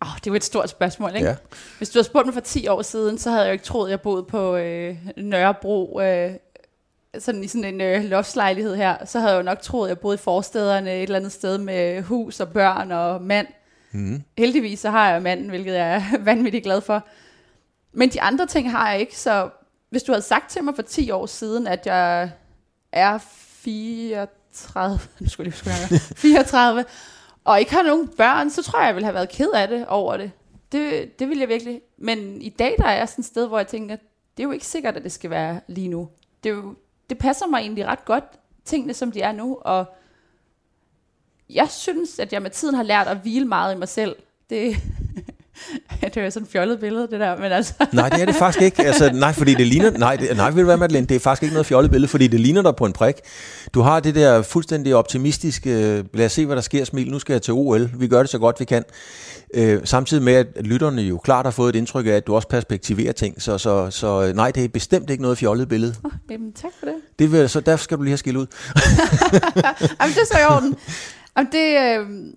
oh, 0.00 0.08
det 0.14 0.26
er 0.26 0.30
jo 0.30 0.34
et 0.34 0.44
stort 0.44 0.70
spørgsmål, 0.70 1.14
ikke? 1.14 1.28
Ja. 1.28 1.36
Hvis 1.78 1.90
du 1.90 1.98
havde 1.98 2.06
spurgt 2.06 2.26
mig 2.26 2.34
for 2.34 2.40
10 2.40 2.68
år 2.68 2.82
siden, 2.82 3.18
så 3.18 3.30
havde 3.30 3.42
jeg 3.42 3.48
jo 3.48 3.52
ikke 3.52 3.64
troet, 3.64 3.86
at 3.86 3.90
jeg 3.90 4.00
boede 4.00 4.22
på 4.22 4.56
øh, 4.56 4.96
Nørrebro, 5.16 6.00
øh, 6.00 6.30
sådan 7.18 7.44
i 7.44 7.48
sådan 7.48 7.64
en 7.64 7.80
øh, 7.80 8.04
loftlejlighed 8.04 8.76
her. 8.76 9.06
Så 9.06 9.20
havde 9.20 9.32
jeg 9.32 9.38
jo 9.38 9.44
nok 9.44 9.60
troet, 9.60 9.86
at 9.86 9.88
jeg 9.88 9.98
boede 9.98 10.14
i 10.14 10.18
forstederne 10.18 10.96
et 10.96 11.02
eller 11.02 11.16
andet 11.16 11.32
sted 11.32 11.58
med 11.58 12.02
hus 12.02 12.40
og 12.40 12.48
børn 12.48 12.92
og 12.92 13.22
mand. 13.22 13.46
Mm. 13.92 14.22
Heldigvis 14.38 14.80
så 14.80 14.90
har 14.90 15.10
jeg 15.10 15.22
manden, 15.22 15.48
hvilket 15.48 15.72
jeg 15.74 15.94
er 15.94 16.18
vanvittigt 16.30 16.64
glad 16.64 16.80
for. 16.80 17.06
Men 17.92 18.08
de 18.08 18.22
andre 18.22 18.46
ting 18.46 18.70
har 18.70 18.90
jeg 18.90 19.00
ikke, 19.00 19.18
så 19.18 19.50
hvis 19.90 20.02
du 20.02 20.12
havde 20.12 20.22
sagt 20.22 20.50
til 20.50 20.64
mig 20.64 20.74
for 20.74 20.82
10 20.82 21.10
år 21.10 21.26
siden, 21.26 21.66
at 21.66 21.86
jeg 21.86 22.30
er 22.92 23.18
34, 23.18 24.98
nu 25.20 25.28
skulle 25.28 25.44
jeg 25.44 25.44
lige 25.44 25.50
huske, 25.50 25.64
hvad 25.64 25.98
jeg 25.98 26.04
er, 26.10 26.14
34, 26.44 26.84
og 27.44 27.60
ikke 27.60 27.72
har 27.72 27.82
nogen 27.82 28.08
børn, 28.08 28.50
så 28.50 28.62
tror 28.62 28.78
jeg, 28.78 28.86
jeg 28.86 28.94
ville 28.94 29.06
have 29.06 29.14
været 29.14 29.28
ked 29.28 29.50
af 29.54 29.68
det 29.68 29.86
over 29.86 30.16
det. 30.16 30.30
Det, 30.72 31.18
det 31.18 31.28
ville 31.28 31.40
jeg 31.40 31.48
virkelig. 31.48 31.80
Men 31.98 32.42
i 32.42 32.48
dag, 32.48 32.74
der 32.78 32.84
er 32.84 32.96
jeg 32.98 33.08
sådan 33.08 33.22
et 33.22 33.26
sted, 33.26 33.48
hvor 33.48 33.58
jeg 33.58 33.66
tænker, 33.66 33.96
det 34.36 34.42
er 34.42 34.44
jo 34.44 34.52
ikke 34.52 34.66
sikkert, 34.66 34.96
at 34.96 35.04
det 35.04 35.12
skal 35.12 35.30
være 35.30 35.60
lige 35.66 35.88
nu. 35.88 36.08
Det, 36.44 36.50
er 36.50 36.54
jo, 36.54 36.74
det 37.10 37.18
passer 37.18 37.46
mig 37.46 37.58
egentlig 37.58 37.86
ret 37.86 38.04
godt, 38.04 38.24
tingene 38.64 38.94
som 38.94 39.12
de 39.12 39.22
er 39.22 39.32
nu, 39.32 39.58
og 39.60 39.94
jeg 41.50 41.68
synes, 41.70 42.18
at 42.18 42.32
jeg 42.32 42.42
med 42.42 42.50
tiden 42.50 42.74
har 42.74 42.82
lært 42.82 43.06
at 43.06 43.16
hvile 43.22 43.44
meget 43.44 43.74
i 43.74 43.78
mig 43.78 43.88
selv. 43.88 44.16
Det, 44.50 44.76
det 46.00 46.16
er 46.16 46.24
jo 46.24 46.30
sådan 46.30 46.46
et 46.46 46.52
fjollet 46.52 46.80
billede, 46.80 47.08
det 47.10 47.20
der, 47.20 47.36
men 47.36 47.52
altså... 47.52 47.72
Nej, 47.92 48.08
det 48.08 48.22
er 48.22 48.26
det 48.26 48.34
faktisk 48.34 48.62
ikke. 48.62 48.82
Altså, 48.82 49.10
nej, 49.12 49.32
fordi 49.32 49.54
det 49.54 49.66
ligner... 49.66 49.90
Nej, 49.90 50.16
det, 50.16 50.36
nej, 50.36 50.50
ved 50.50 50.58
du 50.58 50.64
hvad, 50.64 50.76
Madeleine? 50.76 51.06
Det 51.06 51.14
er 51.14 51.20
faktisk 51.20 51.42
ikke 51.42 51.52
noget 51.52 51.66
fjollet 51.66 51.90
billede, 51.90 52.08
fordi 52.08 52.26
det 52.26 52.40
ligner 52.40 52.62
dig 52.62 52.76
på 52.76 52.86
en 52.86 52.92
prik. 52.92 53.14
Du 53.74 53.80
har 53.80 54.00
det 54.00 54.14
der 54.14 54.42
fuldstændig 54.42 54.94
optimistiske, 54.94 56.04
lad 56.14 56.26
os 56.26 56.32
se, 56.32 56.46
hvad 56.46 56.56
der 56.56 56.62
sker, 56.62 56.84
smil, 56.84 57.10
nu 57.10 57.18
skal 57.18 57.32
jeg 57.32 57.42
til 57.42 57.54
OL. 57.54 57.90
Vi 57.94 58.08
gør 58.08 58.18
det 58.18 58.30
så 58.30 58.38
godt, 58.38 58.60
vi 58.60 58.64
kan. 58.64 58.84
Øh, 59.54 59.80
samtidig 59.84 60.22
med, 60.22 60.34
at 60.34 60.46
lytterne 60.60 61.02
jo 61.02 61.18
klart 61.18 61.46
har 61.46 61.50
fået 61.50 61.74
et 61.74 61.78
indtryk 61.78 62.06
af, 62.06 62.10
at 62.10 62.26
du 62.26 62.34
også 62.34 62.48
perspektiverer 62.48 63.12
ting. 63.12 63.42
Så, 63.42 63.58
så, 63.58 63.90
så 63.90 64.22
øh, 64.22 64.34
nej, 64.36 64.50
det 64.50 64.64
er 64.64 64.68
bestemt 64.68 65.10
ikke 65.10 65.22
noget 65.22 65.38
fjollet 65.38 65.68
billede. 65.68 65.94
Oh, 66.04 66.10
jamen, 66.30 66.52
tak 66.52 66.70
for 66.78 66.86
det. 66.86 66.94
Det 67.18 67.32
vil, 67.32 67.48
så 67.48 67.60
derfor 67.60 67.84
skal 67.84 67.98
du 67.98 68.02
lige 68.02 68.10
have 68.10 68.18
skilt 68.18 68.36
ud. 68.36 68.46
Jamen, 70.00 70.14
det 70.14 70.22
er 70.22 70.26
så 70.32 70.38
i 70.40 70.44
orden. 70.44 70.76
Jamen, 71.36 71.52
det, 71.52 71.78
øh, 71.80 72.32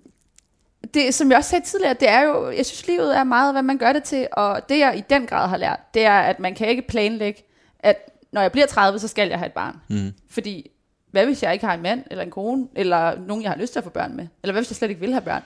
det, 0.93 1.13
som 1.13 1.29
jeg 1.29 1.37
også 1.37 1.49
sagde 1.49 1.65
tidligere, 1.65 1.93
det 1.93 2.09
er 2.09 2.21
jo, 2.21 2.49
jeg 2.49 2.65
synes, 2.65 2.87
livet 2.87 3.17
er 3.17 3.23
meget, 3.23 3.53
hvad 3.53 3.63
man 3.63 3.77
gør 3.77 3.93
det 3.93 4.03
til, 4.03 4.27
og 4.31 4.69
det 4.69 4.79
jeg 4.79 4.97
i 4.97 5.03
den 5.09 5.25
grad 5.25 5.49
har 5.49 5.57
lært, 5.57 5.79
det 5.93 6.05
er, 6.05 6.19
at 6.19 6.39
man 6.39 6.55
kan 6.55 6.67
ikke 6.67 6.81
planlægge, 6.81 7.43
at 7.79 8.09
når 8.31 8.41
jeg 8.41 8.51
bliver 8.51 8.67
30, 8.67 8.99
så 8.99 9.07
skal 9.07 9.29
jeg 9.29 9.37
have 9.37 9.47
et 9.47 9.53
barn. 9.53 9.75
Mm. 9.87 10.13
Fordi, 10.29 10.71
hvad 11.11 11.25
hvis 11.25 11.43
jeg 11.43 11.53
ikke 11.53 11.65
har 11.65 11.73
en 11.73 11.81
mand, 11.81 12.03
eller 12.11 12.23
en 12.23 12.31
kone, 12.31 12.67
eller 12.75 13.19
nogen, 13.19 13.43
jeg 13.43 13.51
har 13.51 13.57
lyst 13.57 13.73
til 13.73 13.79
at 13.79 13.83
få 13.83 13.89
børn 13.89 14.15
med? 14.15 14.27
Eller 14.43 14.53
hvad 14.53 14.61
hvis 14.61 14.71
jeg 14.71 14.75
slet 14.75 14.89
ikke 14.89 15.01
vil 15.01 15.11
have 15.11 15.21
børn? 15.21 15.43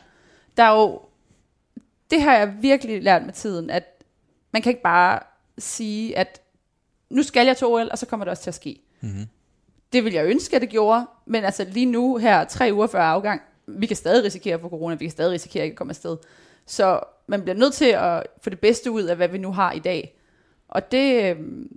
Der 0.57 0.63
er 0.63 0.79
jo, 0.79 1.01
det 2.11 2.21
har 2.21 2.37
jeg 2.37 2.53
virkelig 2.61 3.03
lært 3.03 3.25
med 3.25 3.33
tiden, 3.33 3.69
at 3.69 4.03
man 4.51 4.61
kan 4.61 4.69
ikke 4.69 4.81
bare 4.81 5.19
sige, 5.57 6.17
at 6.17 6.41
nu 7.09 7.23
skal 7.23 7.45
jeg 7.45 7.57
til 7.57 7.67
OL, 7.67 7.89
og 7.91 7.97
så 7.97 8.05
kommer 8.05 8.25
det 8.25 8.31
også 8.31 8.43
til 8.43 8.49
at 8.49 8.55
ske. 8.55 8.81
Mm-hmm. 9.01 9.27
Det 9.93 10.03
vil 10.03 10.13
jeg 10.13 10.25
ønske, 10.25 10.55
at 10.55 10.61
det 10.61 10.69
gjorde, 10.69 11.05
men 11.25 11.43
altså 11.43 11.65
lige 11.69 11.85
nu 11.85 12.17
her, 12.17 12.45
tre 12.45 12.69
uger 12.73 12.87
før 12.87 13.01
afgang, 13.01 13.41
vi 13.67 13.85
kan 13.85 13.95
stadig 13.95 14.23
risikere 14.23 14.55
at 14.55 14.61
få 14.61 14.69
corona, 14.69 14.95
vi 14.95 15.05
kan 15.05 15.11
stadig 15.11 15.31
risikere 15.31 15.61
at 15.61 15.65
ikke 15.65 15.75
komme 15.75 15.91
afsted. 15.91 16.17
Så 16.65 16.99
man 17.27 17.41
bliver 17.41 17.55
nødt 17.55 17.73
til 17.73 17.85
at 17.85 18.23
få 18.41 18.49
det 18.49 18.59
bedste 18.59 18.91
ud 18.91 19.03
af, 19.03 19.15
hvad 19.15 19.27
vi 19.27 19.37
nu 19.37 19.51
har 19.51 19.71
i 19.71 19.79
dag. 19.79 20.19
Og 20.67 20.91
det, 20.91 21.23
øhm, 21.23 21.67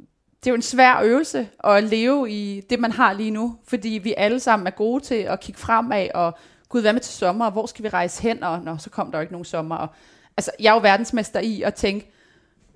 det 0.40 0.46
er 0.46 0.50
jo 0.50 0.54
en 0.54 0.62
svær 0.62 1.00
øvelse 1.02 1.48
at 1.64 1.84
leve 1.84 2.30
i 2.30 2.60
det, 2.70 2.80
man 2.80 2.92
har 2.92 3.12
lige 3.12 3.30
nu, 3.30 3.56
fordi 3.64 3.88
vi 3.88 4.14
alle 4.16 4.40
sammen 4.40 4.66
er 4.66 4.70
gode 4.70 5.04
til 5.04 5.14
at 5.14 5.40
kigge 5.40 5.60
fremad, 5.60 6.08
og 6.14 6.38
gud, 6.68 6.80
hvad 6.80 6.92
med 6.92 7.00
til 7.00 7.14
sommer, 7.14 7.44
og 7.44 7.52
hvor 7.52 7.66
skal 7.66 7.82
vi 7.82 7.88
rejse 7.88 8.22
hen, 8.22 8.42
og 8.42 8.60
nå, 8.60 8.76
så 8.78 8.90
kom 8.90 9.10
der 9.10 9.18
jo 9.18 9.20
ikke 9.20 9.32
nogen 9.32 9.44
sommer. 9.44 9.76
Og, 9.76 9.88
altså, 10.36 10.50
jeg 10.60 10.70
er 10.70 10.74
jo 10.74 10.80
verdensmester 10.80 11.40
i 11.40 11.62
at 11.62 11.74
tænke, 11.74 12.10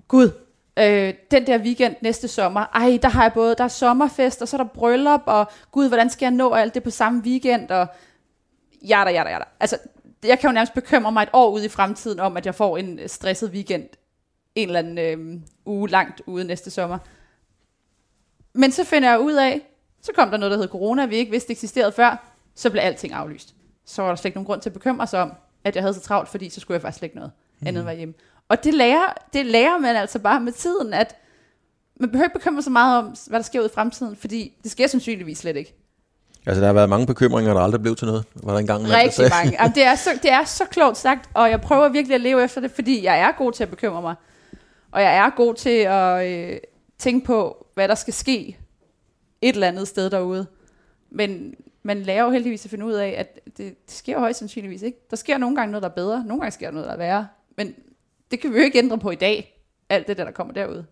gud, 0.07 0.31
øh, 0.77 1.13
den 1.31 1.47
der 1.47 1.59
weekend 1.59 1.95
næste 2.01 2.27
sommer, 2.27 2.65
ej, 2.73 2.99
der 3.01 3.09
har 3.09 3.23
jeg 3.23 3.33
både, 3.33 3.55
der 3.55 3.63
er 3.63 3.67
sommerfest, 3.67 4.41
og 4.41 4.47
så 4.47 4.57
er 4.57 4.63
der 4.63 4.69
bryllup, 4.69 5.21
og 5.25 5.51
gud, 5.71 5.87
hvordan 5.87 6.09
skal 6.09 6.25
jeg 6.25 6.31
nå 6.31 6.53
alt 6.53 6.73
det 6.73 6.83
på 6.83 6.89
samme 6.89 7.21
weekend, 7.23 7.71
og 7.71 7.87
jada, 8.87 9.11
jada, 9.11 9.29
jada. 9.29 9.43
Altså, 9.59 9.77
jeg 10.23 10.39
kan 10.39 10.49
jo 10.49 10.53
nærmest 10.53 10.73
bekymre 10.73 11.11
mig 11.11 11.23
et 11.23 11.29
år 11.33 11.51
ud 11.51 11.63
i 11.63 11.69
fremtiden 11.69 12.19
om, 12.19 12.37
at 12.37 12.45
jeg 12.45 12.55
får 12.55 12.77
en 12.77 12.99
stresset 13.07 13.51
weekend 13.51 13.89
en 14.55 14.67
eller 14.67 14.79
anden 14.79 14.97
øh, 14.97 15.41
uge 15.65 15.89
langt 15.89 16.21
ude 16.25 16.45
næste 16.45 16.71
sommer. 16.71 16.97
Men 18.53 18.71
så 18.71 18.83
finder 18.83 19.09
jeg 19.09 19.19
ud 19.19 19.33
af, 19.33 19.61
så 20.01 20.11
kom 20.13 20.29
der 20.29 20.37
noget, 20.37 20.51
der 20.51 20.57
hed 20.57 20.67
corona, 20.67 21.05
vi 21.05 21.15
ikke 21.15 21.31
vidste 21.31 21.51
eksisterede 21.51 21.91
før, 21.91 22.33
så 22.55 22.69
blev 22.69 22.81
alting 22.81 23.13
aflyst. 23.13 23.55
Så 23.85 24.01
var 24.01 24.09
der 24.09 24.15
slet 24.15 24.25
ikke 24.25 24.37
nogen 24.37 24.45
grund 24.45 24.61
til 24.61 24.69
at 24.69 24.73
bekymre 24.73 25.07
sig 25.07 25.21
om, 25.21 25.33
at 25.63 25.75
jeg 25.75 25.83
havde 25.83 25.93
så 25.93 26.01
travlt, 26.01 26.29
fordi 26.29 26.49
så 26.49 26.59
skulle 26.59 26.75
jeg 26.75 26.81
faktisk 26.81 26.99
slet 26.99 27.07
ikke 27.07 27.15
noget 27.15 27.31
andet 27.61 27.69
end 27.69 27.79
at 27.79 27.85
være 27.85 27.95
hjemme. 27.95 28.13
Og 28.49 28.63
det 28.63 28.73
lærer, 28.73 29.13
det 29.33 29.45
lærer 29.45 29.77
man 29.77 29.95
altså 29.95 30.19
bare 30.19 30.39
med 30.39 30.51
tiden, 30.51 30.93
at 30.93 31.15
man 31.99 32.11
behøver 32.11 32.25
ikke 32.25 32.39
bekymre 32.39 32.61
sig 32.61 32.71
meget 32.71 32.97
om, 32.97 33.15
hvad 33.27 33.39
der 33.39 33.43
sker 33.43 33.61
ud 33.61 33.65
i 33.65 33.73
fremtiden, 33.73 34.15
fordi 34.15 34.53
det 34.63 34.71
sker 34.71 34.87
sandsynligvis 34.87 35.37
slet 35.37 35.55
ikke. 35.55 35.75
Altså, 36.45 36.61
der 36.61 36.67
har 36.67 36.73
været 36.73 36.89
mange 36.89 37.07
bekymringer, 37.07 37.53
der 37.53 37.61
aldrig 37.61 37.81
blev 37.81 37.95
til 37.95 38.07
noget. 38.07 38.25
Var 38.35 38.51
der 38.51 38.59
engang 38.59 38.89
Rigtig 38.89 39.13
sagde? 39.13 39.29
mange. 39.29 39.57
Jamen, 39.61 39.75
det, 39.75 39.83
er 39.83 39.95
så, 39.95 40.09
det 40.21 40.31
er 40.31 40.43
så 40.43 40.65
klogt 40.65 40.97
sagt, 40.97 41.29
og 41.33 41.49
jeg 41.49 41.61
prøver 41.61 41.89
virkelig 41.89 42.15
at 42.15 42.21
leve 42.21 42.43
efter 42.43 42.61
det, 42.61 42.71
fordi 42.71 43.03
jeg 43.03 43.19
er 43.19 43.31
god 43.31 43.51
til 43.51 43.63
at 43.63 43.69
bekymre 43.69 44.01
mig. 44.01 44.15
Og 44.91 45.01
jeg 45.01 45.17
er 45.17 45.29
god 45.29 45.53
til 45.53 45.79
at 45.79 46.27
øh, 46.27 46.57
tænke 46.97 47.25
på, 47.25 47.67
hvad 47.73 47.87
der 47.87 47.95
skal 47.95 48.13
ske 48.13 48.57
et 49.41 49.53
eller 49.53 49.67
andet 49.67 49.87
sted 49.87 50.09
derude. 50.09 50.47
Men 51.11 51.53
man 51.83 52.03
lærer 52.03 52.23
jo 52.23 52.29
heldigvis 52.31 52.65
at 52.65 52.71
finde 52.71 52.85
ud 52.85 52.93
af, 52.93 53.15
at 53.17 53.39
det, 53.45 53.57
det 53.57 53.75
sker 53.87 54.19
højst 54.19 54.39
sandsynligvis 54.39 54.81
ikke. 54.81 54.97
Der 55.09 55.15
sker 55.15 55.37
nogle 55.37 55.55
gange 55.55 55.71
noget, 55.71 55.83
der 55.83 55.89
er 55.89 55.93
bedre, 55.93 56.23
nogle 56.25 56.41
gange 56.41 56.51
sker 56.51 56.71
noget, 56.71 56.87
der 56.87 56.93
er 56.93 56.97
værre. 56.97 57.27
Men 57.57 57.75
det 58.31 58.39
kan 58.39 58.53
vi 58.53 58.57
jo 58.57 58.63
ikke 58.63 58.79
ændre 58.79 58.97
på 58.97 59.11
i 59.11 59.15
dag, 59.15 59.63
alt 59.89 60.07
det 60.07 60.17
der, 60.17 60.23
der 60.23 60.31
kommer 60.31 60.53
derude. 60.53 60.85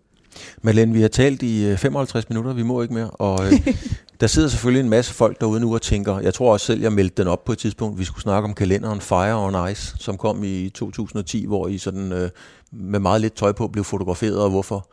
Malene, 0.62 0.94
vi 0.94 1.02
har 1.02 1.08
talt 1.08 1.44
i 1.44 1.66
øh, 1.66 1.78
55 1.78 2.30
minutter, 2.30 2.54
vi 2.54 2.64
må 2.64 2.82
ikke 2.82 2.94
mere, 2.94 3.10
og 3.10 3.46
øh, 3.46 3.68
der 4.22 4.28
sidder 4.28 4.48
selvfølgelig 4.48 4.84
en 4.84 4.90
masse 4.90 5.14
folk 5.14 5.42
derude 5.42 5.60
nu 5.60 5.74
og 5.74 5.82
tænker, 5.82 6.20
jeg 6.20 6.34
tror 6.34 6.54
også 6.54 6.66
selv, 6.66 6.82
jeg 6.82 6.94
meldte 6.94 7.24
den 7.24 7.28
op 7.28 7.46
på 7.46 7.52
et 7.52 7.58
tidspunkt, 7.58 8.00
vi 8.00 8.04
skulle 8.04 8.22
snakke 8.22 8.46
om 8.48 8.54
kalenderen 8.54 9.02
Fire 9.02 9.46
on 9.46 9.72
Ice, 9.72 9.96
som 10.00 10.18
kom 10.18 10.44
i 10.44 10.70
2010, 10.70 11.46
hvor 11.46 11.68
I 11.68 11.78
sådan 11.78 12.12
øh, 12.12 12.30
med 12.72 13.00
meget 13.00 13.22
lidt 13.22 13.36
tøj 13.36 13.52
på 13.52 13.68
blev 13.68 13.84
fotograferet, 13.84 14.38
og 14.38 14.50
hvorfor. 14.50 14.90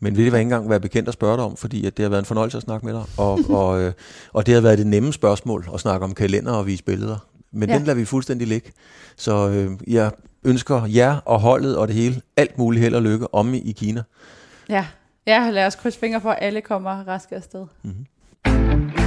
Men 0.00 0.16
vil 0.16 0.24
det 0.24 0.26
ikke 0.26 0.40
engang 0.40 0.70
være 0.70 0.80
bekendt 0.80 1.08
at 1.08 1.14
spørge 1.14 1.36
dig 1.36 1.44
om, 1.44 1.56
fordi 1.56 1.86
at 1.86 1.96
det 1.96 2.02
har 2.02 2.10
været 2.10 2.22
en 2.22 2.26
fornøjelse 2.26 2.56
at 2.56 2.62
snakke 2.62 2.86
med 2.86 2.94
dig, 2.94 3.04
og, 3.16 3.40
og, 3.62 3.82
øh, 3.82 3.92
og 4.32 4.46
det 4.46 4.54
har 4.54 4.60
været 4.60 4.78
det 4.78 4.86
nemme 4.86 5.12
spørgsmål 5.12 5.68
at 5.74 5.80
snakke 5.80 6.04
om 6.04 6.14
kalender 6.14 6.52
og 6.52 6.66
vise 6.66 6.84
billeder. 6.84 7.26
Men. 7.52 7.68
Ja. 7.68 7.74
den 7.74 7.84
lader 7.84 7.98
vi 7.98 8.04
fuldstændig 8.04 8.48
ligge. 8.48 8.72
Så 9.16 9.48
øh, 9.48 9.70
jeg 9.86 10.10
ønsker 10.44 10.86
jer 10.86 11.16
og 11.16 11.40
holdet 11.40 11.76
og 11.76 11.88
det 11.88 11.96
hele 11.96 12.22
alt 12.36 12.58
muligt 12.58 12.82
held 12.82 12.94
og 12.94 13.02
lykke 13.02 13.34
om 13.34 13.54
i, 13.54 13.74
Kina. 13.78 14.02
Ja. 14.68 14.86
ja, 15.26 15.50
lad 15.50 15.66
os 15.66 15.74
krydse 15.74 15.98
fingre 15.98 16.20
for, 16.20 16.30
at 16.30 16.38
alle 16.40 16.60
kommer 16.60 17.08
raske 17.08 17.36
afsted. 17.36 17.66
Mm-hmm. 17.82 19.01